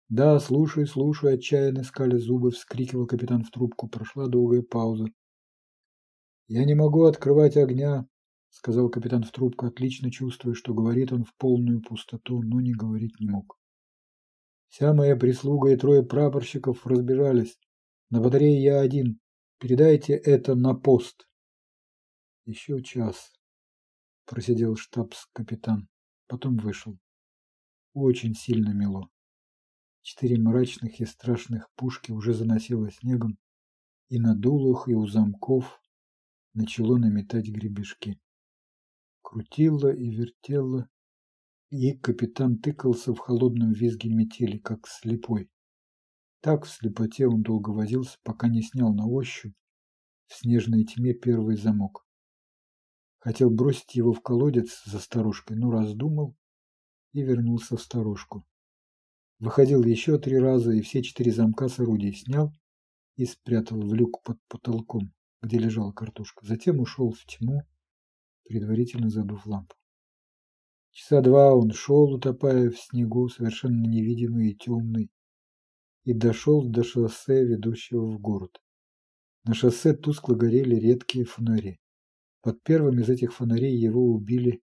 «Да, 0.08 0.38
слушай, 0.40 0.86
слушай»,— 0.86 1.34
отчаянно 1.34 1.82
скали 1.84 2.16
зубы, 2.16 2.50
вскрикивал 2.50 3.06
капитан 3.06 3.44
в 3.44 3.50
трубку. 3.50 3.88
Прошла 3.88 4.28
долгая 4.28 4.62
пауза. 4.62 5.06
«Я 6.48 6.64
не 6.64 6.74
могу 6.74 7.04
открывать 7.04 7.56
огня»,— 7.56 8.06
сказал 8.50 8.90
капитан 8.90 9.22
в 9.22 9.32
трубку, 9.32 9.66
отлично 9.66 10.10
чувствуя, 10.10 10.54
что 10.54 10.74
говорит 10.74 11.12
он 11.12 11.24
в 11.24 11.34
полную 11.36 11.80
пустоту, 11.80 12.42
но 12.42 12.60
не 12.60 12.72
говорить 12.72 13.18
не 13.20 13.28
мог. 13.28 13.58
Вся 14.68 14.94
моя 14.94 15.16
прислуга 15.16 15.70
и 15.70 15.76
трое 15.76 16.02
прапорщиков 16.02 16.86
разбежались. 16.86 17.58
На 18.08 18.20
батарее 18.20 18.62
я 18.62 18.80
один. 18.80 19.20
Передайте 19.58 20.14
это 20.14 20.54
на 20.54 20.74
пост. 20.74 21.26
Еще 22.46 22.82
час. 22.82 23.32
Просидел 24.24 24.76
штабс-капитан. 24.76 25.88
Потом 26.32 26.56
вышел. 26.56 26.98
Очень 27.92 28.34
сильно 28.34 28.70
мело. 28.70 29.10
Четыре 30.00 30.40
мрачных 30.40 30.98
и 30.98 31.04
страшных 31.04 31.70
пушки 31.74 32.10
уже 32.10 32.32
заносило 32.32 32.90
снегом, 32.90 33.36
и 34.08 34.18
на 34.18 34.34
дулах, 34.34 34.88
и 34.88 34.94
у 34.94 35.06
замков 35.06 35.78
начало 36.54 36.96
наметать 36.96 37.48
гребешки. 37.48 38.18
Крутило 39.20 39.94
и 39.94 40.08
вертело, 40.08 40.88
и 41.68 41.92
капитан 41.98 42.56
тыкался 42.56 43.12
в 43.12 43.18
холодном 43.18 43.74
визге 43.74 44.08
метели, 44.08 44.56
как 44.56 44.88
слепой. 44.88 45.50
Так 46.40 46.64
в 46.64 46.70
слепоте 46.70 47.26
он 47.26 47.42
долго 47.42 47.68
возился, 47.68 48.16
пока 48.22 48.48
не 48.48 48.62
снял 48.62 48.94
на 48.94 49.06
ощупь 49.06 49.54
в 50.28 50.34
снежной 50.34 50.84
тьме 50.84 51.12
первый 51.12 51.58
замок. 51.58 52.06
Хотел 53.22 53.50
бросить 53.50 53.94
его 53.94 54.12
в 54.12 54.20
колодец 54.20 54.82
за 54.84 54.98
сторожкой, 54.98 55.56
но 55.56 55.70
раздумал 55.70 56.36
и 57.12 57.22
вернулся 57.22 57.76
в 57.76 57.80
сторожку. 57.80 58.44
Выходил 59.38 59.84
еще 59.84 60.18
три 60.18 60.40
раза 60.40 60.72
и 60.72 60.80
все 60.80 61.04
четыре 61.04 61.30
замка 61.30 61.68
с 61.68 61.78
орудий 61.78 62.12
снял 62.12 62.52
и 63.14 63.24
спрятал 63.24 63.80
в 63.80 63.94
люк 63.94 64.24
под 64.24 64.38
потолком, 64.48 65.14
где 65.40 65.58
лежала 65.58 65.92
картошка. 65.92 66.44
Затем 66.44 66.80
ушел 66.80 67.12
в 67.12 67.24
тьму, 67.24 67.62
предварительно 68.42 69.08
забыв 69.08 69.46
лампу. 69.46 69.76
Часа 70.90 71.20
два 71.20 71.54
он 71.54 71.70
шел, 71.70 72.12
утопая 72.12 72.70
в 72.70 72.76
снегу, 72.76 73.28
совершенно 73.28 73.86
невидимый 73.86 74.50
и 74.50 74.56
темный, 74.56 75.12
и 76.02 76.12
дошел 76.12 76.68
до 76.68 76.82
шоссе, 76.82 77.44
ведущего 77.44 78.04
в 78.04 78.18
город. 78.18 78.60
На 79.44 79.54
шоссе 79.54 79.94
тускло 79.94 80.34
горели 80.34 80.74
редкие 80.74 81.24
фонари. 81.24 81.78
Под 82.42 82.60
первым 82.64 82.98
из 82.98 83.08
этих 83.08 83.32
фонарей 83.32 83.78
его 83.78 84.12
убили 84.12 84.62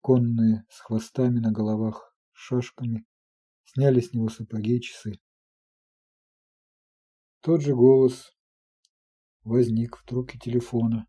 конные 0.00 0.66
с 0.68 0.80
хвостами 0.80 1.38
на 1.38 1.52
головах, 1.52 2.12
шашками, 2.32 3.06
сняли 3.64 4.00
с 4.00 4.12
него 4.12 4.28
сапоги 4.28 4.78
и 4.78 4.80
часы. 4.80 5.20
Тот 7.40 7.62
же 7.62 7.74
голос 7.76 8.36
возник 9.44 9.96
в 9.96 10.04
трубке 10.04 10.38
телефона 10.38 11.06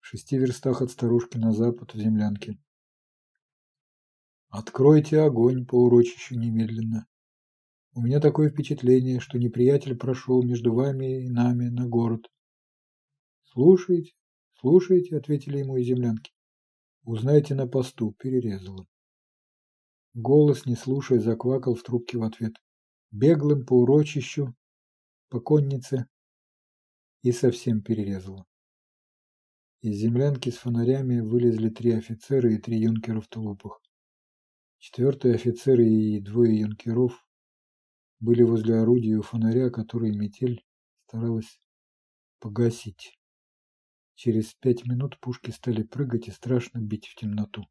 в 0.00 0.06
шести 0.08 0.36
верстах 0.36 0.82
от 0.82 0.90
старушки 0.90 1.38
на 1.38 1.52
запад 1.52 1.94
в 1.94 1.98
землянке. 1.98 2.60
Откройте 4.48 5.20
огонь 5.20 5.66
по 5.66 5.84
урочищу 5.84 6.38
немедленно. 6.38 7.08
У 7.92 8.02
меня 8.02 8.20
такое 8.20 8.50
впечатление, 8.50 9.20
что 9.20 9.38
неприятель 9.38 9.96
прошел 9.96 10.42
между 10.42 10.74
вами 10.74 11.24
и 11.24 11.30
нами 11.30 11.70
на 11.70 11.88
город. 11.88 12.30
Слушайте, 13.44 14.12
слушайте, 14.60 15.16
ответили 15.16 15.58
ему 15.58 15.76
из 15.76 15.86
землянки. 15.86 16.32
Узнайте 17.04 17.54
на 17.54 17.66
посту, 17.66 18.12
перерезало. 18.12 18.86
Голос, 20.14 20.66
не 20.66 20.76
слушая, 20.76 21.20
заквакал 21.20 21.74
в 21.74 21.82
трубке 21.82 22.18
в 22.18 22.22
ответ. 22.22 22.54
Беглым 23.10 23.64
по 23.64 23.74
урочищу, 23.80 24.54
по 25.28 25.40
коннице 25.40 26.06
и 27.22 27.32
совсем 27.32 27.82
перерезало. 27.82 28.46
Из 29.82 29.96
землянки 29.96 30.50
с 30.50 30.56
фонарями 30.56 31.20
вылезли 31.20 31.68
три 31.68 31.92
офицера 31.92 32.52
и 32.52 32.58
три 32.58 32.78
юнкера 32.78 33.20
в 33.20 33.28
тулупах. 33.28 33.80
Четвертый 34.78 35.34
офицер 35.34 35.80
и 35.80 36.20
двое 36.20 36.60
юнкеров 36.60 37.24
были 38.20 38.42
возле 38.42 38.76
орудия 38.76 39.16
у 39.16 39.22
фонаря, 39.22 39.70
который 39.70 40.16
метель 40.16 40.64
старалась 41.06 41.60
погасить. 42.40 43.18
Через 44.16 44.54
пять 44.54 44.86
минут 44.86 45.20
пушки 45.20 45.50
стали 45.50 45.82
прыгать 45.82 46.28
и 46.28 46.30
страшно 46.30 46.78
бить 46.78 47.06
в 47.06 47.14
темноту. 47.16 47.66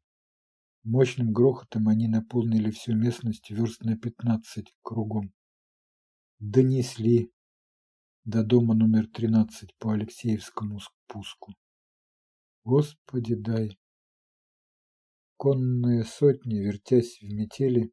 Мощным 0.84 1.32
грохотом 1.32 1.88
они 1.88 2.06
наполнили 2.06 2.70
всю 2.70 2.94
местность 2.94 3.50
верст 3.50 3.82
на 3.82 3.98
пятнадцать 3.98 4.72
кругом. 4.82 5.34
Донесли 6.38 7.32
до 8.24 8.44
дома 8.44 8.74
номер 8.74 9.08
тринадцать 9.08 9.76
по 9.78 9.92
Алексеевскому 9.92 10.78
спуску. 10.78 11.52
Господи 12.62 13.34
дай! 13.34 13.76
Конные 15.36 16.04
сотни, 16.04 16.60
вертясь 16.60 17.18
в 17.20 17.24
метели, 17.24 17.92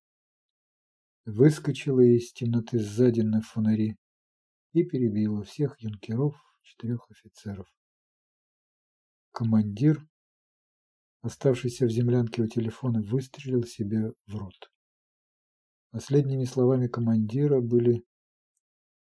выскочила 1.26 2.02
из 2.02 2.32
темноты 2.34 2.78
сзади 2.78 3.22
на 3.22 3.42
фонари 3.42 3.98
и 4.74 4.84
перебила 4.84 5.44
всех 5.44 5.82
юнкеров, 5.82 6.36
четырех 6.62 7.10
офицеров. 7.10 7.68
Командир, 9.34 10.08
оставшийся 11.24 11.88
в 11.88 11.90
землянке 11.90 12.44
у 12.44 12.48
телефона, 12.48 13.02
выстрелил 13.02 13.64
себе 13.64 14.14
в 14.28 14.36
рот. 14.36 14.72
Последними 15.90 16.46
словами 16.46 16.86
командира 16.88 17.60
были 17.60 18.06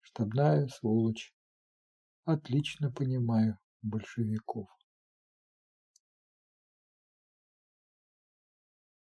«Штабная 0.00 0.68
сволочь. 0.68 1.34
Отлично 2.24 2.92
понимаю. 2.92 3.58
большевиков. 3.80 4.68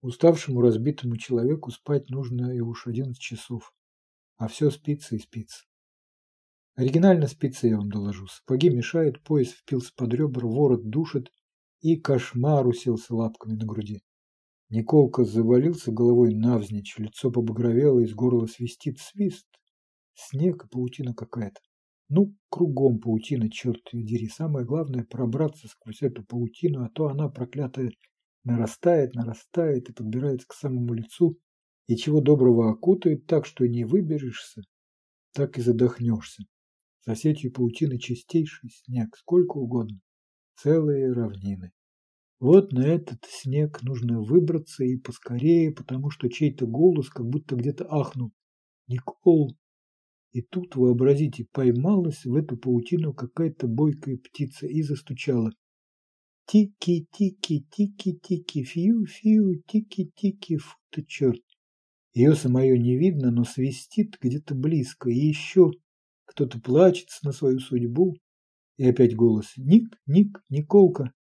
Уставшему 0.00 0.60
разбитому 0.60 1.16
человеку 1.16 1.70
спать 1.70 2.10
нужно 2.10 2.52
и 2.52 2.60
уж 2.60 2.88
одиннадцать 2.88 3.22
часов, 3.22 3.72
а 4.36 4.48
все 4.48 4.70
спится 4.70 5.14
и 5.14 5.20
спится. 5.20 5.67
Оригинально 6.78 7.26
спится, 7.26 7.66
я 7.66 7.76
вам 7.76 7.90
доложу. 7.90 8.28
Сапоги 8.28 8.70
мешают, 8.70 9.20
пояс 9.24 9.48
впился 9.48 9.92
под 9.96 10.14
ребра, 10.14 10.46
ворот 10.46 10.88
душит, 10.88 11.32
и 11.80 11.96
кошмар 11.96 12.68
уселся 12.68 13.16
лапками 13.16 13.54
на 13.54 13.66
груди. 13.66 14.04
Николка 14.70 15.24
завалился 15.24 15.90
головой 15.90 16.36
навзничь, 16.36 16.96
лицо 16.98 17.32
побагровело, 17.32 17.98
из 17.98 18.14
горла 18.14 18.46
свистит 18.46 19.00
свист. 19.00 19.48
Снег 20.14 20.66
и 20.66 20.68
паутина 20.68 21.14
какая-то. 21.14 21.58
Ну, 22.08 22.36
кругом 22.48 23.00
паутина, 23.00 23.50
черт 23.50 23.82
ее 23.92 24.04
дери. 24.04 24.28
Самое 24.28 24.64
главное 24.64 25.02
пробраться 25.02 25.66
сквозь 25.66 26.02
эту 26.02 26.22
паутину, 26.22 26.84
а 26.84 26.90
то 26.90 27.08
она, 27.08 27.28
проклятая, 27.28 27.90
нарастает, 28.44 29.16
нарастает 29.16 29.90
и 29.90 29.92
подбирается 29.92 30.46
к 30.46 30.54
самому 30.54 30.94
лицу, 30.94 31.40
и 31.88 31.96
чего 31.96 32.20
доброго 32.20 32.70
окутает 32.70 33.26
так, 33.26 33.46
что 33.46 33.66
не 33.66 33.84
выберешься, 33.84 34.62
так 35.32 35.58
и 35.58 35.60
задохнешься. 35.60 36.44
За 37.06 37.14
сетью 37.14 37.52
паутины 37.52 37.98
чистейший 37.98 38.70
снег, 38.70 39.16
сколько 39.16 39.58
угодно, 39.58 40.00
целые 40.56 41.12
равнины. 41.12 41.72
Вот 42.40 42.72
на 42.72 42.86
этот 42.86 43.24
снег 43.28 43.82
нужно 43.82 44.20
выбраться 44.20 44.84
и 44.84 44.96
поскорее, 44.96 45.72
потому 45.72 46.10
что 46.10 46.28
чей-то 46.28 46.66
голос 46.66 47.08
как 47.08 47.26
будто 47.26 47.56
где-то 47.56 47.86
ахнул. 47.90 48.32
«Никол!» 48.86 49.56
И 50.32 50.42
тут, 50.42 50.76
вообразите, 50.76 51.46
поймалась 51.52 52.24
в 52.24 52.34
эту 52.34 52.56
паутину 52.56 53.12
какая-то 53.14 53.66
бойкая 53.66 54.18
птица 54.18 54.66
и 54.66 54.82
застучала. 54.82 55.50
Тики-тики-тики-тики, 56.46 58.62
фью-фью, 58.62 59.62
тики-тики, 59.66 60.58
фу 60.58 60.76
ты 60.90 61.04
черт. 61.04 61.42
Ее 62.14 62.34
самое 62.34 62.78
не 62.78 62.96
видно, 62.96 63.30
но 63.30 63.44
свистит 63.44 64.16
где-то 64.20 64.54
близко. 64.54 65.10
И 65.10 65.16
еще 65.16 65.72
кто-то 66.28 66.60
плачется 66.60 67.26
на 67.26 67.32
свою 67.32 67.58
судьбу. 67.58 68.16
И 68.76 68.88
опять 68.88 69.16
голос. 69.16 69.54
Ник, 69.56 69.98
Ник, 70.06 70.40
Николка. 70.50 71.12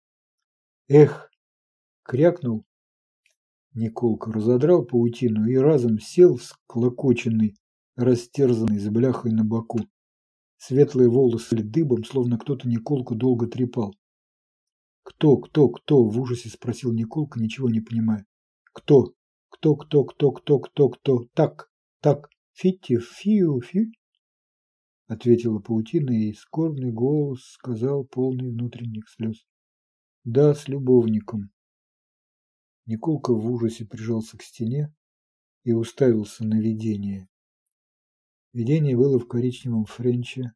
Эх, 0.89 1.31
крякнул. 2.03 2.67
Николка 3.73 4.33
разодрал 4.33 4.85
паутину 4.85 5.47
и 5.49 5.57
разом 5.57 5.99
сел 5.99 6.37
всклокоченный, 6.37 7.55
растерзанный 7.95 8.79
с 8.79 8.89
бляхой 8.89 9.33
на 9.33 9.45
боку. 9.45 9.79
Светлые 10.59 11.09
волосы 11.09 11.57
дыбом, 11.57 12.05
словно 12.05 12.39
кто-то 12.39 12.69
Николку 12.69 13.15
долго 13.15 13.47
трепал. 13.47 13.95
«Кто, 15.03 15.37
кто, 15.37 15.69
кто?»– 15.69 16.05
в 16.09 16.21
ужасе 16.21 16.49
спросил 16.49 16.93
Николка, 16.93 17.39
ничего 17.39 17.71
не 17.71 17.81
понимая. 17.81 18.27
«Кто? 18.73 19.13
Кто, 19.51 19.77
кто, 19.77 20.05
кто, 20.05 20.33
кто, 20.33 20.59
кто, 20.59 20.89
кто? 20.89 21.27
Так, 21.33 21.71
так, 22.01 22.29
фити, 22.53 22.99
фиу, 22.99 23.61
фи?» 23.61 23.93
Ответила 25.07 25.61
паутина, 25.61 26.11
и 26.11 26.33
скорбный 26.33 26.91
голос 26.91 27.43
сказал, 27.43 28.05
полный 28.05 28.51
внутренних 28.51 29.09
слез. 29.09 29.47
«Да, 30.25 30.55
с 30.55 30.67
любовником». 30.67 31.51
Николка 32.87 33.33
в 33.33 33.51
ужасе 33.51 33.85
прижался 33.85 34.37
к 34.37 34.43
стене 34.43 34.93
и 35.63 35.73
уставился 35.73 36.45
на 36.45 36.61
видение. 36.61 37.29
Видение 38.53 38.97
было 38.97 39.19
в 39.19 39.29
коричневом 39.29 39.85
френче, 39.85 40.53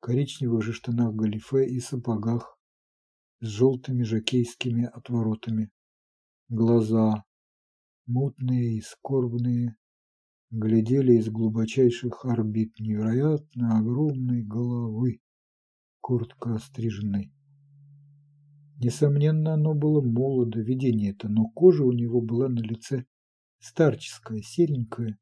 коричневых 0.00 0.62
же 0.62 0.72
штанах 0.72 1.14
галифе 1.14 1.66
и 1.66 1.80
сапогах, 1.80 2.58
с 3.40 3.46
желтыми 3.46 4.02
жакейскими 4.02 4.84
отворотами. 4.84 5.70
Глаза, 6.48 7.24
мутные 8.06 8.76
и 8.76 8.80
скорбные, 8.80 9.76
глядели 10.50 11.14
из 11.14 11.28
глубочайших 11.28 12.24
орбит 12.24 12.78
невероятно 12.78 13.78
огромной 13.78 14.42
головы, 14.42 15.20
коротко 16.00 16.54
остриженной. 16.54 17.32
Несомненно, 18.82 19.54
оно 19.54 19.74
было 19.74 20.00
молодо, 20.00 20.60
видение 20.60 21.12
это, 21.12 21.28
но 21.28 21.48
кожа 21.48 21.84
у 21.84 21.92
него 21.92 22.20
была 22.20 22.48
на 22.48 22.60
лице 22.60 23.04
старческая, 23.60 24.40
серенькая, 24.42 25.18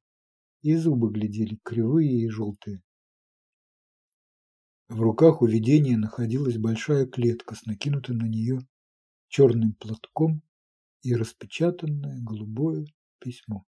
и 0.63 0.75
зубы 0.77 1.11
глядели 1.11 1.59
кривые 1.63 2.23
и 2.23 2.29
желтые. 2.29 2.83
В 4.89 5.01
руках 5.01 5.43
у 5.43 5.47
видения 5.47 5.99
находилась 5.99 6.57
большая 6.57 7.05
клетка 7.05 7.55
с 7.55 7.67
накинутым 7.67 8.19
на 8.19 8.27
нее 8.27 8.61
черным 9.29 9.75
платком 9.75 10.43
и 11.03 11.15
распечатанное 11.15 12.19
голубое 12.23 12.87
письмо. 13.19 13.68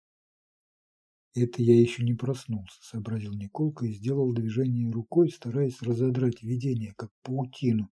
«Это 1.36 1.62
я 1.62 1.78
еще 1.78 2.02
не 2.02 2.14
проснулся»,— 2.14 2.78
сообразил 2.82 3.34
Николка 3.34 3.86
и 3.86 3.92
сделал 3.92 4.32
движение 4.34 4.90
рукой, 4.90 5.30
стараясь 5.30 5.82
разодрать 5.82 6.42
видение, 6.42 6.94
как 6.96 7.12
паутину, 7.24 7.90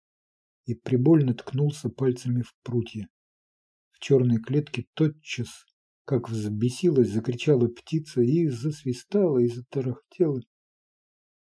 и 0.65 0.75
прибольно 0.77 1.35
ткнулся 1.35 1.89
пальцами 1.89 2.43
в 2.43 2.55
прутья. 2.63 3.09
В 3.91 3.99
черной 3.99 4.39
клетке 4.39 4.87
тотчас, 4.95 5.67
как 6.05 6.31
взбесилась, 6.31 7.11
закричала 7.11 7.67
птица 7.67 8.23
и 8.23 8.47
засвистала, 8.47 9.39
и 9.39 9.49
затарахтела. 9.49 10.41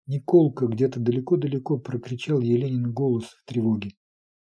Николка 0.08 0.66
где-то 0.66 0.98
далеко-далеко 0.98 1.78
прокричал 1.78 2.40
Еленин 2.40 2.92
голос 2.92 3.26
в 3.26 3.44
тревоге. 3.44 3.92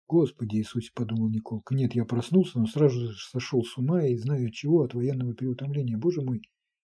«Господи 0.09 0.57
Иисусе!»– 0.57 0.91
подумал 0.97 1.29
Николка. 1.31 1.77
«Нет, 1.77 1.95
я 1.95 2.05
проснулся, 2.05 2.59
но 2.59 2.67
сразу 2.67 3.13
же 3.13 3.17
сошел 3.17 3.63
с 3.63 3.79
ума 3.79 4.05
и 4.05 4.17
знаю 4.17 4.49
от 4.49 4.53
чего, 4.53 4.83
от 4.83 4.95
военного 4.95 5.33
переутомления. 5.33 5.97
Боже 5.97 6.23
мой! 6.23 6.43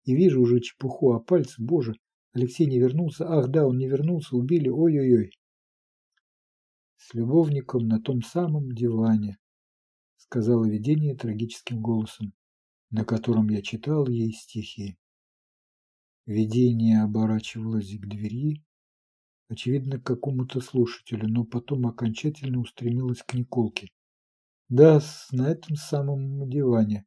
И 0.08 0.16
вижу 0.16 0.40
уже 0.40 0.60
чепуху, 0.60 1.12
а 1.12 1.20
пальцы, 1.20 1.62
боже! 1.62 1.94
Алексей 2.32 2.66
не 2.66 2.78
вернулся. 2.78 3.28
Ах, 3.28 3.48
да, 3.48 3.66
он 3.66 3.76
не 3.76 3.88
вернулся, 3.88 4.36
убили, 4.36 4.70
ой-ой-ой!» 4.70 5.32
«С 6.96 7.12
любовником 7.12 7.86
на 7.88 8.00
том 8.00 8.22
самом 8.22 8.72
диване»,– 8.72 9.36
сказала 10.16 10.64
видение 10.64 11.14
трагическим 11.14 11.82
голосом, 11.82 12.32
на 12.88 13.04
котором 13.04 13.50
я 13.50 13.60
читал 13.60 14.08
ей 14.08 14.32
стихи. 14.32 14.96
Видение 16.24 17.02
оборачивалось 17.02 17.94
к 17.98 18.06
двери, 18.06 18.64
очевидно, 19.50 20.00
к 20.00 20.06
какому-то 20.06 20.62
слушателю, 20.62 21.28
но 21.28 21.44
потом 21.44 21.86
окончательно 21.86 22.60
устремилось 22.60 23.22
к 23.22 23.34
Николке. 23.34 23.90
Да, 24.70 25.02
на 25.32 25.50
этом 25.50 25.76
самом 25.76 26.48
диване. 26.48 27.04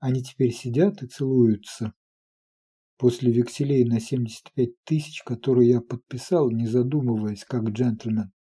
Они 0.00 0.22
теперь 0.22 0.52
сидят 0.52 1.02
и 1.02 1.06
целуются. 1.06 1.94
После 2.98 3.30
векселей 3.30 3.84
на 3.84 4.00
75 4.00 4.70
тысяч, 4.84 5.22
которые 5.22 5.70
я 5.70 5.80
подписал, 5.80 6.50
не 6.50 6.66
задумываясь, 6.66 7.44
как 7.44 7.68
джентльмен. 7.68 8.32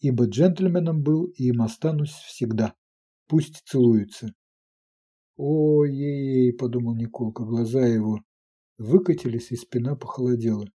Ибо 0.00 0.26
джентльменом 0.26 1.02
был 1.02 1.26
и 1.26 1.44
им 1.44 1.62
останусь 1.62 2.10
всегда. 2.10 2.74
Пусть 3.28 3.62
целуются. 3.64 4.34
«Ой-ей-ей»,— 5.36 6.52
подумал 6.58 6.94
Николка, 6.94 7.44
глаза 7.44 7.86
его 7.86 8.20
выкатились 8.78 9.52
и 9.52 9.56
спина 9.56 9.96
похолодела. 9.96 10.66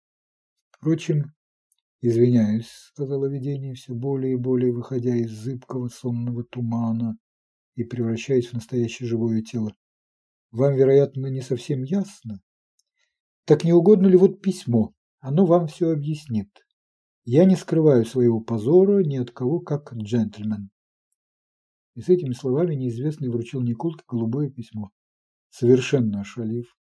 Впрочем, 0.72 1.34
«Извиняюсь»,— 2.01 2.70
сказала 2.93 3.26
видение, 3.26 3.74
все 3.74 3.93
более 3.93 4.34
и 4.34 4.38
более 4.38 4.72
выходя 4.72 5.15
из 5.17 5.32
зыбкого 5.32 5.89
сонного 5.89 6.45
тумана 6.45 7.17
и 7.76 7.84
превращаясь 7.84 8.47
в 8.47 8.53
настоящее 8.53 9.07
живое 9.07 9.41
тело. 9.41 9.76
«Вам, 10.51 10.76
вероятно, 10.76 11.28
не 11.28 11.41
совсем 11.41 11.84
ясно? 11.84 12.41
Так 13.49 13.63
не 13.63 13.73
угодно 13.73 14.05
ли 14.05 14.15
вот 14.15 14.43
письмо? 14.43 14.93
Оно 15.21 15.47
вам 15.47 15.65
все 15.65 15.89
объяснит. 15.89 16.51
Я 17.25 17.45
не 17.45 17.55
скрываю 17.55 18.05
своего 18.05 18.41
позора 18.41 19.03
ни 19.03 19.17
от 19.17 19.31
кого, 19.31 19.59
как 19.59 19.91
джентльмен». 19.91 20.69
И 21.95 22.01
с 22.01 22.09
этими 22.09 22.33
словами 22.33 22.75
неизвестный 22.75 23.29
вручил 23.29 23.61
Николке 23.61 24.03
голубое 24.07 24.51
письмо. 24.51 24.91
Совершенно 25.49 26.21
ошалив, 26.21 26.77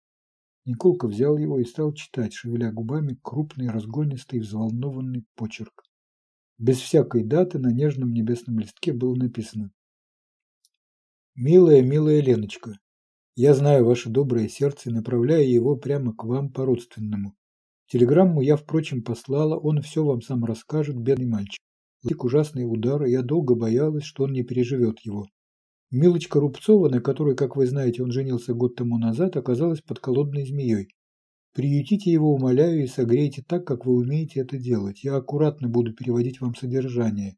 Николка 0.64 1.10
взял 1.10 1.38
его 1.38 1.60
и 1.60 1.66
стал 1.66 1.94
читать, 1.94 2.32
шевеля 2.34 2.72
губами 2.72 3.20
крупный, 3.22 3.70
разгонистый, 3.70 4.40
взволнованный 4.40 5.26
почерк. 5.36 5.84
Без 6.58 6.78
всякой 6.78 7.26
даты 7.26 7.60
на 7.60 7.74
нежном 7.74 8.14
небесном 8.14 8.60
листке 8.60 8.94
было 8.94 9.16
написано 9.16 9.74
«Милая, 11.36 11.82
милая 11.82 12.22
Леночка, 12.22 12.80
я 13.36 13.54
знаю 13.54 13.86
ваше 13.86 14.10
доброе 14.10 14.48
сердце 14.48 14.90
и 14.90 14.94
направляю 14.94 15.50
его 15.50 15.76
прямо 15.76 16.14
к 16.14 16.24
вам 16.24 16.52
по-родственному. 16.52 17.36
Телеграмму 17.88 18.42
я, 18.42 18.56
впрочем, 18.56 19.04
послала, 19.04 19.58
он 19.58 19.82
все 19.82 20.04
вам 20.04 20.22
сам 20.22 20.46
расскажет, 20.46 20.98
бедный 20.98 21.28
мальчик. 21.28 21.62
Лик 22.04 22.24
ужасные 22.24 22.66
удары, 22.66 23.10
я 23.10 23.22
долго 23.22 23.56
боялась, 23.56 24.04
что 24.04 24.24
он 24.24 24.34
не 24.34 24.44
переживет 24.44 25.00
его. 25.00 25.26
Милочка 25.90 26.40
Рубцова, 26.40 26.90
на 26.90 27.02
которой, 27.02 27.36
как 27.36 27.56
вы 27.56 27.68
знаете, 27.68 28.04
он 28.04 28.12
женился 28.12 28.54
год 28.54 28.76
тому 28.76 28.98
назад, 28.98 29.38
оказалась 29.38 29.82
подколодной 29.82 30.46
змеей. 30.46 30.90
Приютите 31.54 32.12
его, 32.12 32.34
умоляю, 32.34 32.84
и 32.84 32.88
согрейте 32.88 33.44
так, 33.48 33.66
как 33.66 33.86
вы 33.86 33.94
умеете 33.94 34.40
это 34.40 34.58
делать. 34.58 35.04
Я 35.04 35.16
аккуратно 35.16 35.70
буду 35.70 35.94
переводить 35.94 36.42
вам 36.42 36.56
содержание. 36.56 37.38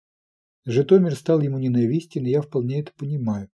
Житомир 0.66 1.16
стал 1.16 1.42
ему 1.42 1.60
ненавистен, 1.60 2.26
и 2.26 2.32
я 2.32 2.42
вполне 2.42 2.80
это 2.80 2.92
понимаю. 2.98 3.50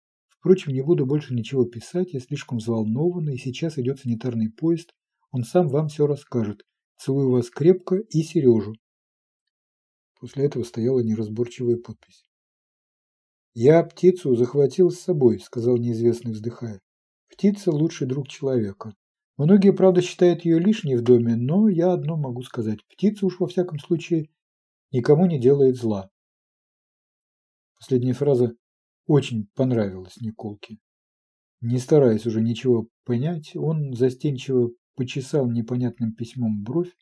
Впрочем, 0.47 0.71
не 0.71 0.81
буду 0.81 1.05
больше 1.05 1.33
ничего 1.33 1.65
писать, 1.65 2.13
я 2.13 2.21
слишком 2.21 2.59
взволнована, 2.59 3.31
и 3.31 3.37
сейчас 3.37 3.77
идет 3.77 3.99
санитарный 3.99 4.49
поезд. 4.49 4.93
Он 5.29 5.43
сам 5.43 5.67
вам 5.67 5.89
все 5.89 6.07
расскажет. 6.07 6.63
Целую 6.97 7.31
вас 7.31 7.49
крепко 7.49 7.97
и 7.97 8.23
Сережу. 8.23 8.73
После 10.17 10.45
этого 10.45 10.63
стояла 10.63 11.01
неразборчивая 11.01 11.75
подпись. 11.75 12.23
«Я 13.55 13.83
птицу 13.83 14.37
захватил 14.37 14.89
с 14.89 15.01
собой»,– 15.01 15.39
сказал 15.41 15.75
неизвестный, 15.75 16.31
вздыхая. 16.31 16.79
«Птица– 17.27 17.71
лучший 17.73 18.07
друг 18.07 18.29
человека. 18.29 18.93
Многие, 19.35 19.73
правда, 19.73 20.01
считают 20.01 20.45
ее 20.45 20.59
лишней 20.59 20.95
в 20.95 21.01
доме, 21.01 21.35
но 21.35 21.67
я 21.67 21.91
одно 21.91 22.15
могу 22.15 22.41
сказать. 22.43 22.79
Птица 22.87 23.25
уж 23.25 23.41
во 23.41 23.47
всяком 23.47 23.79
случае 23.79 24.29
никому 24.93 25.25
не 25.25 25.41
делает 25.41 25.75
зла». 25.75 26.09
Последняя 27.77 28.13
фраза 28.13 28.55
очень 29.07 29.47
понравилась 29.55 30.17
Николке. 30.21 30.77
Не 31.61 31.79
стараясь 31.79 32.25
уже 32.27 32.41
ничего 32.41 32.87
понять, 33.03 33.55
он 33.55 33.93
застенчиво 33.93 34.71
почесал 34.95 35.49
непонятным 35.49 36.13
письмом 36.13 36.63
бровь 36.63 36.95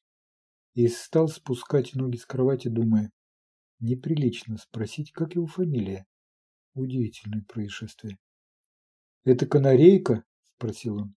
и 0.75 0.87
стал 0.87 1.27
спускать 1.27 1.95
ноги 1.95 2.17
с 2.17 2.25
кровати, 2.25 2.67
думая, 2.67 3.11
неприлично 3.79 4.57
спросить, 4.57 5.11
как 5.11 5.35
его 5.35 5.47
фамилия. 5.47 6.05
Удивительное 6.73 7.43
происшествие. 7.43 8.17
«Это 9.23 9.45
канарейка?»– 9.45 10.23
спросил 10.55 10.97
он. 10.97 11.15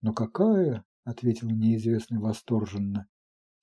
«Но 0.00 0.12
какая?»– 0.12 0.84
ответил 1.04 1.50
неизвестный 1.50 2.18
восторженно. 2.18 3.06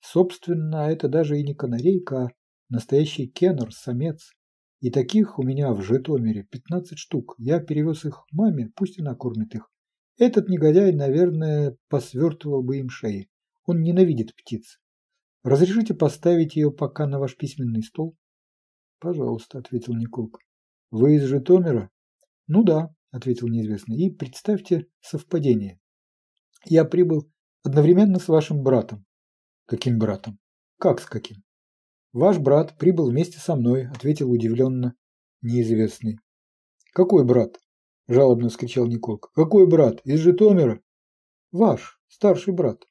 «Собственно, 0.00 0.88
это 0.88 1.08
даже 1.08 1.38
и 1.38 1.44
не 1.44 1.54
канарейка, 1.54 2.26
а 2.26 2.30
настоящий 2.68 3.26
кеннер, 3.26 3.72
самец. 3.72 4.35
И 4.80 4.90
таких 4.90 5.38
у 5.38 5.42
меня 5.42 5.72
в 5.72 5.82
Житомире 5.82 6.44
пятнадцать 6.44 6.98
штук. 6.98 7.34
Я 7.38 7.60
перевез 7.60 8.04
их 8.04 8.24
маме, 8.32 8.70
пусть 8.74 8.98
она 8.98 9.14
кормит 9.14 9.54
их. 9.54 9.70
Этот 10.18 10.48
негодяй, 10.48 10.92
наверное, 10.92 11.76
посвертывал 11.88 12.62
бы 12.62 12.78
им 12.78 12.88
шеи. 12.88 13.28
Он 13.64 13.82
ненавидит 13.82 14.34
птиц. 14.34 14.78
Разрешите 15.42 15.94
поставить 15.94 16.56
ее 16.56 16.70
пока 16.70 17.06
на 17.06 17.18
ваш 17.18 17.36
письменный 17.36 17.82
стол?» 17.82 18.16
«Пожалуйста»,– 18.98 19.58
ответил 19.60 19.94
Николка. 19.94 20.40
Вы 20.90 21.16
из 21.16 21.24
Житомира? 21.24 21.90
Ну 22.46 22.62
да, 22.62 22.94
ответил 23.10 23.48
неизвестный. 23.48 23.96
И 23.96 24.10
представьте 24.10 24.86
совпадение. 25.00 25.80
Я 26.64 26.84
прибыл 26.84 27.30
одновременно 27.64 28.18
с 28.18 28.28
вашим 28.28 28.62
братом. 28.62 29.04
Каким 29.66 29.98
братом? 29.98 30.38
Как 30.78 31.00
с 31.00 31.06
каким? 31.06 31.42
Ваш 32.16 32.38
брат 32.38 32.78
прибыл 32.78 33.10
вместе 33.10 33.38
со 33.38 33.56
мной, 33.56 33.88
ответил 33.88 34.30
удивленно 34.30 34.94
неизвестный. 35.42 36.18
Какой 36.94 37.26
брат? 37.26 37.60
Жалобно 38.08 38.48
вскричал 38.48 38.86
Николка. 38.86 39.28
Какой 39.34 39.68
брат? 39.68 40.00
Из 40.06 40.20
Житомира? 40.20 40.80
Ваш, 41.52 42.00
старший 42.08 42.54
брат. 42.54 42.84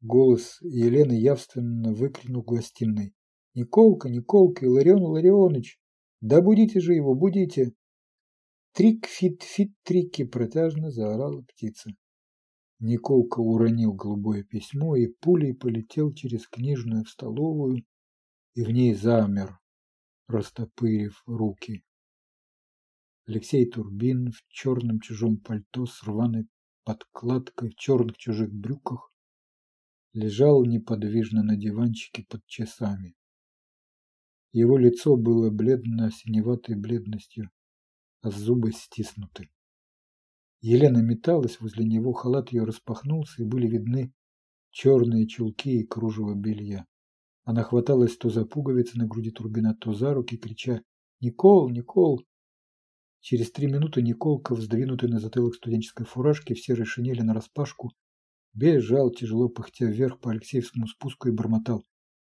Голос 0.00 0.62
Елены 0.62 1.12
явственно 1.12 1.92
выкрикнул 1.92 2.40
в 2.40 2.46
гостиной. 2.46 3.12
Николка, 3.52 4.08
Николка, 4.08 4.64
Иларион 4.64 5.02
Ларионович, 5.02 5.78
да 6.22 6.40
будите 6.40 6.80
же 6.80 6.94
его, 6.94 7.14
будите. 7.14 7.74
Трик-фит-фит-трики 8.72 10.24
протяжно 10.24 10.90
заорала 10.90 11.42
птица. 11.42 11.90
Николка 12.78 13.40
уронил 13.40 13.92
голубое 13.92 14.42
письмо 14.42 14.96
и 14.96 15.06
пулей 15.06 15.52
полетел 15.52 16.14
через 16.14 16.48
книжную 16.48 17.04
в 17.04 17.10
столовую 17.10 17.84
и 18.58 18.64
в 18.64 18.70
ней 18.70 18.92
замер, 18.92 19.56
растопырив 20.26 21.22
руки. 21.26 21.84
Алексей 23.24 23.70
Турбин 23.70 24.32
в 24.32 24.42
черном 24.48 24.98
чужом 24.98 25.36
пальто 25.36 25.86
с 25.86 26.02
рваной 26.02 26.48
подкладкой 26.82 27.70
в 27.70 27.76
черных 27.76 28.16
чужих 28.16 28.52
брюках 28.52 29.12
лежал 30.12 30.64
неподвижно 30.64 31.44
на 31.44 31.54
диванчике 31.54 32.26
под 32.28 32.44
часами. 32.46 33.14
Его 34.50 34.76
лицо 34.76 35.16
было 35.16 35.50
бледно-синеватой 35.50 36.74
бледностью, 36.74 37.52
а 38.22 38.30
зубы 38.32 38.72
стиснуты. 38.72 39.50
Елена 40.62 40.98
металась 40.98 41.60
возле 41.60 41.84
него, 41.84 42.12
халат 42.12 42.50
ее 42.50 42.64
распахнулся, 42.64 43.40
и 43.40 43.46
были 43.46 43.68
видны 43.68 44.12
черные 44.72 45.28
чулки 45.28 45.78
и 45.78 45.86
кружево 45.86 46.34
белья. 46.34 46.88
Она 47.48 47.62
хваталась 47.62 48.16
то 48.18 48.28
за 48.28 48.44
пуговицы 48.44 48.98
на 48.98 49.06
груди 49.06 49.30
Турбина, 49.30 49.74
то 49.74 49.94
за 49.94 50.12
руки, 50.12 50.36
крича 50.36 50.82
«Никол! 51.20 51.70
Никол!». 51.70 52.22
Через 53.20 53.50
три 53.50 53.68
минуты 53.68 54.02
Николка, 54.02 54.54
вздвинутый 54.54 55.08
на 55.08 55.18
затылок 55.18 55.54
студенческой 55.54 56.04
фуражки, 56.04 56.52
в 56.52 56.60
серой 56.60 56.84
шинели 56.84 57.22
нараспашку, 57.22 57.92
бежал, 58.52 59.10
тяжело 59.10 59.48
пыхтя 59.48 59.86
вверх 59.86 60.20
по 60.20 60.30
Алексеевскому 60.30 60.86
спуску 60.86 61.28
и 61.28 61.32
бормотал 61.32 61.84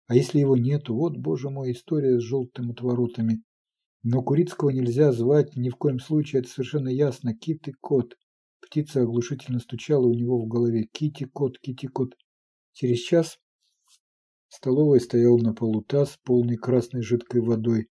а 0.10 0.16
если 0.16 0.40
его 0.40 0.58
нету, 0.58 0.96
вот, 0.96 1.16
боже 1.18 1.52
мой, 1.52 1.72
история 1.72 2.20
с 2.20 2.24
желтыми 2.24 2.72
отворотами. 2.72 3.44
Но 4.02 4.24
Курицкого 4.24 4.72
нельзя 4.72 5.12
звать 5.12 5.56
ни 5.56 5.70
в 5.70 5.76
коем 5.76 6.00
случае, 6.00 6.42
это 6.42 6.50
совершенно 6.50 6.90
ясно. 6.90 7.36
Кит 7.36 7.68
и 7.68 7.74
кот. 7.74 8.18
Птица 8.60 9.04
оглушительно 9.04 9.60
стучала 9.60 10.08
у 10.08 10.14
него 10.16 10.40
в 10.40 10.48
голове. 10.48 10.88
Кити-кот, 10.92 11.60
кити-кот. 11.60 12.16
Через 12.74 13.00
час 13.02 13.38
в 14.50 14.56
столовой 14.56 15.00
стоял 15.00 15.38
на 15.38 15.54
полу 15.54 15.82
таз, 15.82 16.18
полный 16.24 16.58
красной 16.58 17.02
жидкой 17.02 17.42
водой. 17.42 17.88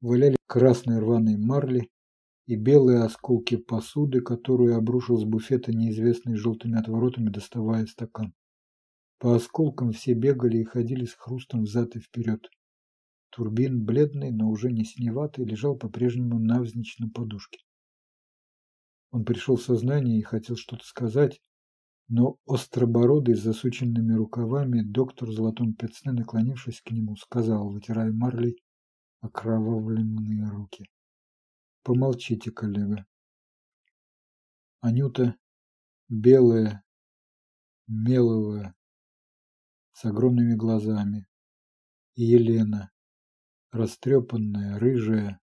Валяли 0.00 0.36
красные 0.46 0.98
рваные 0.98 1.38
марли 1.38 1.88
и 2.46 2.56
белые 2.56 3.04
осколки 3.04 3.56
посуды, 3.56 4.20
которую 4.20 4.76
обрушил 4.76 5.18
с 5.18 5.24
буфета 5.24 5.72
неизвестный 5.72 6.34
желтыми 6.34 6.78
отворотами, 6.78 7.30
доставая 7.30 7.86
стакан. 7.86 8.34
По 9.18 9.36
осколкам 9.36 9.92
все 9.92 10.14
бегали 10.14 10.58
и 10.58 10.64
ходили 10.64 11.04
с 11.04 11.14
хрустом 11.14 11.62
взад 11.64 11.94
и 11.94 12.00
вперед. 12.00 12.50
Турбин, 13.30 13.84
бледный, 13.84 14.32
но 14.32 14.48
уже 14.48 14.72
не 14.72 14.84
синеватый, 14.84 15.44
лежал 15.44 15.76
по-прежнему 15.76 16.40
навзничь 16.40 16.98
на 16.98 17.08
подушке. 17.08 17.60
Он 19.12 19.24
пришел 19.24 19.56
в 19.56 19.62
сознание 19.62 20.18
и 20.18 20.22
хотел 20.22 20.56
что-то 20.56 20.84
сказать, 20.84 21.40
но 22.10 22.38
остробородый 22.44 23.36
с 23.36 23.42
засученными 23.42 24.14
рукавами 24.14 24.82
доктор 24.82 25.28
в 25.28 25.32
золотом 25.32 25.74
пятсне, 25.74 26.10
наклонившись 26.10 26.80
к 26.80 26.90
нему, 26.90 27.14
сказал, 27.14 27.70
вытирая 27.70 28.12
марлей 28.12 28.60
окровавленные 29.20 30.48
руки. 30.50 30.90
«Помолчите, 31.84 32.50
коллега». 32.50 33.06
Анюта, 34.80 35.36
белая, 36.08 36.82
меловая, 37.86 38.74
с 39.92 40.04
огромными 40.04 40.54
глазами. 40.54 41.28
И 42.16 42.24
Елена, 42.24 42.90
растрепанная, 43.70 44.80
рыжая, 44.80 45.40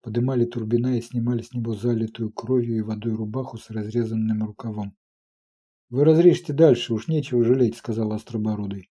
подымали 0.00 0.44
турбина 0.44 0.96
и 0.96 1.02
снимали 1.02 1.42
с 1.42 1.52
него 1.52 1.74
залитую 1.74 2.32
кровью 2.32 2.76
и 2.76 2.82
водой 2.82 3.14
рубаху 3.14 3.58
с 3.58 3.68
разрезанным 3.68 4.44
рукавом. 4.44 4.96
«Вы 5.92 6.06
разрежьте 6.06 6.54
дальше, 6.54 6.94
уж 6.94 7.06
нечего 7.06 7.44
жалеть»,— 7.44 7.76
сказал 7.76 8.12
Остробородый. 8.12 8.90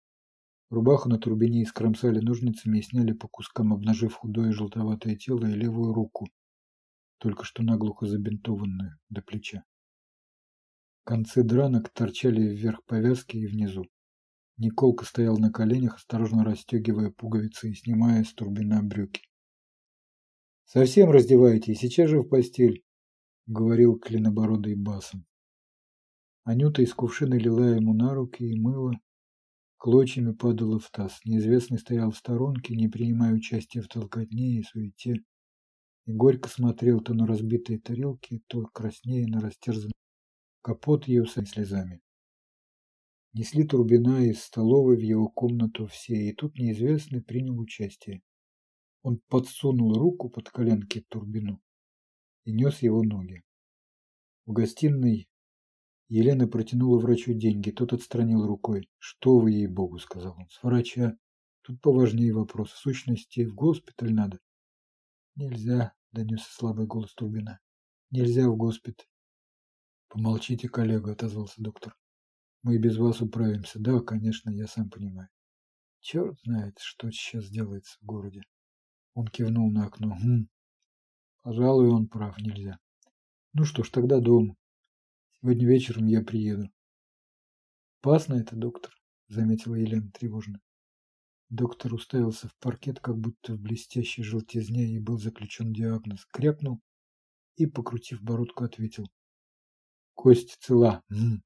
Рубаху 0.71 1.11
на 1.11 1.19
турбине 1.19 1.63
искромсали 1.63 2.21
ножницами 2.21 2.79
и 2.79 2.83
сняли 2.83 3.13
по 3.13 3.29
кускам, 3.29 3.75
обнажив 3.75 4.15
худое 4.15 4.51
желтоватое 4.53 5.15
тело 5.15 5.45
и 5.45 5.53
левую 5.53 5.93
руку, 5.93 6.27
только 7.19 7.45
что 7.45 7.63
наглухо 7.63 8.07
забинтованную 8.07 8.99
до 9.11 9.21
плеча. 9.21 9.65
Концы 11.05 11.43
дранок 11.43 11.91
торчали 11.91 12.41
вверх 12.41 12.83
повязки 12.87 13.37
и 13.37 13.47
внизу. 13.47 13.85
Николка 14.57 15.05
стоял 15.05 15.37
на 15.37 15.53
коленях, 15.53 15.97
осторожно 15.97 16.45
расстегивая 16.45 17.11
пуговицы 17.11 17.73
и 17.73 17.75
снимая 17.75 18.25
с 18.25 18.33
турбина 18.33 18.83
брюки. 18.83 19.21
«Совсем 20.65 21.11
раздевайте 21.11 21.73
и 21.73 21.75
сейчас 21.75 22.09
же 22.09 22.23
в 22.23 22.29
постель»,— 22.31 22.87
говорил 23.47 23.99
клинобородый 23.99 24.77
басом. 24.77 25.27
Анюта 26.47 26.83
из 26.83 26.95
кувшина 26.95 27.35
лила 27.35 27.71
ему 27.71 27.93
на 27.93 28.15
руки 28.15 28.45
и 28.45 28.57
мыло, 28.57 28.93
клочьями 29.79 30.33
падала 30.33 30.79
в 30.79 30.89
таз. 30.93 31.19
Неизвестный 31.25 31.81
стоял 31.81 32.13
в 32.13 32.17
сторонке, 32.17 32.77
не 32.77 32.87
принимая 32.87 33.35
участия 33.35 33.81
в 33.81 33.89
толкотне 33.89 34.61
и 34.61 34.63
суете, 34.63 35.25
и 36.07 36.13
горько 36.13 36.49
смотрел 36.49 37.01
то 37.01 37.15
на 37.15 37.27
разбитые 37.27 37.81
тарелки, 37.81 38.45
то 38.47 38.63
краснее 38.67 39.27
на 39.27 39.41
растерзанный 39.41 39.93
капот 40.63 41.09
ее 41.09 41.27
слезами. 41.27 42.01
Несли 43.33 43.65
Турбина 43.65 44.25
из 44.25 44.45
столовой 44.45 44.97
в 44.97 45.03
его 45.03 45.29
комнату 45.29 45.89
все, 45.89 46.15
и 46.15 46.33
тут 46.33 46.57
неизвестный 46.61 47.23
принял 47.23 47.59
участие. 47.59 48.23
Он 49.03 49.21
подсунул 49.27 49.95
руку 49.95 50.31
под 50.31 50.49
коленки 50.51 51.05
Турбину 51.09 51.61
и 52.45 52.53
нес 52.53 52.83
его 52.83 53.03
ноги. 53.03 53.43
В 54.45 54.53
гостиной 54.53 55.29
Елена 56.09 56.47
протянула 56.47 56.99
врачу 57.01 57.35
деньги, 57.35 57.71
тот 57.71 57.93
отстранил 57.93 58.47
рукой. 58.47 58.89
«Что 58.99 59.39
вы 59.39 59.51
ей-богу?»— 59.53 59.99
сказал 59.99 60.37
он. 60.39 60.49
«С 60.51 60.63
врача. 60.63 61.17
Тут 61.63 61.81
поважнее 61.81 62.33
вопрос. 62.33 62.71
В 62.71 62.79
сущности, 62.79 63.45
в 63.45 63.55
госпиталь 63.55 64.13
надо». 64.15 64.39
«Нельзя»,— 65.35 65.95
донесся 66.13 66.53
слабый 66.53 66.87
голос 66.87 67.13
Турбина. 67.15 67.59
«Нельзя 68.11 68.49
в 68.49 68.57
госпиталь». 68.57 69.07
«Помолчите, 70.09 70.69
коллега»,— 70.69 71.13
отозвался 71.13 71.61
доктор. 71.61 71.97
«Мы 72.63 72.77
и 72.77 72.79
без 72.79 72.97
вас 72.99 73.21
управимся. 73.21 73.81
Да, 73.81 73.99
конечно, 74.01 74.51
я 74.51 74.69
сам 74.69 74.89
понимаю. 74.89 75.29
Черт 75.99 76.39
знает, 76.45 76.79
что 76.79 77.11
сейчас 77.11 77.49
делается 77.49 77.99
в 78.01 78.07
городе». 78.07 78.43
Он 79.15 79.27
кивнул 79.27 79.73
на 79.73 79.87
окно. 79.87 80.17
«Хм. 80.23 80.49
Пожалуй, 81.43 81.89
он 81.89 82.07
прав, 82.07 82.39
нельзя. 82.39 82.79
Ну 83.53 83.65
что 83.65 83.83
ж, 83.83 83.91
тогда 83.91 84.21
дома. 84.21 84.57
Сегодня 85.47 85.69
вечером 85.69 86.07
я 86.07 86.23
приеду. 86.23 86.69
Опасно 88.03 88.35
это, 88.35 88.57
доктор, 88.57 88.93
заметила 89.29 89.77
Елена 89.77 90.11
тревожно. 90.11 90.61
Доктор 91.51 91.95
уставился 91.95 92.49
в 92.49 92.57
паркет, 92.57 92.99
как 92.99 93.17
будто 93.17 93.55
в 93.55 93.61
блестящей 93.61 94.25
желтизне, 94.25 94.89
и 94.89 94.99
был 94.99 95.21
заключен 95.21 95.73
диагноз. 95.73 96.27
Крякнул 96.33 96.81
и, 97.55 97.67
покрутив 97.67 98.23
бородку, 98.23 98.65
ответил. 98.65 99.07
Кость 100.15 100.57
цела. 100.59 101.05
М 101.11 101.45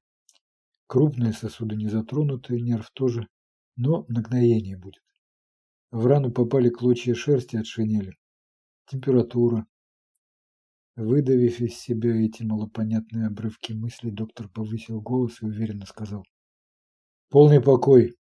Крупные 0.87 1.31
сосуды 1.31 1.75
не 1.75 1.87
затронуты, 1.87 2.59
нерв 2.59 2.89
тоже, 2.95 3.27
но 3.75 4.07
нагноение 4.07 4.79
будет. 4.79 5.03
В 5.91 6.07
рану 6.07 6.31
попали 6.31 6.69
клочья 6.69 7.13
шерсти 7.13 7.55
от 7.55 7.67
шинели. 7.67 8.17
Температура, 8.87 9.67
Выдавив 11.03 11.59
из 11.61 11.79
себя 11.79 12.15
эти 12.15 12.43
малопонятные 12.43 13.25
обрывки 13.25 13.73
мыслей, 13.73 14.11
доктор 14.11 14.47
повысил 14.47 15.01
голос 15.01 15.41
и 15.41 15.45
уверенно 15.45 15.87
сказал. 15.87 16.23
«Полный 17.29 17.59
покой. 17.59 18.15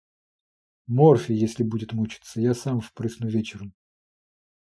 Морфий, 0.87 1.35
если 1.35 1.63
будет 1.63 1.91
мучиться, 1.91 2.39
я 2.39 2.53
сам 2.53 2.79
впрысну 2.79 3.27
вечером. 3.27 3.73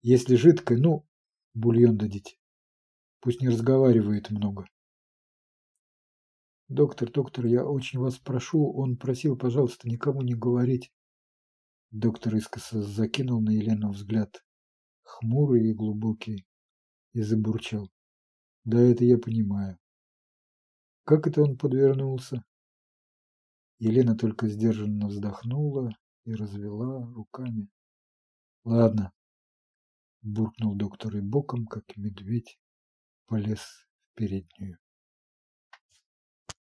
Если 0.01 0.35
жидкое, 0.35 0.77
ну, 0.77 1.07
бульон 1.53 1.97
дадите. 1.97 2.35
Пусть 3.21 3.39
не 3.39 3.47
разговаривает 3.47 4.29
много». 4.29 4.67
«Доктор, 6.67 7.09
доктор, 7.09 7.45
я 7.45 7.65
очень 7.65 7.99
вас 7.99 8.17
прошу, 8.17 8.73
он 8.73 8.97
просил, 8.97 9.37
пожалуйста, 9.37 9.87
никому 9.87 10.21
не 10.21 10.35
говорить». 10.35 10.91
Доктор 11.91 12.35
искоса 12.35 12.81
закинул 12.81 13.41
на 13.41 13.51
Елену 13.51 13.89
взгляд, 13.89 14.43
хмурый 15.01 15.69
и 15.69 15.73
глубокий 15.73 16.45
и 17.13 17.21
забурчал. 17.21 17.89
Да, 18.65 18.79
это 18.79 19.03
я 19.05 19.17
понимаю. 19.17 19.77
Как 21.03 21.25
это 21.27 21.41
он 21.41 21.57
подвернулся? 21.57 22.43
Елена 23.79 24.15
только 24.15 24.47
сдержанно 24.47 25.07
вздохнула 25.07 25.91
и 26.25 26.33
развела 26.35 27.11
руками. 27.13 27.67
Ладно, 28.63 29.11
буркнул 30.21 30.75
доктор 30.75 31.17
и 31.17 31.21
боком, 31.21 31.65
как 31.65 31.97
медведь, 31.97 32.59
полез 33.25 33.59
в 33.59 34.15
переднюю. 34.15 34.77